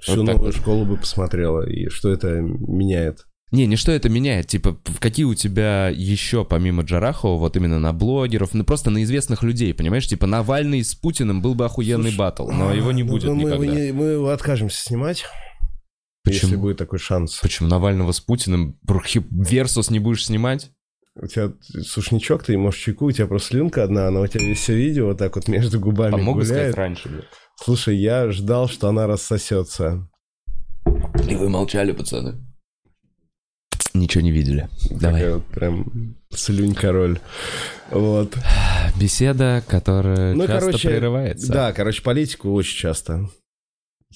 [0.00, 3.26] Всю новую школу бы посмотрела, и что это меняет.
[3.50, 7.92] Не, не что это меняет, типа, какие у тебя еще, помимо Джарахова, вот именно на
[7.92, 10.08] блогеров, ну просто на известных людей, понимаешь?
[10.08, 13.34] Типа Навальный с Путиным был бы охуенный Слушай, батл, но его не ну, будет ну,
[13.34, 13.72] мы, никогда.
[13.72, 15.24] мы мы его откажемся снимать,
[16.24, 16.42] Почему?
[16.42, 17.38] если будет такой шанс.
[17.42, 18.78] Почему Навального с Путиным
[19.30, 20.70] Версус не будешь снимать?
[21.16, 21.52] У тебя
[21.82, 25.06] сушничок, ты можешь чайку, у тебя просто слюнка одна, она у тебя весь все видео
[25.06, 26.46] вот так вот между губами А могу гуляет.
[26.72, 27.22] сказать раньше, бля.
[27.62, 30.08] Слушай, я ждал, что она рассосется.
[31.28, 32.44] И вы молчали, пацаны.
[33.92, 34.68] Ничего не видели.
[34.90, 35.20] Давай.
[35.20, 37.20] Такая вот прям слюнь-король.
[37.92, 38.36] Вот.
[38.98, 41.52] Беседа, которая Ну, часто короче, прерывается.
[41.52, 43.28] Да, короче, политику очень часто.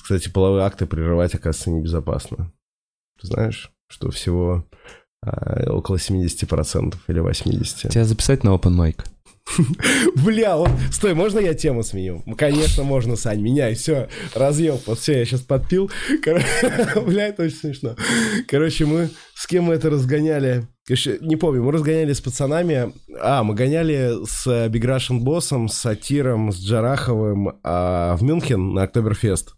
[0.02, 2.52] Кстати, половые акты прерывать, оказывается, небезопасно.
[3.20, 4.64] Ты знаешь, что всего
[5.22, 7.88] а, около 70% или 80%.
[7.90, 9.04] Тебя записать на open mic?
[10.24, 12.22] Бля, вот, стой, можно я тему сменю?
[12.36, 15.90] Конечно, можно, Сань, меняй, все, разъел, вот все, я сейчас подпил.
[16.22, 16.42] Кор-
[17.06, 17.96] Бля, это очень смешно.
[18.46, 20.66] Короче, мы с кем мы это разгоняли?
[20.86, 22.92] Короче, не помню, мы разгоняли с пацанами.
[23.20, 28.82] А, мы гоняли с Биг Russian боссом, с Сатиром, с Джараховым а, в Мюнхен на
[28.82, 29.54] Октоберфест.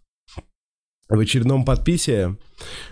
[1.11, 2.37] В очередном подписе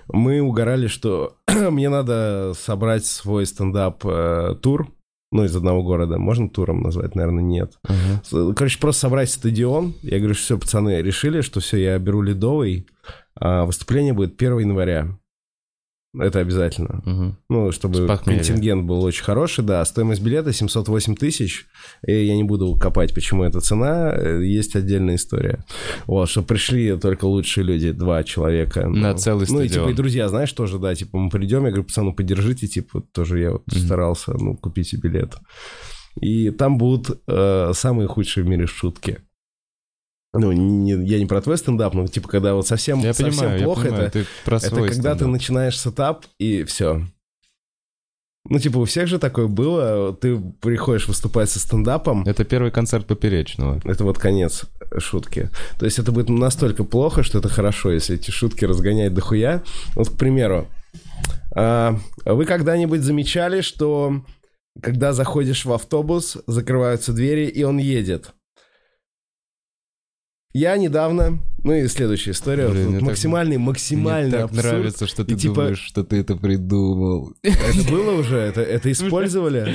[0.10, 4.91] мы угорали, что мне надо собрать свой стендап-тур,
[5.32, 6.18] ну, из одного города.
[6.18, 7.16] Можно туром назвать?
[7.16, 7.80] Наверное, нет.
[7.84, 8.54] Ага.
[8.56, 9.94] Короче, просто собрать стадион.
[10.02, 12.88] Я говорю, все, пацаны, решили, что все, я беру ледовый.
[13.36, 15.18] А выступление будет 1 января.
[16.18, 17.02] Это обязательно.
[17.06, 17.38] Мгм.
[17.49, 18.40] Ну, чтобы С похмелья.
[18.40, 19.86] контингент был очень хороший, да.
[19.86, 21.68] Стоимость билета 708 тысяч.
[22.07, 24.11] И я не буду копать, почему эта цена.
[24.15, 25.64] э, Есть отдельная история.
[26.07, 28.88] Вот, что пришли только лучшие люди, два человека.
[28.90, 29.90] На Ну, целый Ну, и типа, стадион.
[29.91, 33.52] и друзья, знаешь, тоже, да, типа, мы придем, я говорю, пацаны, поддержите, типа, тоже я
[33.52, 33.80] вот Мгм.
[33.80, 35.36] старался, ну, купите билет.
[36.19, 39.19] И там будут э, самые худшие в мире шутки.
[40.40, 43.64] Ну, не- я не про твой стендап, но типа, когда вот совсем, Я совсем понимаю,
[43.64, 45.28] плохо, я понимаю, это ты про это когда ты стендап.
[45.28, 47.02] начинаешь setup, и все.
[48.45, 50.14] Ну, типа, у всех же такое было.
[50.16, 53.80] Ты приходишь выступать со стендапом, Это первый концерт Поперечного.
[53.84, 54.64] это вот конец
[54.98, 55.49] шутки.
[55.78, 59.61] То есть это будет настолько плохо, что это хорошо, если эти шутки разгонять дохуя.
[59.95, 60.68] Вот, к примеру,
[61.53, 64.24] а, вы когда-нибудь замечали, что
[64.82, 68.32] когда заходишь в автобус, закрываются двери, и он едет?
[70.52, 74.66] Я недавно, ну и следующая история, Блин, вот мне так- максимальный, максимальный Мне так абсурд.
[74.66, 77.34] нравится, что ты И типа- думаешь, что ты это придумал.
[77.44, 78.38] Это было уже?
[78.38, 79.72] Это, это использовали?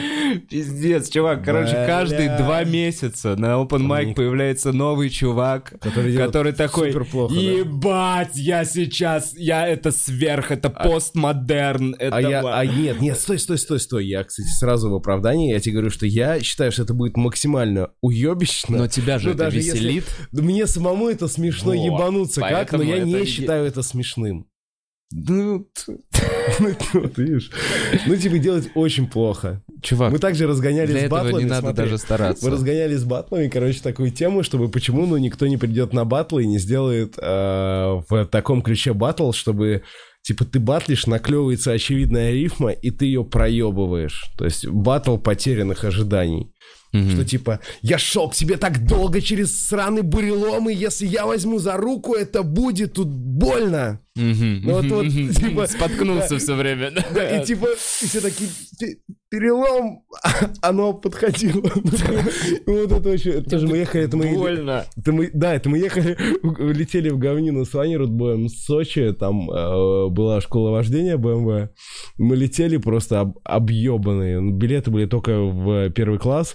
[0.51, 1.45] Пиздец, чувак.
[1.45, 1.87] Короче, Бля.
[1.87, 7.41] каждые два месяца на Open Mic появляется новый чувак, Который который такой, плохо, да.
[7.41, 12.17] ебать, я сейчас, я это сверх, это постмодерн, это...
[12.17, 14.07] А я, а нет, нет, стой, стой, стой, стой.
[14.09, 17.91] Я, кстати, сразу в оправдании, я тебе говорю, что я считаю, что это будет максимально
[18.01, 18.77] уебищно.
[18.79, 20.05] Но тебя же Ну, это даже если- веселит.
[20.65, 24.47] Мне самому это смешно Вот, ебануться как, но я не и- считаю это смешным.
[25.13, 25.69] Ну,
[26.59, 27.51] Вот видишь?
[28.07, 29.63] Ну, типа, делать очень плохо.
[29.83, 31.85] чувак, Мы также разгонялись для с этого батлами, не надо смотри.
[31.85, 32.45] даже стараться.
[32.45, 36.39] Мы разгонялись с батлами, короче, такую тему, чтобы почему, ну, никто не придет на батл
[36.39, 39.83] и не сделает э, в таком ключе батл, чтобы,
[40.23, 44.25] типа, ты батлишь, наклевывается очевидная рифма, и ты ее проебываешь.
[44.39, 46.51] То есть батл потерянных ожиданий.
[46.95, 47.11] Мгм.
[47.11, 51.59] Что типа, я шел к тебе так долго через сраный бурелом, и если я возьму
[51.59, 54.01] за руку, это будет тут больно.
[54.17, 54.61] Мгм.
[54.63, 55.33] Ну, вот- вот, Мгм.
[55.35, 56.39] типа, Споткнулся да.
[56.39, 56.93] все время.
[56.93, 57.05] да.
[57.13, 58.49] Да, и типа, и все такие,
[58.79, 58.99] «Пе-
[59.29, 60.05] перелом,
[60.63, 61.61] оно подходило.
[62.67, 64.33] И Вот это очень, это тоже мы ехали, это мы...
[64.33, 64.85] Больно.
[64.97, 66.17] Это мы, да, это мы ехали,
[66.73, 71.71] летели в говнину с Ваней Рудбоем с Сочи, там э, была школа вождения БМВ.
[72.19, 74.41] Мы летели просто об, объебанные.
[74.53, 76.55] Билеты были только в первый класс.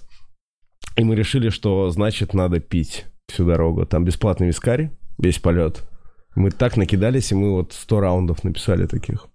[1.00, 3.86] И мы решили, что значит надо пить всю дорогу.
[3.86, 5.88] Там бесплатный вискарь, весь полет.
[6.36, 9.28] Мы так накидались, и мы вот 100 раундов написали таких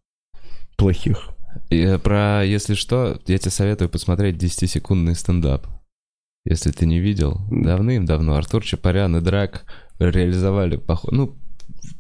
[0.77, 1.31] плохих.
[1.71, 5.67] И, э, про, если что, я тебе советую посмотреть 10-секундный стендап.
[6.45, 9.65] Если ты не видел, давным-давно Артур Чапарян и Драк
[9.99, 11.13] реализовали поход...
[11.13, 11.35] Ну,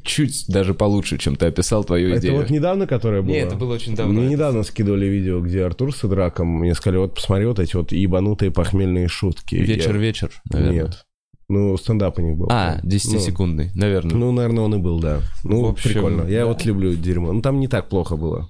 [0.04, 2.36] чуть даже получше, чем ты описал твою Это идею.
[2.36, 3.32] вот недавно, которое было?
[3.32, 4.12] Не, это было очень давно.
[4.12, 7.74] Мне Это- недавно скидывали видео, где Артур с Идраком мне сказали, вот посмотри вот эти
[7.74, 9.56] вот ебанутые похмельные шутки.
[9.56, 10.82] Я- Вечер-вечер, наверное.
[10.84, 11.04] Нет.
[11.48, 12.48] Ну, стендап у них был.
[12.50, 14.14] А, Ну, 10-секундный, наверное.
[14.16, 15.20] Ну, наверное, он и был, да.
[15.44, 16.26] Ну, В общем, прикольно.
[16.28, 16.46] Я да.
[16.46, 17.32] вот люблю дерьмо.
[17.32, 18.48] Ну, там не так плохо было.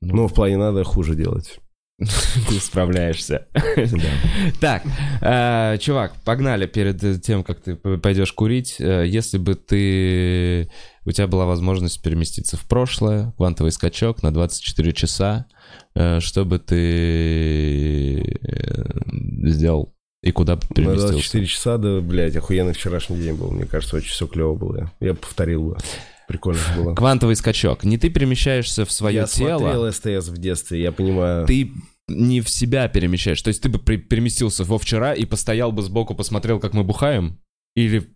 [0.00, 0.14] Ну.
[0.16, 1.58] Ну, в плане надо хуже делать.
[2.48, 3.46] Ты справляешься.
[4.60, 4.82] Так,
[5.20, 8.76] э, чувак, погнали перед тем, как ты пойдешь курить.
[8.80, 10.68] Э, Если бы ты...
[11.04, 15.46] У тебя была возможность переместиться в прошлое, квантовый скачок на 24 часа,
[15.94, 18.40] э, что бы ты
[19.50, 21.12] сделал и куда переместился?
[21.12, 23.50] 24 часа, да, блядь, охуенный вчерашний день был.
[23.50, 24.90] Мне кажется, очень все клево было.
[24.98, 25.76] Я повторил бы.
[26.28, 26.94] Прикольно было.
[26.94, 27.84] Квантовый скачок.
[27.84, 31.46] Не ты перемещаешься в свое Я тело, смотрел СТС в детстве, я понимаю.
[31.46, 31.70] ты
[32.08, 33.40] не в себя перемещаешь.
[33.42, 37.38] То есть ты бы переместился во вчера и постоял бы сбоку, посмотрел, как мы бухаем?
[37.76, 38.10] Или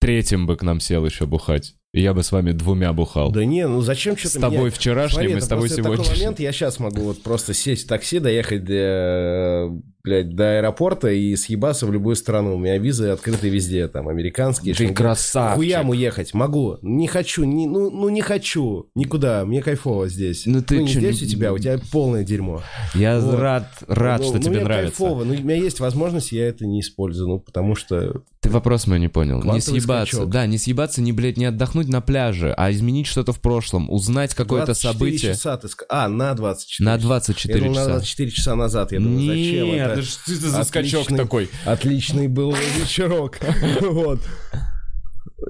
[0.00, 1.74] третьим бы к нам сел еще бухать?
[1.92, 3.32] И я бы с вами двумя бухал.
[3.32, 4.74] Да не, ну зачем что-то с тобой менять?
[4.74, 6.24] вчерашним Смотри, и с тобой просто такой сегодняшним.
[6.24, 11.36] момент, я сейчас могу вот просто сесть в такси, доехать до, блядь, до аэропорта и
[11.36, 12.54] съебаться в любую страну.
[12.54, 14.74] У меня визы открыты везде, там, американские.
[14.74, 15.56] Ты красавчик.
[15.56, 16.78] Хуям уехать могу.
[16.82, 18.88] Не хочу, не, ну, ну не хочу.
[18.94, 19.44] Никуда.
[19.44, 20.44] Мне кайфово здесь.
[20.46, 22.62] Ну ты не чё, здесь не- у тебя, у тебя полное дерьмо.
[22.94, 23.38] Я Вот.
[23.38, 24.96] рад, рад, Ну, что ну, тебе мне нравится.
[24.98, 25.24] кайфово.
[25.24, 27.28] Ну, у меня есть возможность, я это не использую.
[27.28, 28.22] Ну, потому что...
[28.40, 29.42] Ты вопрос мой не понял.
[29.42, 30.14] не съебаться.
[30.16, 30.30] скачок.
[30.30, 34.34] Да, не съебаться, не, блядь, не отдохнуть на пляже, а изменить что-то в прошлом, узнать
[34.34, 36.86] какое-то 24 событие часа ты А, на 24.
[36.86, 37.88] на Я 24 думал, на часа.
[37.90, 38.92] 24 часа назад.
[38.92, 39.89] Я думаю, зачем Нет, это?
[39.96, 41.48] Да что это за скачок такой?
[41.64, 43.38] Отличный был вечерок.
[43.80, 44.20] Вот.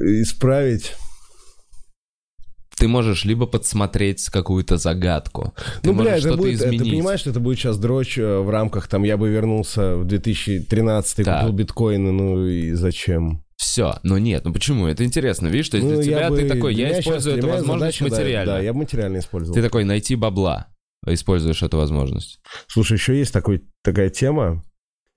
[0.00, 0.94] Исправить.
[2.78, 5.52] ты можешь либо подсмотреть какую-то загадку,
[5.82, 6.92] ты Ну, бля, это будет, э, ты изменить.
[6.92, 11.24] понимаешь, что это будет сейчас дрочь э, в рамках, там, я бы вернулся в 2013
[11.24, 11.40] Так.
[11.42, 13.44] купил биткоины, ну и зачем?
[13.56, 14.86] Все, но нет, ну почему?
[14.86, 17.48] Это интересно, видишь, то есть Ну, для тебя я бы- ты такой, я использую эту
[17.48, 18.52] возможность задача, да, материально.
[18.54, 19.54] Да, я бы материально использовал.
[19.54, 20.68] Ты такой, найти бабла,
[21.06, 22.40] используешь эту возможность.
[22.68, 24.64] Слушай, еще есть такой, такая тема.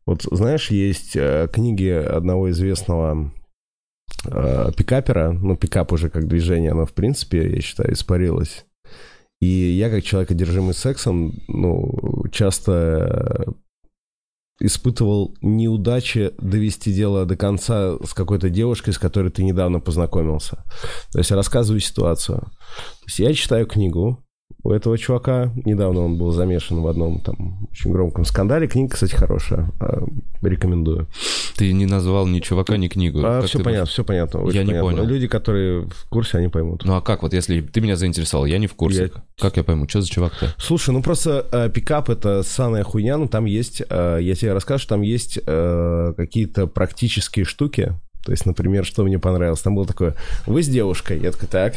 [0.06, 3.34] Вот знаешь, есть э, книги одного известного
[4.26, 5.32] э, пикапера.
[5.32, 8.66] Ну, пикап уже как движение, оно, в принципе, я считаю, испарилось.
[9.40, 13.46] И я, как человек, одержимый сексом, ну, часто
[14.60, 20.64] испытывал неудачи довести дело до конца с какой-то девушкой, с которой ты недавно познакомился.
[21.12, 22.40] То есть рассказываю ситуацию.
[22.40, 24.23] То есть я читаю книгу,
[24.64, 25.52] у этого чувака.
[25.66, 28.68] Недавно он был замешан в одном там очень громком скандале.
[28.68, 29.70] Книга, кстати, хорошая.
[29.80, 30.04] а,
[30.42, 31.08] Рекомендую.
[31.58, 33.20] Ты не назвал ни чувака, ни книгу.
[33.26, 34.40] А, Как все понятно, все понятно.
[34.50, 34.82] Я не понятно.
[34.90, 35.06] понял.
[35.06, 36.84] Люди, которые в курсе, они поймут.
[36.86, 39.12] Ну а как вот, если ты меня заинтересовал, я не в курсе.
[39.14, 40.54] Я- Как я пойму, что за чувак-то?
[40.58, 44.88] Слушай, ну просто э, пикап это ссаная хуйня, но там есть, э, я тебе расскажу,
[44.88, 47.94] там есть э, какие-то практические штуки.
[48.26, 49.62] То есть, например, что мне понравилось.
[49.62, 50.16] Там было такое,
[50.48, 51.20] вы с девушкой.
[51.20, 51.76] Я такой, так,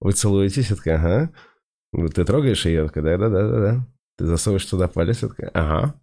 [0.00, 0.70] вы целуетесь?
[0.70, 1.30] Я такая, ага.
[1.96, 2.74] «Ну, Ты трогаешь ее?
[2.74, 3.86] Я такая, да-да-да-да.
[4.16, 5.22] Ты засовываешь туда палец?
[5.22, 5.94] Я такая, ага.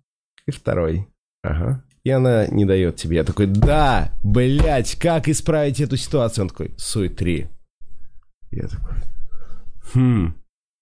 [0.45, 1.07] И второй.
[1.43, 1.83] Ага.
[2.03, 3.17] И она не дает тебе.
[3.17, 6.43] Я такой, да, блядь, как исправить эту ситуацию?
[6.43, 7.47] Он такой, суй три.
[8.51, 8.95] Я такой,
[9.93, 10.33] хм.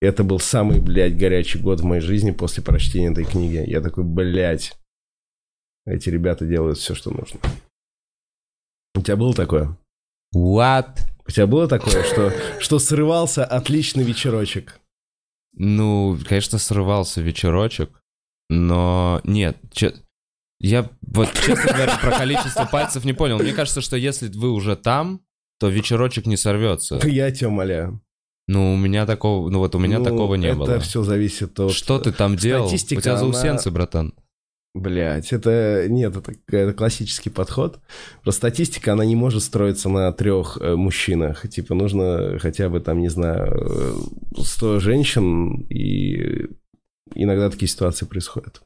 [0.01, 3.61] Это был самый, блядь, горячий год в моей жизни после прочтения этой книги.
[3.67, 4.77] Я такой, блядь,
[5.85, 7.39] эти ребята делают все, что нужно.
[8.95, 9.77] У тебя было такое?
[10.33, 10.99] What?
[11.27, 14.79] У тебя было такое, что, что срывался отличный вечерочек?
[15.59, 18.01] Ну, конечно, срывался вечерочек,
[18.49, 19.93] но нет, че-
[20.59, 23.37] я вот, честно говоря, про количество пальцев не понял.
[23.39, 25.21] Мне кажется, что если вы уже там,
[25.59, 26.99] то вечерочек не сорвется.
[27.05, 28.01] Я тебя умоляю.
[28.47, 30.79] Ну, у меня такого, ну вот у меня Ну, такого не это было.
[30.79, 31.71] все зависит от...
[31.71, 32.65] Что ты там делал?
[32.65, 34.13] У тебя она- заусенцы, братан.
[34.75, 37.79] Блять, это нет, это, это классический подход.
[38.21, 41.49] Просто статистика, она не может строиться на трех э, мужчинах.
[41.49, 43.51] Типа нужно хотя бы там, не знаю,
[44.37, 46.47] э, 100 женщин, и
[47.15, 48.61] иногда такие ситуации происходят.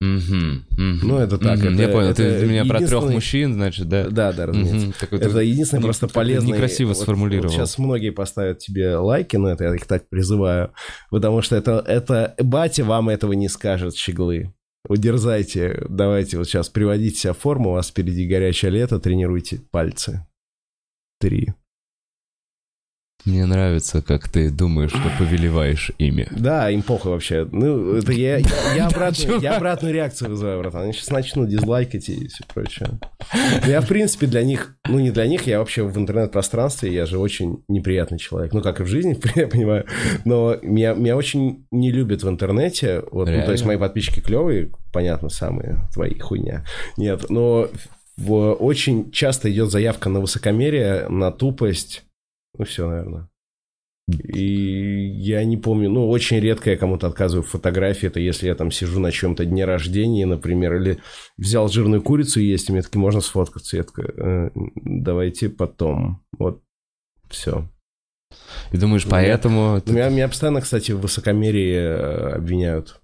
[0.00, 1.00] Мгм, мгм.
[1.02, 4.08] Ну, это так, Мгм, это- Я понял, ты это меня про трех мужчин, значит, да?
[4.08, 4.86] Да, да, разумеется.
[4.86, 6.52] Мгм, такой ты- Это единственное не- просто полезное.
[6.52, 7.50] некрасиво сформулировал.
[7.50, 10.72] сейчас многие поставят тебе лайки на это, я их так призываю,
[11.10, 14.54] потому что это, это батя вам этого не скажет, щеглы.
[14.88, 14.98] Вот
[15.88, 20.26] давайте вот сейчас приводите себя в форму, у вас впереди горячее лето, тренируйте пальцы.
[21.20, 21.52] Три.
[23.24, 26.28] Мне нравится, как ты думаешь, что повелеваешь ими.
[26.30, 27.46] Да, им похуй вообще.
[27.50, 28.46] Ну, это я, я,
[28.76, 30.82] я обратную, я обратную реакцию вызываю, братан.
[30.82, 32.88] Они сейчас начнут дизлайкать и все прочее.
[33.66, 37.18] Я, в принципе, для них, ну, не для них, я вообще в интернет-пространстве, я же
[37.18, 38.52] очень неприятный человек.
[38.54, 39.84] Ну, как и в жизни, я понимаю.
[40.24, 43.02] Но меня, меня очень не любят в интернете.
[43.10, 46.64] Вот, ну, то есть мои подписчики клевые, понятно, самые твои хуйня.
[46.96, 47.68] Нет, но
[48.16, 52.04] в- очень часто идет заявка на высокомерие, на тупость.
[52.58, 53.28] Ну, все, наверное.
[54.10, 58.06] И я не помню, ну, очень редко я кому-то отказываю в фотографии.
[58.06, 60.98] Это если я там сижу на чем-то дне рождения, например, или
[61.36, 63.76] взял жирную курицу есть, и мне таки можно сфоткаться.
[63.76, 66.24] Я такой, «Э, давайте потом.
[66.38, 66.62] Вот,
[67.28, 67.68] все.
[68.72, 69.80] И думаешь, Меня- поэтому...
[69.82, 73.00] ты- Меня, меня постоянно, кстати, в высокомерии э, обвиняют.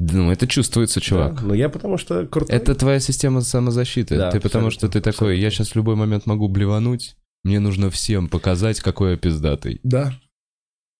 [0.00, 1.36] Ну, это чувствуется, чувак.
[1.36, 2.54] Да, Но я потому что крутой.
[2.56, 4.16] Это твоя система самозащиты.
[4.16, 7.90] Да, ты потому что ты такой, я сейчас в любой момент могу блевануть, мне нужно
[7.90, 9.80] всем показать, какой я пиздатый.
[9.82, 10.12] Да.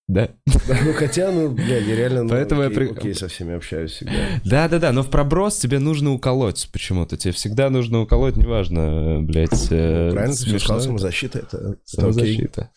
[0.09, 0.31] Да?
[0.47, 3.55] Да, Ну, хотя, ну, блядь, я реально ну, Поэтому я окей, при- окей, со всеми
[3.55, 4.12] общаюсь всегда.
[4.44, 7.19] Да-да-да, но в проброс тебе нужно уколоть почему-то.
[7.19, 10.85] Тебе всегда нужно уколоть, неважно, блядь, э, Правильно ты смешно сказал, это.
[10.86, 11.81] самозащита это, это окей.
[11.85, 12.70] Самозащита.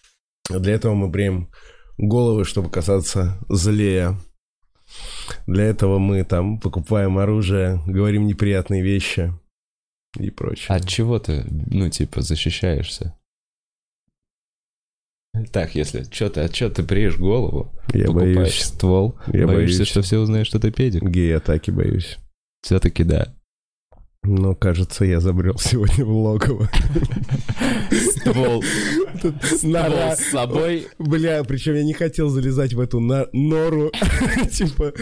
[0.49, 1.49] Для этого мы бреем
[1.97, 4.17] головы, чтобы казаться злее.
[5.47, 9.33] Для этого мы там покупаем оружие, говорим неприятные вещи
[10.19, 10.65] и прочее.
[10.67, 13.15] От чего ты, ну, типа, защищаешься?
[15.53, 18.61] Так, если что ты, от чего ты бреешь голову, я покупаешь боюсь.
[18.63, 19.87] ствол, Я боишься, боюсь.
[19.89, 21.03] что все узнают, что ты педик?
[21.03, 22.17] Гей-атаки боюсь.
[22.61, 23.33] Все-таки да.
[24.23, 26.69] Но, кажется, я забрел сегодня в логово.
[27.91, 28.63] Ствол,
[29.63, 30.15] Нора.
[30.15, 30.87] с собой.
[30.99, 33.91] Бля, причем я не хотел залезать в эту на- нору.
[34.51, 34.93] Типа,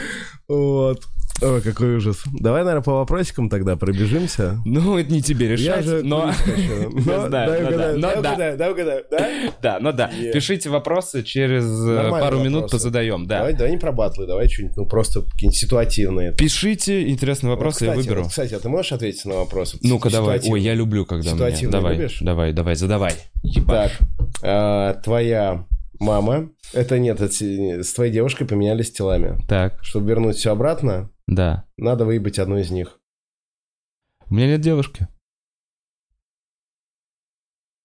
[0.48, 1.04] вот.
[1.42, 2.22] Ой, какой ужас.
[2.40, 4.60] Давай, наверное, по вопросикам тогда пробежимся.
[4.66, 6.32] Ну, это не тебе Я решать, же но...
[6.46, 8.72] Я Но, дай да, угадаю, дай да.
[8.72, 9.30] угадаю, да?
[9.62, 10.10] Да, ну да.
[10.34, 12.72] Пишите вопросы, через э, пару минут вопросы.
[12.76, 13.40] позадаем, да.
[13.40, 16.34] Давай, давай не про батлы, давай что-нибудь, ну, просто какие-нибудь ситуативные.
[16.34, 18.26] Пишите интересные вопросы, я выберу.
[18.26, 19.74] кстати, а ты можешь ответить на вопрос?
[19.74, 20.42] Вот Ну-ка, давай.
[20.46, 21.32] Ой, я люблю, когда.
[21.32, 23.14] Ситуативно Давай, давай, давай, задавай.
[23.68, 23.92] Так,
[24.42, 25.66] а, твоя
[26.00, 26.50] мама.
[26.74, 29.38] Это нет, это с с твоей девушкой поменялись телами.
[29.48, 31.66] Так, Чтобы вернуть все обратно, да.
[31.78, 33.00] надо выебать одну из них.
[34.30, 35.08] У меня нет девушки.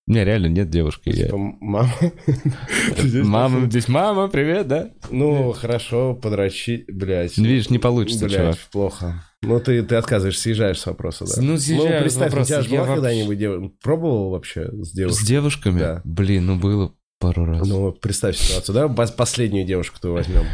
[0.06, 1.08] У меня реально нет девушки.
[1.08, 1.90] Я- Типа, мама.
[2.96, 3.24] Ты здесь?
[3.26, 4.90] Мама, здесь мама, привет, да?
[5.10, 7.38] Ну, хорошо, подрочи, блядь.
[7.38, 8.56] Видишь, не получится, Блядь, чувак.
[8.70, 9.24] плохо.
[9.40, 11.40] Ну, ты, ты отказываешь, съезжаешь с вопроса, да?
[11.40, 12.42] Ну, съезжаю с представь, вопроса.
[12.42, 15.26] у тебя же Я была вообще- когда-нибудь дев- Пробовал вообще с С девушкой?
[15.26, 15.78] девушками?
[15.78, 16.02] Да.
[16.04, 16.94] Блин, ну было
[17.26, 17.66] пару раз.
[17.68, 18.86] Ну, представь ситуацию, да?
[18.86, 20.44] Пос- Последнюю девушку ты возьмем.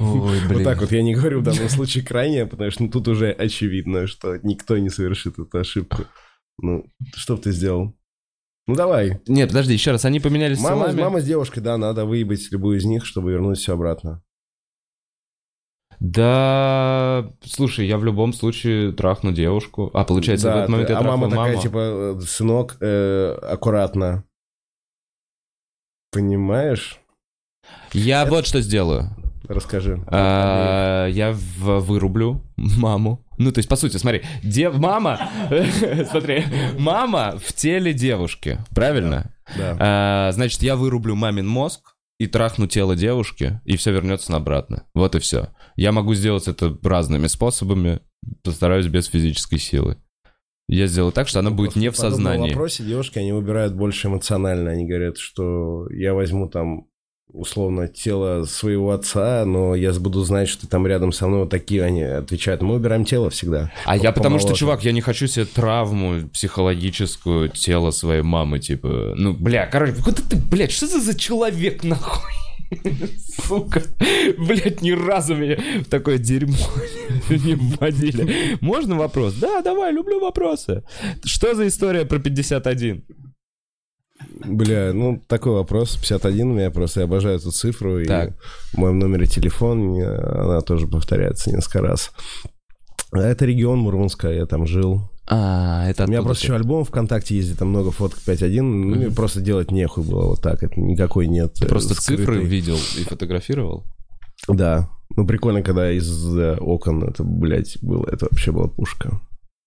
[0.00, 0.54] Ой, блин.
[0.54, 3.30] Вот так вот я не говорю в данном случае крайне, потому что ну, тут уже
[3.30, 6.02] очевидно, что никто не совершит эту ошибку.
[6.58, 6.84] Ну,
[7.14, 7.94] что бы ты сделал?
[8.66, 9.20] Ну, давай.
[9.28, 11.00] Нет, подожди, еще раз, они поменялись Мама, телами?
[11.02, 14.22] мама с девушкой, да, надо выебать любую из них, чтобы вернуть все обратно.
[16.00, 19.90] Да, слушай, я в любом случае трахну девушку.
[19.94, 21.62] А, получается, в Да, этот момент ты- я а мама такая, маму.
[21.62, 24.24] типа, сынок, э, аккуратно.
[26.16, 26.98] Понимаешь?
[27.92, 29.10] Я вот что сделаю.
[29.48, 30.02] Расскажи.
[30.06, 33.22] А, Я в- вырублю маму.
[33.36, 34.78] Ну, то есть, по сути, смотри, дев...
[34.78, 35.28] мама,
[36.10, 36.44] смотри,
[36.78, 39.34] мама в теле девушки, правильно?
[39.58, 39.76] Да.
[39.78, 44.84] А, Значит, я вырублю мамин мозг и трахну тело девушки, и все вернется обратно.
[44.94, 45.50] Вот и все.
[45.76, 48.00] Я могу сделать это разными способами,
[48.42, 49.98] постараюсь без физической силы.
[50.68, 52.50] Я сделаю так, что она будет не в сознании.
[52.50, 54.70] вопросе девушки, они выбирают больше эмоционально.
[54.70, 56.88] Они говорят, что я возьму там
[57.32, 61.40] условно тело своего отца, но я буду знать, что ты там рядом со мной.
[61.40, 62.62] Вот такие они отвечают.
[62.62, 63.70] Мы выбираем тело всегда.
[63.84, 69.14] А я потому что, чувак, я не хочу себе травму психологическую тела своей мамы, типа,
[69.16, 72.32] ну, бля, короче, куда ты, блядь, что за за человек, нахуй?
[73.46, 73.82] Сука,
[74.38, 76.56] блядь, ни разу меня в такое дерьмо
[77.30, 78.56] не вводили.
[78.60, 79.34] Можно вопрос?
[79.34, 80.82] Да, давай, люблю вопросы.
[81.24, 83.04] Что за история про 51?
[84.44, 85.96] Бля, ну такой вопрос.
[85.96, 88.04] 51 у меня просто, я обожаю эту цифру.
[88.04, 88.30] Так.
[88.30, 92.12] И в моем номере телефона она тоже повторяется несколько раз.
[93.12, 95.02] А Это регион Мурманска, я там жил.
[95.28, 96.46] А, это У меня просто ты.
[96.46, 98.60] еще альбом ВКонтакте ездит, там много фоток 5.1.
[98.62, 100.62] Ну, мне просто делать нехуй было вот так.
[100.62, 101.54] Это никакой нет.
[101.54, 103.84] Ты э, просто скрытой- цифры видел и фотографировал?
[104.48, 104.88] Да.
[105.16, 108.06] Ну, прикольно, когда из э, окон это, блядь, было.
[108.06, 109.20] Это вообще была пушка.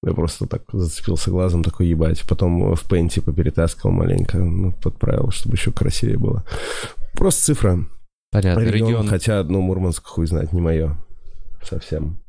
[0.06, 2.24] Я просто так зацепился глазом, такой ебать.
[2.28, 6.46] Потом в пейн типа перетаскивал маленько, ну, подправил, чтобы еще красивее было.
[7.16, 7.80] Просто цифра.
[8.32, 9.08] Понятно, Регион, регион.
[9.08, 10.96] хотя, ну, Мурманск, хуй знать, не мое.
[11.64, 12.22] Совсем.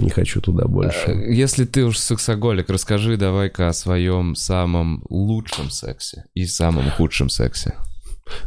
[0.00, 1.10] Не хочу туда Э, больше.
[1.10, 7.74] Если ты уж сексоголик, расскажи давай-ка о своем самом лучшем сексе и самом худшем сексе.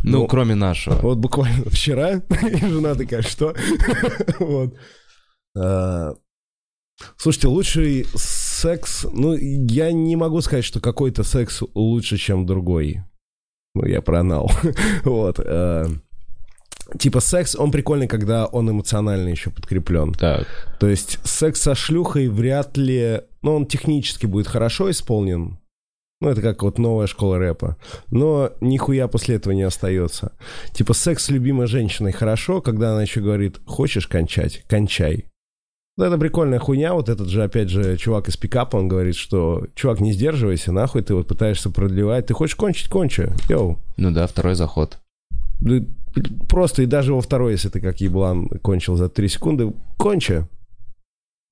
[0.04, 0.96] Ну, Ну, кроме нашего.
[0.96, 3.54] Вот буквально вчера жена такая, что?
[4.40, 4.76] Вот.
[5.58, 6.14] А,
[7.18, 9.06] Слушайте, лучший секс...
[9.12, 13.04] Ну, я не могу сказать, что какой-то секс лучше, чем другой.
[13.76, 14.52] Ну, я про анал.
[15.04, 15.40] Вот.
[15.40, 15.88] а,
[16.98, 20.14] Типа секс, он прикольный, когда он эмоционально еще подкреплен.
[20.14, 20.48] Так.
[20.80, 23.22] То есть секс со шлюхой вряд ли...
[23.42, 25.58] Ну, он технически будет хорошо исполнен.
[26.22, 27.76] Ну, это как вот новая школа рэпа.
[28.10, 30.32] Но нихуя после этого не остается.
[30.72, 34.64] Типа секс с любимой женщиной хорошо, когда она еще говорит, хочешь кончать?
[34.68, 35.26] Кончай.
[35.98, 36.94] Вот это прикольная хуйня.
[36.94, 41.04] Вот этот же, опять же, чувак из пикапа, он говорит, что, чувак, не сдерживайся, нахуй
[41.04, 42.28] ты вот пытаешься продлевать.
[42.28, 42.90] Ты хочешь кончить?
[42.90, 43.30] Кончи.
[43.50, 43.80] Йоу.
[43.98, 45.00] Ну да, второй заход.
[46.48, 50.46] Просто и даже во второй, если ты как еблан кончил за 3 секунды, кончи.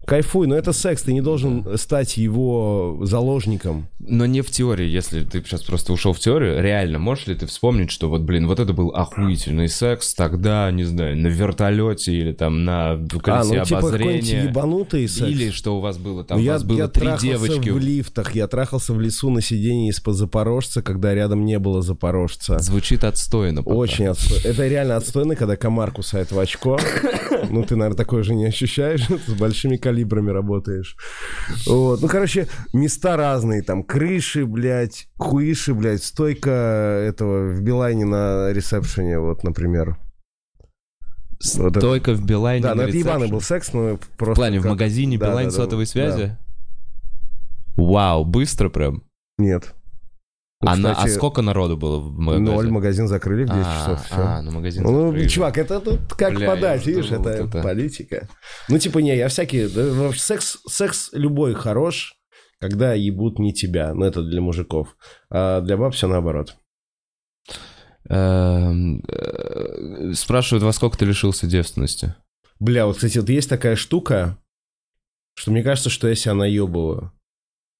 [0.05, 3.87] Кайфуй, но это секс, ты не должен стать его заложником.
[3.99, 7.45] Но не в теории, если ты сейчас просто ушел в теорию, реально, можешь ли ты
[7.45, 12.31] вспомнить, что вот, блин, вот это был охуительный секс тогда, не знаю, на вертолете или
[12.33, 14.43] там на а, колесе ну типа обозрения?
[14.45, 15.29] ебанутый секс.
[15.29, 17.69] Или что у вас было там, Ну, у я, вас было я три девочки.
[17.69, 22.57] в лифтах, я трахался в лесу на сиденье из-под Запорожца, когда рядом не было Запорожца.
[22.59, 23.61] Звучит отстойно.
[23.63, 23.75] пока.
[23.75, 24.47] Очень отстойно.
[24.47, 26.79] Это реально отстойно, когда комар кусает в очко.
[27.49, 29.01] Ну, ты, наверное, такое же не ощущаешь.
[29.27, 30.95] С большими калибрами работаешь.
[31.67, 32.01] Вот.
[32.01, 33.61] Ну, короче, места разные.
[33.61, 36.49] Там крыши, блядь, хуиши, блядь, стойка
[37.07, 39.97] этого в Билайне на ресепшене, вот, например.
[41.39, 44.35] Стойка в Билайне Да, на ну это ебаный был секс, но В просто...
[44.35, 45.91] плане, в как- магазине Да, Билайн да, да, сотовой да.
[45.91, 46.37] связи?
[47.75, 49.03] Вау, быстро прям.
[49.37, 49.73] Нет.
[50.61, 52.51] А, на- а Кстати, сколько народу было в магазине?
[52.51, 54.15] Ноль, магазин закрыли в 10 а, часов, все.
[54.17, 55.27] А, ну магазин Ну, закрыли.
[55.27, 57.61] чувак, это тут как Бля, подать, видишь, это это.
[57.61, 58.27] политика.
[58.69, 59.67] Ну, типа, не, я всякие...
[59.69, 62.15] да, вообще, секс, секс любой хорош,
[62.59, 63.93] когда ебут не тебя.
[63.95, 64.95] Ну, это для мужиков.
[65.31, 66.55] А для баб все наоборот.
[68.09, 72.15] Эм, э, Спрашивают, во сколько ты лишился девственности?
[72.59, 74.37] Бля, вот, кстати, вот есть такая штука,
[75.35, 77.11] что мне кажется, что я себя наебываю.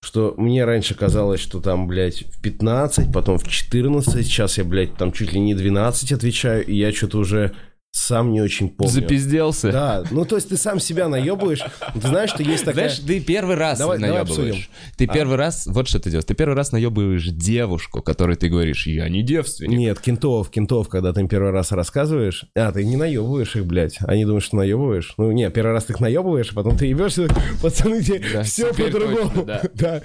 [0.03, 4.95] Что мне раньше казалось, что там, блядь, в 15, потом в 14, сейчас я, блядь,
[4.95, 7.53] там чуть ли не 12 отвечаю, и я что-то уже
[7.93, 8.91] сам не очень помню.
[8.93, 9.71] Запизделся?
[9.71, 11.61] Да, ну то есть ты сам себя наебываешь.
[11.93, 12.89] Ты знаешь, что есть такая...
[12.89, 14.49] Знаешь, ты первый раз Давай- давай наебываешь.
[14.49, 14.65] обсудим.
[14.97, 18.87] ты первый раз, вот что ты делаешь, ты первый раз наебываешь девушку, которой ты говоришь,
[18.87, 19.77] я не девственник.
[19.77, 23.97] Нет, кентов, кентов, когда ты им первый раз рассказываешь, а, ты не наебываешь их, блядь.
[24.01, 25.13] Они думают, что наебываешь.
[25.17, 27.27] Ну, не, первый раз ты их наебываешь, а потом ты ебешься,
[27.61, 29.43] пацаны, тебе Да, все по-другому.
[29.45, 29.61] да.
[29.73, 30.01] Да.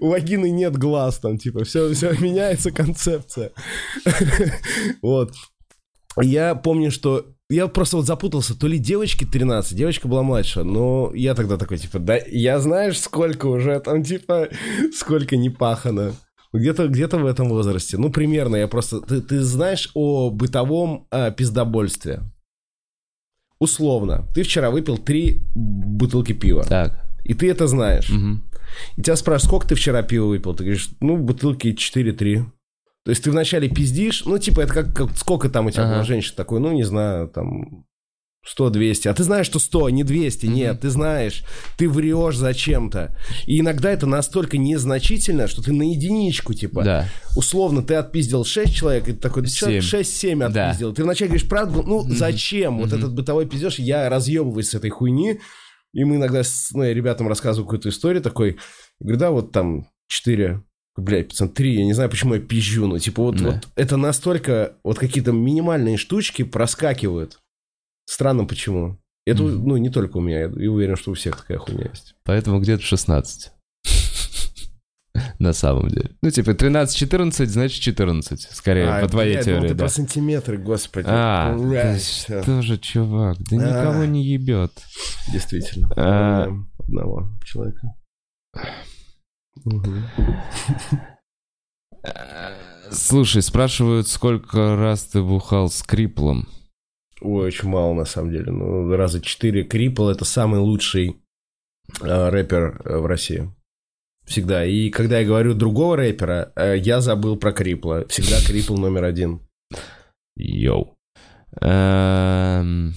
[0.00, 3.50] У вагины нет глаз там, типа, все, все меняется концепция.
[5.02, 5.32] Вот.
[6.20, 11.12] Я помню, что я просто вот запутался, то ли девочке 13, девочка была младше, но
[11.14, 14.48] я тогда такой, типа, да, я знаешь, сколько уже там, типа,
[14.94, 16.12] сколько не пахано.
[16.52, 17.98] Где-то где в этом возрасте.
[17.98, 19.00] Ну, примерно, я просто...
[19.00, 22.22] Ты, ты знаешь о бытовом а, пиздобольстве?
[23.58, 24.28] Условно.
[24.34, 26.62] Ты вчера выпил три бутылки пива.
[26.62, 27.04] Так.
[27.24, 28.08] И ты это знаешь.
[28.08, 28.44] мгм.
[28.96, 30.54] И тебя спрашивают, сколько ты вчера пива выпил?
[30.54, 32.44] Ты говоришь, ну, бутылки 4-3.
[33.04, 35.94] То есть ты вначале пиздишь, ну, типа, это как, как- сколько там у тебя Ага.
[35.94, 37.84] была женщина такой, ну, не знаю, там,
[38.46, 39.08] 100-200.
[39.08, 41.44] А ты знаешь, что 100, не 200, нет, ты знаешь,
[41.78, 43.16] ты врешь зачем-то.
[43.46, 47.08] И иногда это настолько незначительно, что ты на единичку, типа, Да.
[47.36, 49.90] условно, ты отпиздил 6 человек, и ты такой, человек Семь.
[50.02, 50.68] 6-7 Да.
[50.68, 50.92] отпиздил.
[50.92, 52.78] Ты вначале говоришь правду, ну, зачем?
[52.78, 55.40] Вот этот бытовой пиздеж, я разъебываюсь с этой хуйни,
[55.94, 58.58] и мы иногда с ну, я ребятам рассказываю какую-то историю такой,
[59.00, 60.62] говорю, да, вот там 4,
[60.96, 63.50] блядь, пацан, 3, я не знаю, почему я пизжу, но типа вот, Да.
[63.52, 67.38] вот это настолько, вот какие-то минимальные штучки проскакивают.
[68.06, 68.98] Странно почему.
[69.26, 69.68] Это, Мгм.
[69.68, 72.14] ну, не только у меня, я и уверен, что у всех такая хуйня есть.
[72.24, 73.50] Поэтому где-то 16.
[75.38, 76.10] На самом деле.
[76.22, 78.48] Ну, типа, 13-14, значит 14.
[78.50, 79.84] Скорее, А, по твоей блядь, думал, теории, ты да.
[79.84, 81.06] про сантиметры, господи.
[81.08, 82.42] А, Блядь, да всё.
[82.42, 83.60] что же, чувак, да А.
[83.90, 84.72] никого не ебет.
[85.32, 85.88] Действительно.
[85.96, 86.48] А.
[86.78, 87.94] Одного человека.
[89.64, 90.04] Мгм.
[92.90, 96.48] Слушай, спрашивают, сколько раз ты бухал с Криплом?
[97.20, 98.52] Ой, очень мало, на самом деле.
[98.52, 99.64] Ну, раза четыре.
[99.64, 101.16] Крипл— это самый лучший
[102.02, 103.50] э, рэпер э, в России.
[104.26, 104.64] Всегда.
[104.64, 108.06] И когда я говорю другого рэпера, э, я забыл про Крипла.
[108.08, 109.40] Всегда Крипл номер один.
[110.36, 110.96] Йоу.
[111.60, 112.94] Эм,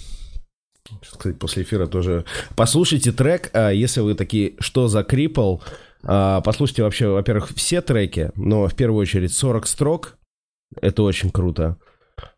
[1.02, 2.26] Кстати, после эфира тоже...
[2.56, 5.58] Послушайте трек, а, если вы такие, что за Крипл,
[6.02, 10.18] послушайте вообще, во-первых, все треки, но в первую очередь 40 строк.
[10.82, 11.78] Это очень круто.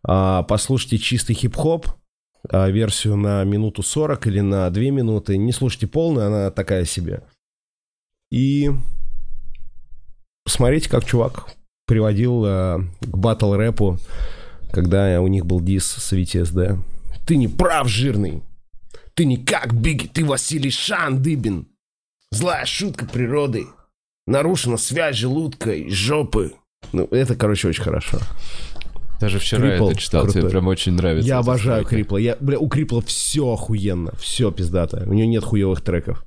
[0.03, 1.87] А, Послушайте чистый хип-хоп,
[2.49, 5.37] а, версию на минуту 40 или на 2 минуты.
[5.37, 7.23] Не слушайте полную, она такая себе.
[8.31, 8.71] И
[10.43, 11.55] посмотрите, как чувак
[11.87, 13.97] приводил а, к батл рэпу,
[14.71, 16.77] когда у них был дис с VTSD.
[17.25, 18.43] Ты не прав, жирный.
[19.13, 21.67] Ты не как Бигги, ты Василий Шандыбин.
[22.31, 23.65] Злая шутка природы.
[24.27, 26.53] Нарушена связь желудка и жопы.
[26.93, 28.19] Ну, это, короче, очень хорошо.
[29.19, 30.49] Даже вчера Крипл это читал, тебе крутой.
[30.51, 31.27] прям очень нравится.
[31.27, 31.89] Я обожаю стройка.
[31.89, 32.17] Крипла.
[32.17, 34.13] Я, бля, у Крипла все охуенно.
[34.17, 35.03] Все пиздато.
[35.07, 36.25] У него нет хуевых треков.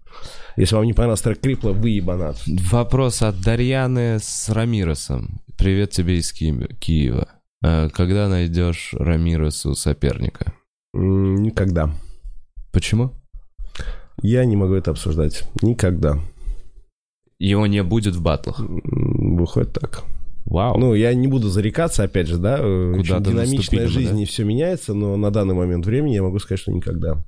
[0.56, 2.36] Если вам не понравился трек Крипла, вы ебанат.
[2.70, 5.40] Вопрос от Дарьяны с Рамиросом.
[5.56, 7.28] Привет тебе из Ки- Киева.
[7.64, 10.52] Э, Когда найдешь Рамиросу соперника?
[10.92, 11.94] Никогда.
[12.72, 13.12] Почему?
[14.20, 15.44] Я не могу это обсуждать.
[15.62, 16.18] Никогда.
[17.39, 18.60] Его не будет в батлах.
[18.60, 20.05] Выходит так.
[20.44, 20.76] Вау.
[20.78, 24.22] Ну, я не буду зарекаться, опять же, да, э, очень Куда-то динамичная жизнь да?
[24.22, 27.24] и все меняется, но на данный момент времени я могу сказать, что никогда.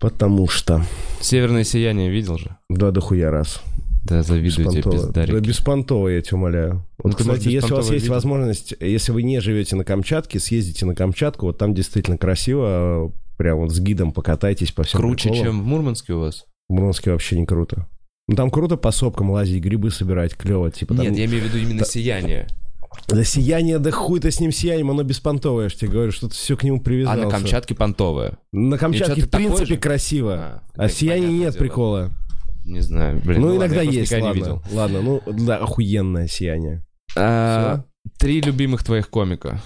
[0.00, 0.84] Потому что,
[1.20, 2.56] Северное сияние видел же?
[2.68, 3.60] да, дохуя раз.
[4.04, 5.12] Да, завидую тебе, Беспонтово.
[5.12, 6.86] Да, беспонтово, я тебя умоляю.
[6.98, 8.14] Вот, Ну, кстати, если у вас есть видел?
[8.14, 13.58] возможность, если вы не живете на Камчатке, съездите на Камчатку, вот там действительно красиво, прям
[13.58, 15.44] вот с гидом покатайтесь по всем Круче, приколам.
[15.44, 16.44] чем в Мурманске у вас?
[16.68, 17.88] В Мурманске вообще не круто.
[18.28, 20.70] Ну, там круто по сопкам лазить, грибы собирать, клево.
[20.70, 21.04] Типа, там...
[21.04, 22.46] Нет, я имею в виду именно сияние.
[23.08, 26.34] Да сияние, да хуй-то с ним сиянием, оно беспонтовое, я ж тебе говорю, что ты
[26.34, 27.24] все к нему А привязался.
[27.24, 28.38] на Камчатке понтовое.
[28.52, 29.76] На Камчатке, в ты принципе, же?
[29.78, 30.34] красиво.
[30.34, 31.52] А, А, понятное нет дело.
[31.58, 32.10] прикола.
[32.64, 33.40] Не знаю, блин.
[33.40, 34.26] ну, ладно, иногда просто есть, ладно.
[34.28, 34.62] не видел.
[34.72, 36.84] Ладно, ну, да, охуенное сияние.
[37.16, 37.82] А,
[38.18, 39.60] Три любимых твоих комика.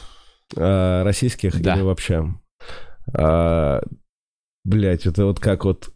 [0.56, 1.74] А, российских Да.
[1.74, 2.32] или вообще?
[3.14, 3.80] А,
[4.64, 5.90] блять, это вот как вот...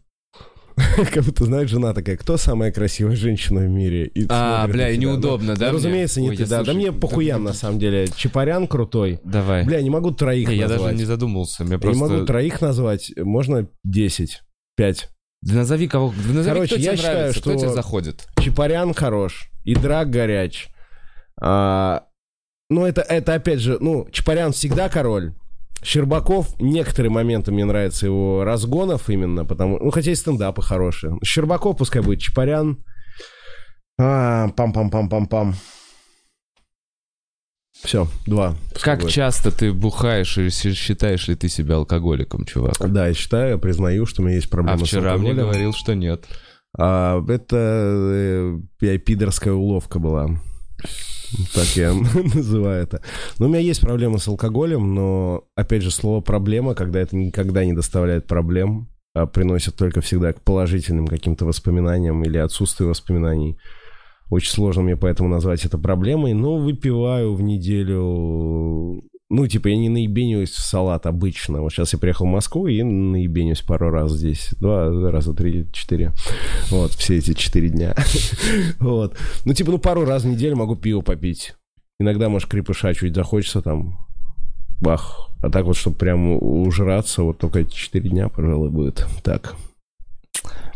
[1.13, 4.07] Как будто, знаешь, жена такая, кто самая красивая женщина в мире?
[4.07, 5.67] И А, бля, и неудобно, да?
[5.67, 6.57] Ну, разумеется, не Ой, ты, я да.
[6.59, 8.07] Да слушай, мне да, похуям, на самом деле.
[8.15, 9.19] Чапарян крутой.
[9.23, 9.65] Давай.
[9.65, 10.81] Бля, не могу троих Не, я назвать.
[10.83, 11.63] даже не задумался.
[11.65, 12.25] Мне Я не могу просто...
[12.25, 14.41] троих назвать, можно 10,
[14.77, 15.09] 5.
[15.41, 16.13] Да назови кого...
[16.27, 18.27] да назови, Короче, кто тебе я считаю, нравится, кто что- тебе заходит.
[18.41, 20.69] Чапарян хорош, и Драк горяч.
[21.39, 22.05] А,
[22.69, 25.33] ну, это, это опять же, ну, Чапарян всегда король,
[25.83, 29.79] Щербаков, некоторые моменты мне нравятся его разгонов именно, потому...
[29.79, 31.17] Ну, хотя и стендапы хорошие.
[31.23, 32.83] Щербаков пускай будет Чапарян.
[33.99, 35.53] А, пам-пам-пам-пам-пам.
[37.83, 38.55] Все, два.
[38.81, 39.11] Как будет.
[39.11, 42.75] часто ты бухаешь и считаешь ли ты себя алкоголиком, чувак?
[42.79, 45.37] Да, я считаю, я признаю, что у меня есть А проблемы с вчера мне алкоголем.
[45.37, 46.25] говорил, что нет.
[46.77, 50.29] А, это э, я- пидорская уловка была.
[51.53, 51.93] Так я
[52.35, 53.01] называю это.
[53.39, 57.65] Но у меня есть проблемы с алкоголем, но, опять же, слово «проблема», когда это никогда
[57.65, 63.57] не доставляет проблем, а приносит только всегда к положительным каким-то воспоминаниям или отсутствию воспоминаний.
[64.29, 69.03] Очень сложно мне поэтому назвать это проблемой, но выпиваю в неделю...
[69.33, 71.61] Ну, типа, я не наебенюсь в салат обычно.
[71.61, 74.49] Вот сейчас я приехал в Москву и наебенюсь пару раз здесь.
[74.59, 76.11] Два раза, три, четыре.
[76.69, 77.95] Вот, все эти четыре дня.
[78.79, 79.17] Вот.
[79.45, 81.55] Ну, типа, ну, пару раз в неделю могу пиво попить.
[81.97, 84.05] Иногда, может, крепыша чуть захочется там.
[84.81, 85.29] Бах.
[85.41, 89.07] А так вот, чтобы прям ужраться, вот только эти четыре дня, пожалуй, будет.
[89.23, 89.55] Так.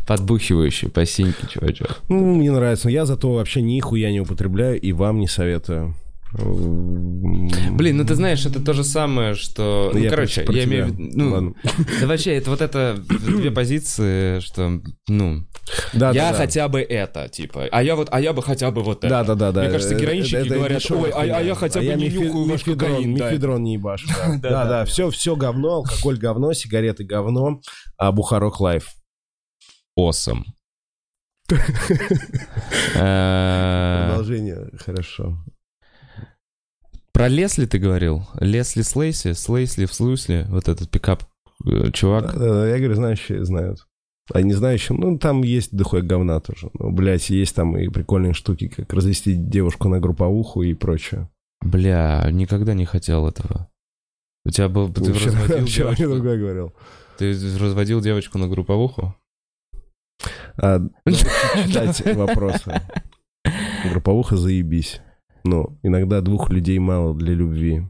[0.07, 2.03] Подбухивающий, по синьке, чувачок.
[2.07, 2.87] Ну, мне нравится.
[2.87, 5.93] Но я зато вообще нихуя не употребляю и вам не советую.
[6.37, 9.91] Блин, ну ты знаешь, это то же самое, что...
[9.93, 11.11] Ну, Я короче, я имею в виду...
[11.17, 11.53] Ну, Ладно.
[12.01, 15.45] да вообще, это вот это две позиции, что, ну...
[15.93, 16.37] Да, я да, да.
[16.37, 19.09] хотя бы это, типа, а я вот, а я бы хотя бы вот это.
[19.09, 19.61] Да, да, да, да.
[19.61, 21.95] Мне кажется, Это- героинщики это- это говорят, дешевая ой, а, а я хотя бы я
[21.95, 23.15] не мифи- нюхаю ваш мифедрон, кокаин.
[23.17, 23.29] да.
[23.29, 24.07] мифедрон не ебашу.
[24.17, 24.85] Да, Да, да, да, да.
[24.85, 27.61] Все, все говно, алкоголь говно, сигареты говно,
[27.97, 28.89] а Бухарок лайф.
[29.99, 30.43] Awesome.
[32.95, 35.37] Э, Продолжение, хорошо.
[37.15, 38.27] Про Лесли ты говорил?
[38.41, 39.31] Лесли Слейси?
[39.31, 40.45] Слейсли в Слусли?
[40.49, 41.23] Вот этот пикап
[41.65, 42.33] э, чувак.
[42.33, 43.87] Да, да, да, я говорю, знающие знают.
[44.33, 46.69] А не знающим, ну, там есть дохуя говна тоже.
[46.73, 51.29] Ну, блядь, есть там и прикольные штуки, как развести девушку на групповуху и прочее.
[51.61, 53.69] Бля, никогда не хотел этого.
[54.43, 54.91] У тебя был...
[54.91, 56.73] Ты Вчера- разводил вчера девочку- другое говорил.
[57.17, 59.15] Ты разводил девочку на групповуху?
[60.57, 62.81] А, давайте читать вопросы.
[63.89, 64.99] Групповуха заебись.
[65.45, 67.83] Ну, иногда двух людей мало для любви.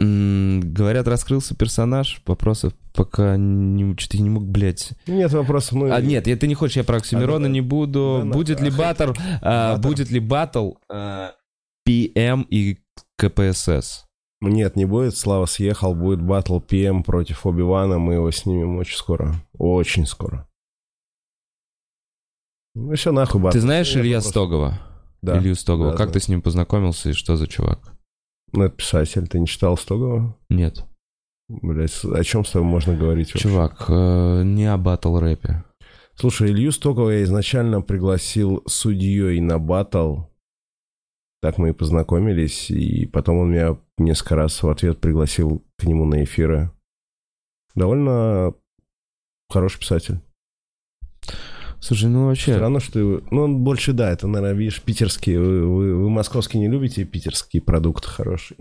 [0.00, 2.22] М, Говорят, раскрылся персонаж.
[2.26, 3.94] Вопросов пока не...
[3.98, 4.92] Что-то не мог, блядь.
[5.06, 5.92] Нет вопросов, ну...
[5.92, 8.20] А, нет, я- ты не хочешь, я про Оксимирона А, да, не буду.
[8.22, 9.12] да, да, будет ли а, батл?
[9.42, 9.88] а, батл.
[9.88, 11.32] будет ли батл а,
[11.86, 12.78] PM и
[13.18, 14.06] КПСС?
[14.40, 15.16] Нет, не будет.
[15.16, 15.94] Слава съехал.
[15.94, 17.98] Будет батл ПМ против Оби-Вана.
[17.98, 19.34] Мы его снимем очень скоро.
[19.58, 20.48] Очень скоро.
[22.74, 23.54] Ну все, нахуй батл.
[23.54, 24.20] Ты знаешь Илья.
[24.20, 24.80] Стогова?
[25.22, 25.38] Да.
[25.38, 25.90] Илью Стогова.
[25.90, 26.12] Да, как знаю.
[26.12, 27.92] ты с ним познакомился и что за чувак?
[28.52, 29.26] Ну, это писатель.
[29.26, 30.36] Ты не читал Стогова?
[30.48, 30.84] Нет.
[31.48, 33.32] Блять, о чем с тобой можно говорить?
[33.32, 33.48] вообще?
[33.48, 35.64] Чувак, э, не о батл рэпе.
[36.14, 40.22] Слушай, Илью Стокова я изначально пригласил судьей на батл.
[41.40, 42.70] Так мы и познакомились.
[42.70, 46.72] И потом он меня несколько раз в ответ пригласил к нему на эфиры.
[47.74, 48.54] Довольно
[49.48, 50.20] хороший писатель.
[51.80, 52.54] Слушай, ну вообще...
[52.54, 52.98] Странно, что...
[52.98, 55.38] его- Ну, он больше, да, это, наверное, видишь, питерские.
[55.40, 58.56] Вы, вы, вы московские не любите питерский продукт хороший.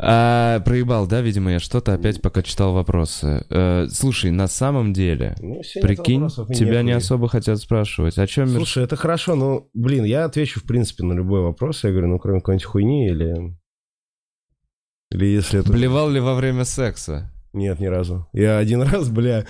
[0.00, 3.44] А, проебал, да, видимо, я что-то опять пока читал вопросы.
[3.50, 8.16] Э, слушай, на самом деле, Ну, все, прикинь, тебя не особо хотят спрашивать.
[8.16, 11.82] О чем Слушай, это хорошо, но, блин, я отвечу, в принципе, на любой вопрос.
[11.82, 13.56] Я говорю, ну, кроме какой-нибудь хуйни или...
[15.10, 15.72] Или если это...
[15.72, 17.32] Блевал ли во время секса?
[17.52, 18.28] Нет, ни разу.
[18.32, 19.46] Я один раз, бля...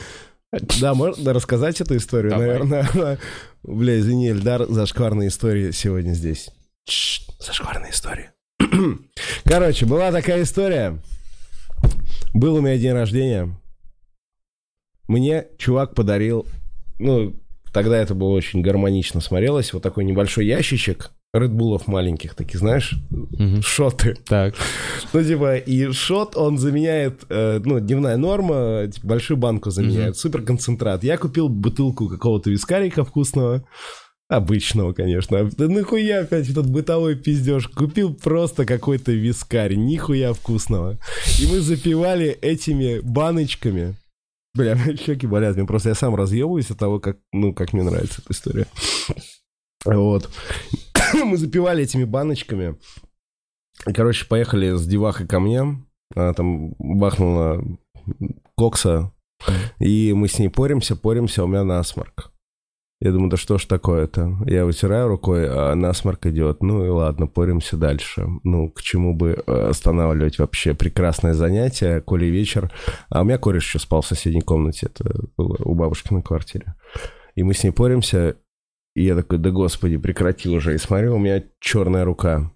[0.80, 2.46] Да, можно рассказать эту историю, Давай.
[2.46, 3.18] наверное.
[3.62, 6.50] Бля, извини, Эльдар, зашкварные истории сегодня здесь.
[6.84, 8.30] Чш, зашкварные истории.
[9.44, 10.98] Короче, была такая история.
[12.34, 13.54] Был у меня день рождения.
[15.06, 16.46] Мне чувак подарил...
[16.98, 17.34] Ну,
[17.72, 19.72] тогда это было очень гармонично смотрелось.
[19.72, 23.62] Вот такой небольшой ящичек Редбулов маленьких, таких, знаешь, Мгм.
[23.62, 24.16] шоты.
[24.26, 24.54] Так.
[25.12, 30.42] Ну, типа, и шот, он заменяет, э, ну, дневная норма, типа, большую банку заменяет, супер
[30.42, 31.02] концентрат.
[31.04, 33.64] Я купил бутылку какого-то вискарика вкусного,
[34.28, 35.50] обычного, конечно.
[35.56, 37.68] Да нахуя опять этот бытовой пиздеж?
[37.68, 40.98] Купил просто какой-то вискарь, нихуя вкусного.
[41.40, 43.94] И мы запивали этими баночками.
[44.54, 47.82] Бля, мои щеки болят, мне просто я сам разъебываюсь от того, как, ну, как мне
[47.82, 48.66] нравится эта история.
[49.84, 50.28] Вот.
[51.24, 52.76] Мы запивали этими баночками.
[53.86, 55.60] И, Короче, поехали с девахой ко мне.
[56.14, 57.62] Она там бахнула
[58.56, 59.12] кокса.
[59.78, 62.32] И мы с ней поримся, поримся, а у меня насморк.
[63.00, 64.36] Я думаю, да что ж такое-то?
[64.46, 66.62] Я вытираю рукой, а насморк идет.
[66.64, 68.26] Ну и ладно, поримся дальше.
[68.42, 72.72] Ну, к чему бы э, останавливать вообще прекрасное занятие, коли вечер.
[73.08, 76.74] А у меня кореш еще спал в соседней комнате, это было у бабушки на квартире.
[77.36, 78.34] И мы с ней поримся,
[78.94, 80.74] и я такой, да господи, прекрати уже.
[80.74, 82.50] И смотрю, у меня черная рука.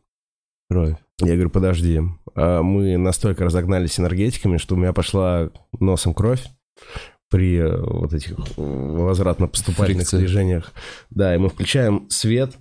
[0.70, 0.96] Кровь.
[1.20, 2.00] Я говорю, подожди,
[2.34, 6.44] а мы настолько разогнались энергетиками, что у меня пошла носом кровь
[7.30, 10.18] при э, вот этих возвратно-поступательных Фрикции.
[10.18, 10.72] движениях.
[11.10, 12.56] Да, и мы включаем свет,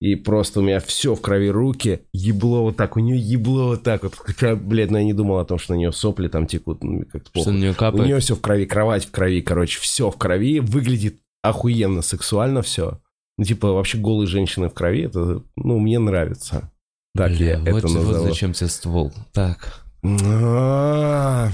[0.00, 3.82] и просто у меня все в крови руки, ебло вот так, у нее ебло вот
[3.82, 4.14] так вот.
[4.16, 7.04] Хотя, блядь, ну я не думал о том, что на нее сопли там текут, ну
[7.10, 8.06] как-то Что на нее У капает.
[8.06, 13.00] нее все в крови, кровать в крови, короче, все в крови, выглядит охуенно сексуально все.
[13.38, 16.72] Ну, типа, вообще голые женщины в крови, это, ну, мне нравится.
[17.14, 18.28] Так Бля, я вот, это вот назову.
[18.28, 19.12] зачем тебе ствол.
[19.32, 19.84] Так.
[20.02, 21.52] Да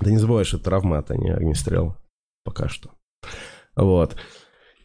[0.00, 1.96] не забывай, что это травмат, а не огнестрел.
[2.44, 2.90] Пока что.
[3.76, 4.16] Вот.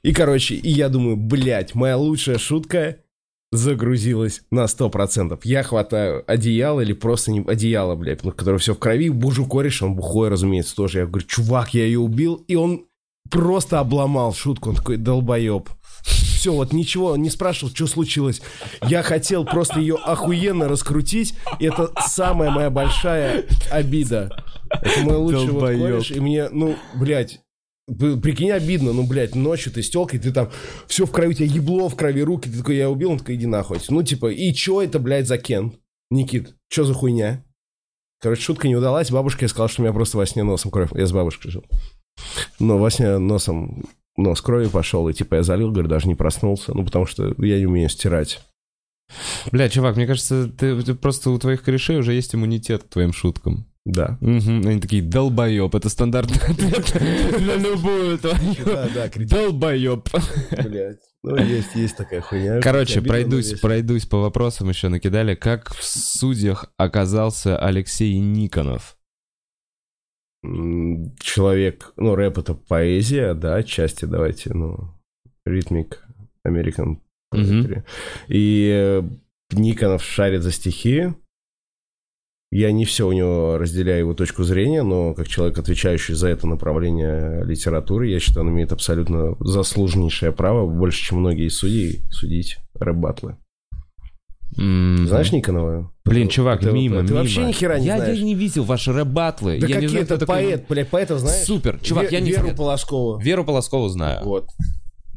[0.03, 2.97] И, короче, и я думаю, блядь, моя лучшая шутка
[3.51, 5.39] загрузилась на 100%.
[5.43, 9.81] Я хватаю одеяло или просто не одеяло, блядь, ну, которое все в крови, бужу кореш,
[9.81, 10.99] он бухой, разумеется, тоже.
[10.99, 12.85] Я говорю, чувак, я ее убил, и он
[13.31, 15.69] просто обломал шутку, он такой, долбоеб.
[16.07, 18.41] Все, вот ничего, он не спрашивал, что случилось.
[18.83, 24.43] Я хотел просто ее охуенно раскрутить, и это самая моя большая обида.
[24.69, 27.41] Это мой лучший вот кореш, и мне, ну, блядь,
[27.87, 30.49] Прикинь, обидно, ну, блядь, ночью ты с телкой, ты там,
[30.87, 33.35] все в крови, у тебя ебло в крови, руки, ты такой, я убил, он такой,
[33.35, 33.79] иди нахуй.
[33.87, 35.71] Ну, типа, и чё это, блядь, за Кен?
[36.11, 37.45] Никит, чё за хуйня?
[38.19, 40.89] Короче, шутка не удалась, бабушка я сказала, что у меня просто во сне носом кровь.
[40.95, 41.65] Я с бабушкой жил.
[42.59, 43.85] Но во сне носом,
[44.17, 47.59] нос крови пошел, и типа я залил, говорю, даже не проснулся, ну, потому что я
[47.59, 48.41] не умею стирать.
[49.51, 53.13] Бля, чувак, мне кажется, ты, ты просто у твоих корешей уже есть иммунитет к твоим
[53.13, 53.65] шуткам.
[53.85, 54.17] Да.
[54.19, 56.93] Мгм, Они такие, долбоеб, это стандартный ответ
[57.39, 58.65] на любую твою.
[58.65, 60.09] Да, да, Долбоеб.
[60.51, 60.97] блядь.
[61.23, 62.59] Ну, есть, есть такая хуйня.
[62.61, 65.35] Короче, но пройдусь, пройдусь по вопросам еще накидали.
[65.35, 68.96] Как в судьях оказался Алексей Никонов?
[70.43, 74.93] Человек, ну, рэп это поэзия, да, отчасти, давайте, ну,
[75.45, 76.03] ритмик,
[76.47, 76.99] American
[77.33, 77.83] poetry.
[78.27, 79.03] И э,
[79.51, 81.13] Никонов шарит за стихи.
[82.49, 86.47] Я не все у него разделяю его точку зрения, но как человек, отвечающий за это
[86.47, 93.37] направление литературы, я считаю, он имеет абсолютно заслуженнейшее право, больше, чем многие судьи, судить рэп-батлы.
[94.57, 95.91] М, Знаешь Никонова?
[96.05, 97.17] Блин, чувак, это- мимо, Ты мимо.
[97.17, 98.17] вообще ни хера не я, знаешь.
[98.17, 99.59] я не видел ваши рэп-батлы.
[99.59, 101.45] Да я не какие знаю, это кто такой- поэт, блядь, поэтов знаешь?
[101.45, 101.79] Супер.
[101.81, 102.55] Чувак, Ве- я не Веру.
[102.55, 103.19] Полоскову.
[103.19, 104.23] Веру Полоскову знаю.
[104.23, 104.47] Вот.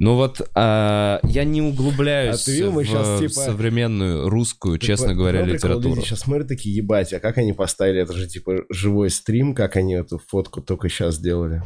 [0.03, 4.79] Ну вот, а, я не углубляюсь А ты видел, мы в, в типа- современную русскую,
[4.79, 5.95] Ты честно по- говоря, литературу.
[5.97, 9.77] Люди сейчас смотрят такие, ебать, а как они поставили, это же типа живой стрим, как
[9.77, 11.63] они эту фотку только сейчас сделали.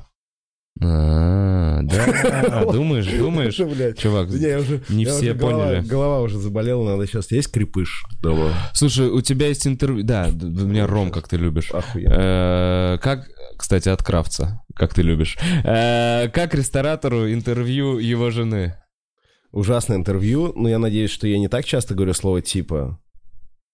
[0.83, 3.55] А, да, думаешь, думаешь?
[3.55, 4.29] Чувак,
[4.89, 5.87] не, все поняли.
[5.87, 7.31] Голова уже заболела, надо сейчас.
[7.31, 8.51] Есть крепыш дома?
[8.75, 10.03] Слушай, у тебя есть интервью...
[10.05, 11.71] Да, у меня ром, как ты любишь.
[11.71, 12.15] Охуенно.
[12.17, 15.39] Э, Как, кстати, от Кравца, как ты любишь.
[15.65, 18.77] Э, Как ресторатору интервью его жены?
[19.53, 22.99] Ужасное интервью, но я надеюсь, что я не так часто говорю слово типа.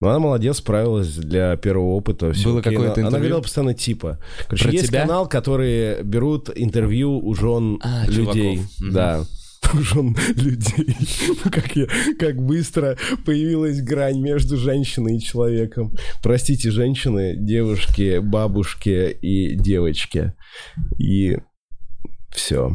[0.01, 2.32] Но она молодец, справилась для первого опыта.
[2.32, 3.18] всё Было какое-то Она- Она интервью?
[3.18, 4.18] говорила постоянно типа.
[4.47, 5.01] Короче, Про есть тебя?
[5.02, 8.56] канал, которые берут интервью у жен А, людей.
[8.56, 8.93] чуваков.
[8.93, 9.24] Да.
[9.74, 10.97] У жен людей.
[11.44, 11.86] Ну, Как, я,
[12.18, 12.97] как быстро
[13.27, 15.93] появилась грань между женщиной и человеком.
[16.22, 20.32] Простите, женщины, девушки, бабушки и девочки.
[20.98, 21.36] И
[22.35, 22.72] все.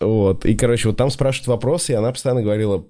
[0.00, 0.46] Вот.
[0.46, 2.86] И, короче, вот там спрашивают вопросы, и она постоянно говорила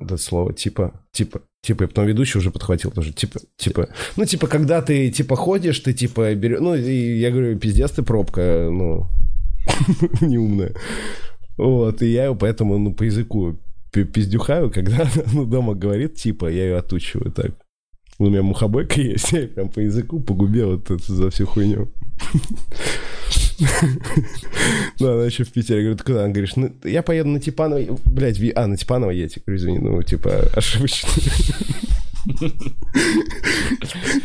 [0.00, 3.88] это слово типа, типа, типа, и потом ведущий уже подхватил тоже, типа, типа.
[4.16, 6.60] Ну, типа, когда ты, типа, ходишь, ты, типа, берешь...
[6.60, 9.08] Ну, и я говорю, пиздец ты пробка, ну,
[10.20, 10.74] неумная.
[11.56, 13.58] Вот, и я его поэтому, ну, по языку
[13.92, 17.52] пи- пиздюхаю, когда ну, дома говорит, типа, я ее отучиваю так.
[18.18, 21.88] У меня мухобойка есть, я прям по языку, по губе вот это за всю хуйню.
[24.98, 25.78] Ну, она еще в Питере.
[25.78, 26.24] Я говорю, ты куда?
[26.24, 27.88] Она говорит, ну, я поеду на Типановой.
[28.04, 29.42] Блядь, Ви- а, на Типановой едете.
[29.44, 31.08] Говорю, извини, ну, типа, ошибочно.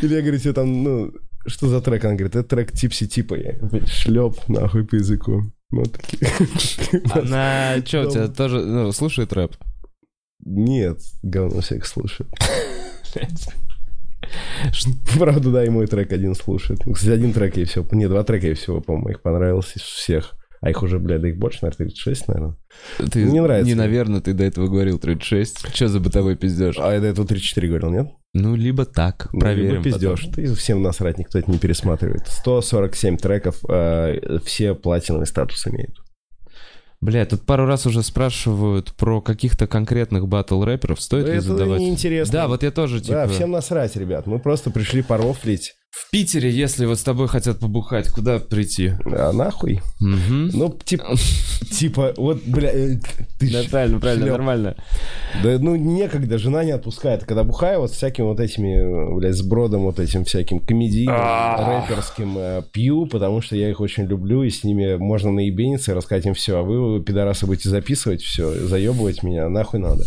[0.01, 1.13] Или я говорю, тебе там, ну,
[1.45, 2.05] что за трек?
[2.05, 3.35] Она говорит, это трек Типси Типа.
[3.35, 3.55] Я
[3.85, 5.51] шлеп, нахуй, по языку.
[5.69, 6.29] Вот такие.
[7.11, 9.55] Она что, у тебя тоже ну, слушает рэп?
[10.43, 12.29] Нет, говно всех слушает.
[15.17, 16.85] Правда, да, и мой трек один слушает.
[16.85, 17.85] Ну, Кстати, один трек ей всего...
[17.91, 20.33] Не, два трека ей всего, по-моему, их понравилось из всех.
[20.61, 22.55] А их уже, блядь, да их больше, наверное, 36, наверное.
[23.11, 23.67] Ты, Мне нравится.
[23.67, 25.73] Не, наверное, ты до этого говорил 36.
[25.73, 26.75] Что за бытовой пиздеж?
[26.79, 28.07] А я до этого 34 говорил, нет?
[28.33, 29.71] Ну, либо так, Ну, проверим.
[29.71, 30.19] либо пиздешь.
[30.27, 30.33] потом.
[30.33, 32.27] Ты всем насрать, никто это не пересматривает.
[32.27, 35.97] 147 треков, э, все платиновый статус имеют.
[37.01, 41.01] Бля, тут пару раз уже спрашивают про каких-то конкретных батл рэперов.
[41.01, 41.79] Стоит ли это задавать?
[41.79, 42.31] неинтересно.
[42.31, 43.13] Да, вот я тоже, типа...
[43.13, 44.27] Да, всем насрать, ребят.
[44.27, 45.73] Мы просто пришли порофлить.
[45.91, 48.93] В Питере, если вот с тобой хотят побухать, куда прийти?
[49.05, 49.81] А нахуй?
[49.99, 50.49] Мгм.
[50.53, 51.15] Ну, типа,
[51.69, 52.95] типа, вот, бля, э,
[53.37, 54.75] ты Да, правильно, правильно, нормально.
[55.43, 57.25] Да, ну, некогда, жена не отпускает.
[57.25, 62.61] Когда бухаю, вот всякими вот этими, блядь, с бродом вот этим всяким комедийным, рэперским э,
[62.71, 66.33] пью, потому что я их очень люблю, и с ними можно наебениться и рассказать им
[66.35, 66.59] все.
[66.59, 70.05] А вы, пидорасы, будете записывать все, заебывать меня, нахуй надо.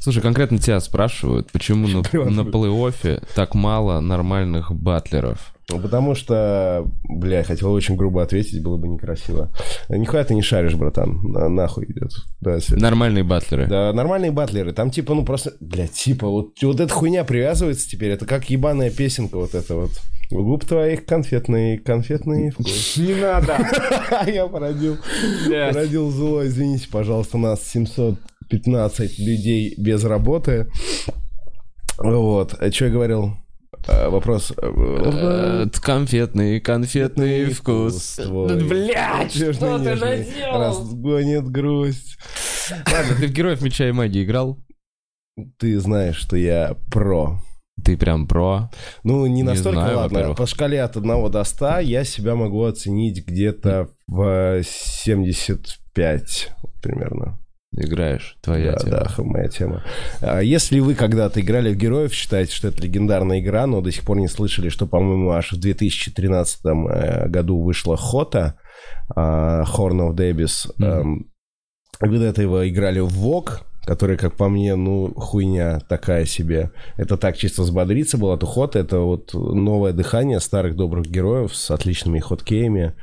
[0.00, 5.52] Слушай, конкретно тебя спрашивают, почему на, на плей-оффе так мало нормальных батлеров?
[5.68, 9.50] Ну, Потому что, бля, я хотел очень грубо ответить, было бы некрасиво.
[9.88, 11.20] Нихуя ты не шаришь, братан.
[11.24, 12.12] На- нахуй идет.
[12.40, 12.58] Да.
[12.70, 13.66] Нормальные батлеры.
[13.66, 14.72] Да, нормальные батлеры.
[14.72, 18.10] Там типа, ну просто, бля, типа, вот, вот эта хуйня привязывается теперь.
[18.10, 19.90] Это как ебаная песенка вот эта вот.
[20.30, 22.96] У губ твоих конфетный, конфетный вкус.
[22.96, 23.56] Не надо.
[24.26, 24.98] Я породил,
[25.48, 26.44] породил зло.
[26.46, 27.60] Извините, пожалуйста, нас
[28.50, 30.70] 715 людей без работы.
[31.98, 32.54] Вот.
[32.60, 33.36] А что я говорил?
[33.88, 34.52] А, Вопрос.
[34.56, 38.18] Э, Конфетный, конфетный вкус.
[38.18, 40.60] Блядь, что ты наделал?
[40.60, 42.18] Разгонит грусть.
[42.70, 44.58] Ладно, ты в Героев Меча и Магии играл?
[45.58, 47.40] Ты знаешь, что я про.
[47.84, 48.70] Ты прям про.
[49.04, 50.34] Ну, не Не настолько, знаю, ладно.
[50.34, 56.50] По шкале от 1 до 100 я себя могу оценить где-то в 75
[56.82, 57.38] примерно.
[57.76, 58.90] Играешь, твоя да, тема.
[58.90, 59.84] да, х- моя тема.
[60.22, 64.02] А Если вы когда-то играли в героев, считаете, что это легендарная игра, но до сих
[64.04, 68.54] пор не слышали, что, по-моему, аж в 2013 э, году вышла Хота,
[69.14, 70.70] а, Horn of Debis.
[70.78, 70.86] Мгм.
[70.90, 71.30] Эм,
[72.00, 76.72] Вы до этого играли в ВОК, который, как по мне, ну, хуйня такая себе.
[76.96, 78.36] Это так чисто взбодриться было.
[78.36, 82.94] То Хота— это вот новое дыхание старых добрых героев с отличными хоткеями,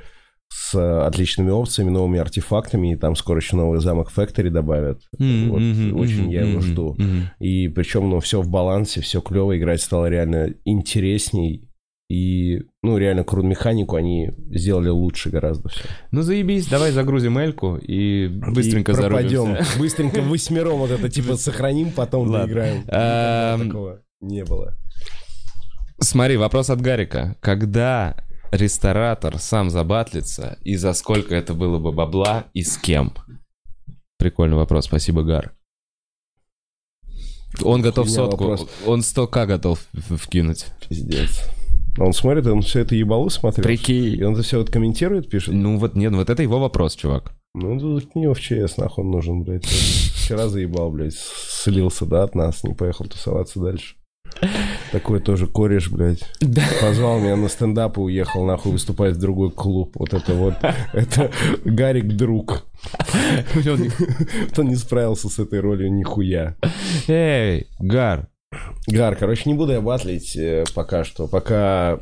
[0.55, 5.01] с э, отличными опциями, новыми артефактами, и там скоро еще новый замок Factory добавят.
[5.19, 6.95] М, Вот, мгм, очень мгм, я его жду.
[6.97, 7.29] мгм.
[7.39, 11.67] И причем, ну, все в балансе, все клево, играть стало реально интересней.
[12.09, 15.85] И, ну, реально, крут механику они сделали лучше гораздо все.
[16.11, 19.55] Ну заебись, давай загрузим Эльку и быстренько и пропадем.
[19.79, 22.83] Быстренько восьмером вот это типа сохраним, потом доиграем.
[22.87, 24.75] Эм, Такого не было.
[25.99, 27.35] Смотри, вопрос от Гарика.
[27.39, 28.15] Когда
[28.53, 33.13] ресторатор сам забатлится, и за сколько это было бы бабла, и с кем?
[34.17, 35.53] Прикольный вопрос, спасибо, Гар.
[37.61, 38.69] Он готов Хуйня сотку, вопрос.
[38.85, 40.67] он 100к готов вкинуть.
[40.87, 41.43] Пиздец.
[41.99, 43.59] Он смотрит, он все это ебалу смотрит.
[43.59, 44.23] И Прикинь.
[44.23, 45.53] он это все вот комментирует, пишет.
[45.53, 47.33] Ну вот нет, вот это его вопрос, чувак.
[47.53, 49.65] Ну, тут не в ЧС, нахуй он нужен, блядь.
[49.65, 53.95] Вчера заебал, блядь, слился, да, от нас, не поехал тусоваться дальше.
[54.93, 56.23] Такой тоже кореш, блядь.
[56.79, 59.95] Позвал меня на стендап и уехал, нахуй, выступать в другой клуб.
[59.95, 60.53] Вот это вот,
[60.93, 61.31] это
[61.65, 62.67] Гарик друг.
[64.51, 66.55] Кто не справился с этой ролью нихуя.
[67.07, 68.29] Эй, Гар,
[68.85, 71.99] Гар, короче, не буду я батлить э, пока что, пока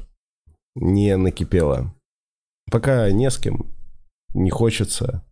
[0.75, 1.95] не накипело.
[2.69, 3.73] Пока не с кем,
[4.33, 5.23] не хочется.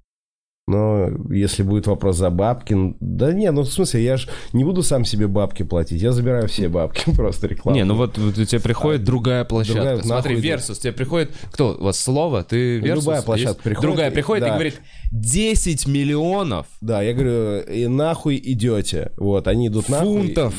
[0.69, 2.95] Но если будет вопрос за бабки...
[2.99, 6.01] Да не, ну в смысле, я же не буду сам себе бабки платить.
[6.01, 7.75] Я забираю все бабки, просто рекламу.
[7.75, 9.81] Не, ну вот, вот у тебя приходит другая площадка.
[9.81, 11.31] другая, Смотри, Versus, тебе приходит...
[11.51, 11.75] Кто?
[11.79, 12.43] У вас слово?
[12.43, 13.05] Ты Versus?
[13.05, 13.63] любая площадка Есть?
[13.63, 14.53] приходит, Другая и- приходит и да.
[14.53, 14.81] говорит
[15.11, 19.11] 10 миллионов Да, я говорю, и нахуй идете.
[19.17, 20.27] Вот, они идут нахуй.
[20.27, 20.53] фунтов.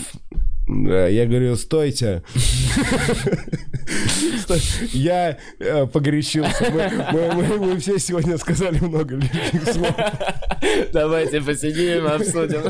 [0.70, 2.22] Я говорю, стойте.
[4.42, 4.60] Стой.
[4.92, 6.70] Я э, погорячился.
[6.72, 9.94] Мы, все сегодня сказали много лишних слов.
[10.92, 12.62] Давайте посидим, обсудим.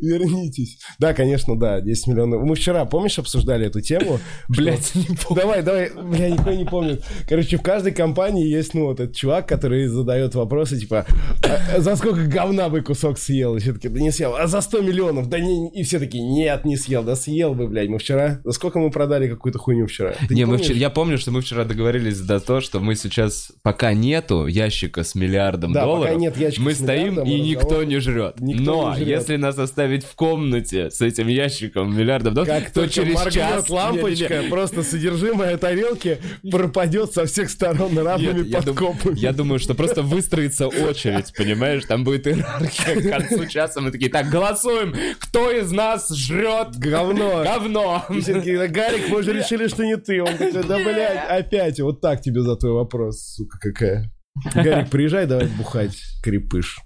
[0.00, 0.78] Вернитесь.
[0.98, 2.42] Да, конечно, да, 10 миллионов.
[2.42, 4.20] Мы вчера, помнишь, обсуждали эту тему?
[4.48, 7.02] Блять, не Что- Давай, давай, бля, никто не помнит.
[7.28, 11.06] Короче, в каждой компании есть, ну, вот этот чувак, который задает вопросы, типа,
[11.42, 13.56] «А, за сколько говна бы кусок съел?
[13.56, 14.36] И все таки да не съел.
[14.36, 15.28] А за 100 миллионов?
[15.28, 17.02] Да не, и все такие, нет, не съел.
[17.02, 17.88] Да съел бы, блядь.
[17.88, 20.14] Мы вчера, за сколько мы продали какую-то хуйню вчера?
[20.28, 20.66] Ты Не, мы помнишь?
[20.66, 25.02] вчера, я помню, что мы вчера договорились за то, что мы сейчас, пока нету ящика
[25.04, 28.40] с миллиардом Да, пока долларов, нет ящика мы с стоим и никто не жрет.
[28.40, 29.08] Никто Но не жрет.
[29.08, 33.68] если нас оставить в комнате с этим ящиком миллиардом долларов, Как то через час...
[33.70, 34.48] лампочка, Не-не-не.
[34.50, 36.18] просто содержимое тарелки
[36.50, 39.18] пропадет со всех сторон равными Нет, я, дум- подкопами.
[39.18, 41.84] я думаю, что просто выстроится очередь, понимаешь?
[41.86, 43.80] Там будет иерархия к концу часа.
[43.80, 44.94] Мы такие, так, голосуем.
[45.18, 47.21] Кто из нас жрет Говно.
[47.44, 48.04] Говно?
[48.10, 50.22] И все такие, «Да, Гарик, мы же решили, что не ты.
[50.22, 51.80] Он такой, да, блядь, опять.
[51.80, 54.10] Вот так тебе за твой вопрос, сука какая.
[54.54, 56.78] Гарик, приезжай, давай бухать, крепыш.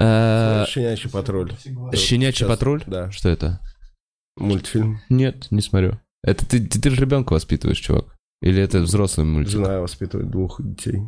[0.00, 1.52] Э, Щенячий патруль.
[1.94, 2.82] Щенячий патруль?
[2.86, 3.60] Да, Что это?
[4.36, 5.00] мультфильм.
[5.08, 6.00] Нет, не смотрю.
[6.22, 8.16] Это ты, ты, ты же ребенка воспитываешь, чувак.
[8.42, 9.52] Или это взрослый мультик?
[9.52, 11.02] Жена воспитывает двух детей.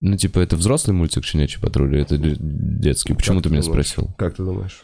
[0.00, 3.12] Ну, типа, это взрослый мультик «Щенячий патруль» или это детский?
[3.12, 3.86] Почему Как ты меня думаешь?
[3.88, 4.14] спросил?
[4.16, 4.82] Как ты думаешь?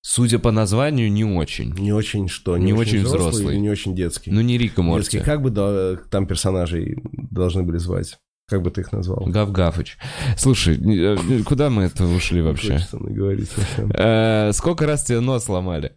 [0.00, 1.74] Судя по названию, не очень.
[1.74, 2.56] Не очень что?
[2.56, 3.54] Не очень взрослый.
[3.54, 4.30] или не очень детский?
[4.30, 5.10] Ну, не Рика Морти.
[5.10, 5.20] Детский.
[5.20, 8.18] Как бы да, там персонажей должны были звать?
[8.46, 9.26] Как бы ты их назвал?
[9.26, 9.98] Гав-Гафыч.
[10.36, 12.78] Слушай, э, куда мы это ушли вообще?
[12.78, 13.90] Совсем.
[13.92, 15.92] Э, Сколько раз тебе нос ломали?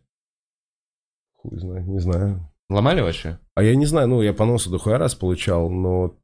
[1.37, 2.51] Хуй знает, не знаю.
[2.69, 3.39] Ломали вообще?
[3.55, 6.17] А я не знаю, ну, я по носу дохуя раз получал, но,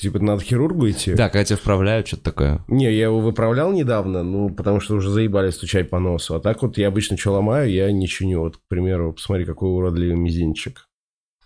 [0.00, 1.14] типа, надо к хирургу идти.
[1.14, 2.64] Да, когда тебя вправляют, что-то такое.
[2.68, 6.34] Не, я его выправлял недавно, ну, потому что уже заебали стучать по носу.
[6.34, 8.40] А так вот я обычно что ломаю, я не чиню.
[8.40, 10.86] Вот, к примеру, посмотри, какой уродливый мизинчик.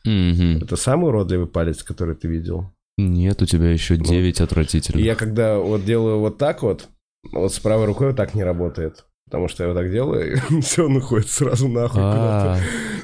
[0.05, 0.59] Мгм.
[0.63, 2.71] Это самый уродливый палец, который ты видел?
[2.97, 5.05] Нет, у тебя еще 9 И отвратительных.
[5.05, 6.89] я когда вот делаю вот так вот,
[7.33, 9.05] вот с правой рукой вот так не работает.
[9.27, 12.55] Потому что я вот так делаю, и все, он уходит сразу нахуй куда-то.
[12.55, 12.61] А,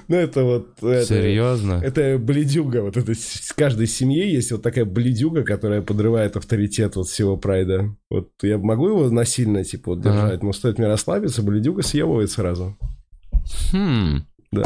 [0.08, 0.68] Ну, это вот...
[0.80, 1.80] серьезно?
[1.82, 7.08] Это бледюга, вот это с- каждой семье есть вот такая бледюга, которая подрывает авторитет вот
[7.08, 7.94] всего прайда.
[8.10, 12.76] Вот я могу его насильно, типа, вот держать, но стоит мне расслабиться, бледюга съебывает сразу.
[13.72, 14.24] Хм.
[14.52, 14.64] Да.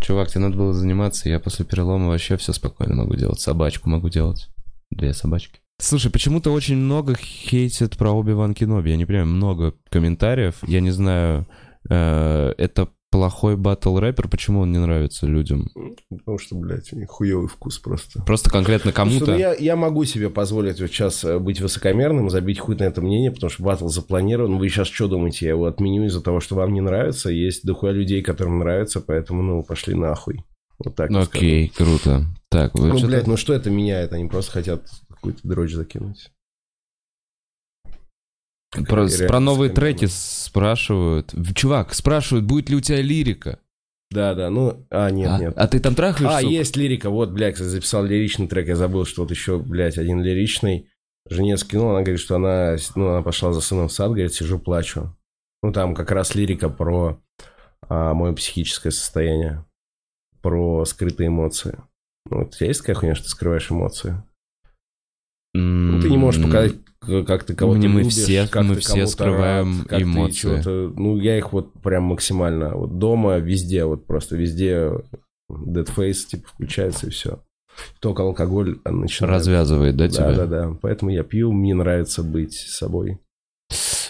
[0.00, 3.40] Чувак, тебе надо было заниматься, я после перелома вообще все спокойно могу делать.
[3.40, 4.48] Собачку могу делать.
[4.90, 5.60] Две собачки.
[5.82, 8.90] Слушай, почему-то очень много хейтят про Оби-Ван Кеноби.
[8.90, 10.54] Я не понимаю, много комментариев.
[10.64, 11.48] Я не знаю,
[11.90, 15.68] э, это плохой батл рэпер, почему он не нравится людям?
[16.08, 18.22] Потому что, блядь, у них хуёвый вкус просто.
[18.22, 19.36] Просто конкретно Слушай, ну кому-то.
[19.36, 23.32] я, я могу себе позволить вот сейчас э, быть высокомерным, забить хуй на это мнение,
[23.32, 24.58] потому что батл запланирован.
[24.58, 27.28] Вы сейчас что думаете, я его отменю из-за того, что вам не нравится?
[27.28, 30.44] Есть дохуя людей, которым нравится, поэтому, ну, пошли нахуй.
[30.78, 31.44] Вот так вот скажу.
[31.44, 32.24] Окей, круто.
[32.48, 34.12] Так, вы Ну, блядь, ну что это меняет?
[34.12, 34.84] Они просто хотят
[35.22, 36.32] какую-то дрочь закинуть.
[38.88, 41.32] Про, про новые треки спрашивают.
[41.54, 43.60] Чувак, спрашивают, будет ли у тебя лирика?
[44.10, 44.84] Да, да, ну...
[44.90, 45.54] А, нет, а, нет.
[45.56, 46.30] а ты там трахаешь?
[46.30, 46.52] А, сука?
[46.52, 47.10] есть лирика.
[47.10, 48.68] Вот, блядь, кстати, записал лиричный трек.
[48.68, 50.88] Я забыл, что вот еще, блядь, один лиричный.
[51.28, 54.58] Жене скинул, она говорит, что она, ну, она пошла за сыном в сад, говорит, сижу,
[54.58, 55.16] плачу.
[55.62, 57.22] Ну, там как раз лирика про
[57.88, 59.64] а, мое психическое состояние.
[60.40, 61.78] Про скрытые эмоции.
[62.28, 64.22] Ну, вот у тебя есть такая хуйня, что ты скрываешь эмоции?
[65.54, 66.76] Ну, ты не можешь показать,
[67.26, 70.02] как ты кого-то Не, мы любишь, все- как мы ты все скрываем рад, как ты
[70.04, 70.34] эмоции.
[70.34, 72.74] чего-то- Ну, я их вот прям максимально...
[72.74, 74.90] Вот дома, везде, вот просто везде
[75.50, 77.42] dead face, типа, включается и все.
[78.00, 79.32] Только алкоголь начинает.
[79.34, 80.32] Развязывает, да, тебя?
[80.32, 80.76] Да, да, да.
[80.80, 83.18] Поэтому я пью, мне нравится быть собой.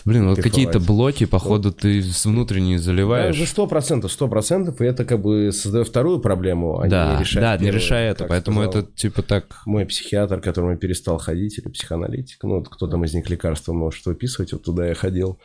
[0.04, 3.38] Блин, вот какие-то блоки, походу, ты с внутренние Да, заливаешь.
[3.38, 7.20] за сто процентов, сто процентов, и это как бы создает вторую проблему, а да, не
[7.20, 9.62] решает да, не первую, решай это, как поэтому сказал это типа так...
[9.66, 13.28] Мой психиатр, к которому я перестал ходить, или психоаналитик, ну, вот кто там из них
[13.28, 15.38] лекарства может выписывать, вот туда я ходил.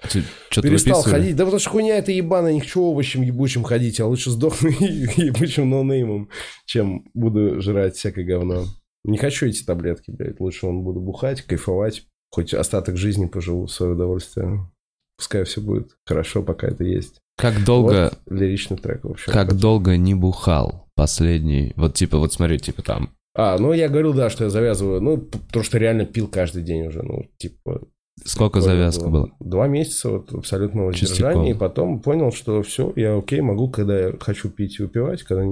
[0.49, 1.21] Что-то Перестал выписывали?
[1.21, 1.35] ходить.
[1.35, 3.99] Да потому что хуйня это ебаная, ни к чему овощем ебучим ходить.
[3.99, 6.29] Я лучше сдохну ебучим ноунеймом,
[6.65, 8.65] чем буду жрать всякое говно.
[9.03, 10.39] Не хочу эти таблетки, блядь.
[10.39, 12.03] Лучше он буду бухать, кайфовать.
[12.37, 14.69] Хоть остаток жизни поживу в свое удовольствие.
[15.17, 17.15] Пускай все будет хорошо, пока это есть.
[17.35, 19.33] Как долго, Вот лиричный трек, в общем.
[19.33, 21.73] как долго не бухал последний?
[21.77, 23.09] Вот типа, вот смотри, типа там...
[23.33, 25.01] А, ну я говорил, да, что я завязываю.
[25.01, 27.01] Ну, потому что реально пил каждый день уже.
[27.01, 27.81] Ну, типа...
[28.23, 29.09] Сколько завязка было.
[29.09, 29.29] была?
[29.39, 31.23] Два месяца вот абсолютного Чистяком.
[31.23, 31.55] воздержания.
[31.55, 35.43] И потом понял, что все, я окей, могу, когда я хочу пить и выпивать, когда...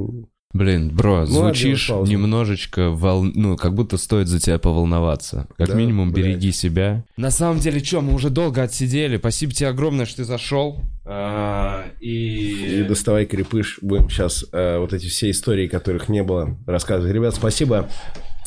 [0.55, 2.09] Блин, бро, Ну, звучишь паузу.
[2.09, 3.23] немножечко вол...
[3.23, 5.47] ну, как будто стоит за тебя поволноваться.
[5.57, 6.27] Как Да, минимум, блядь.
[6.27, 7.03] береги себя.
[7.17, 9.17] На самом деле, что, мы уже долго отсидели.
[9.17, 10.79] Спасибо тебе огромное, что ты зашел.
[11.03, 12.83] А, И И...
[12.83, 13.79] доставай крепыш.
[13.81, 17.13] Будем сейчас э, вот эти все истории, которых не было, рассказывать.
[17.13, 17.89] Ребят, спасибо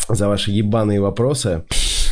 [0.09, 1.64] за ваши ебаные вопросы.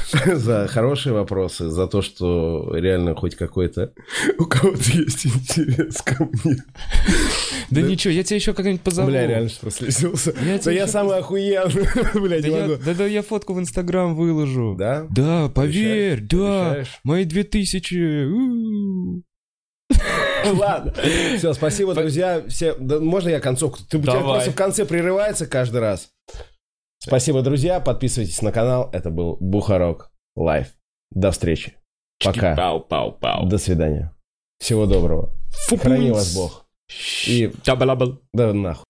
[0.35, 3.93] За хорошие вопросы, за то, что реально хоть какой-то
[4.39, 6.57] у кого-то есть интерес ко мне.
[7.71, 9.09] Да ничего, я тебя еще как-нибудь позову.
[9.09, 10.35] Бля, реально что прослезился.
[10.45, 11.89] Я Да я самый охуенный.
[12.15, 12.77] Бля, не я, могу.
[12.85, 14.77] да, да я фотку в Инстаграм выложу.
[14.79, 15.07] Да?
[15.11, 16.85] Да, поверь, да.
[17.03, 18.27] Мои две тысячи.
[20.45, 20.95] Ладно.
[21.37, 22.45] Все, спасибо, друзья.
[22.49, 23.81] Все, можно я концовку?
[23.89, 26.11] Ты у тебя просто в конце прерывается каждый раз.
[26.99, 27.81] Спасибо, друзья.
[27.81, 28.91] Подписывайтесь на канал.
[28.93, 30.75] Это был Бухарок Лайв.
[31.11, 31.75] До встречи.
[32.23, 32.55] Пока.
[32.57, 33.47] Пау-пау-пау.
[33.47, 34.15] До свидания.
[34.59, 35.33] Всего доброго.
[35.81, 36.67] Храни вас Бог.
[37.27, 38.21] И Чабалабал.
[38.33, 38.87] да нахуй.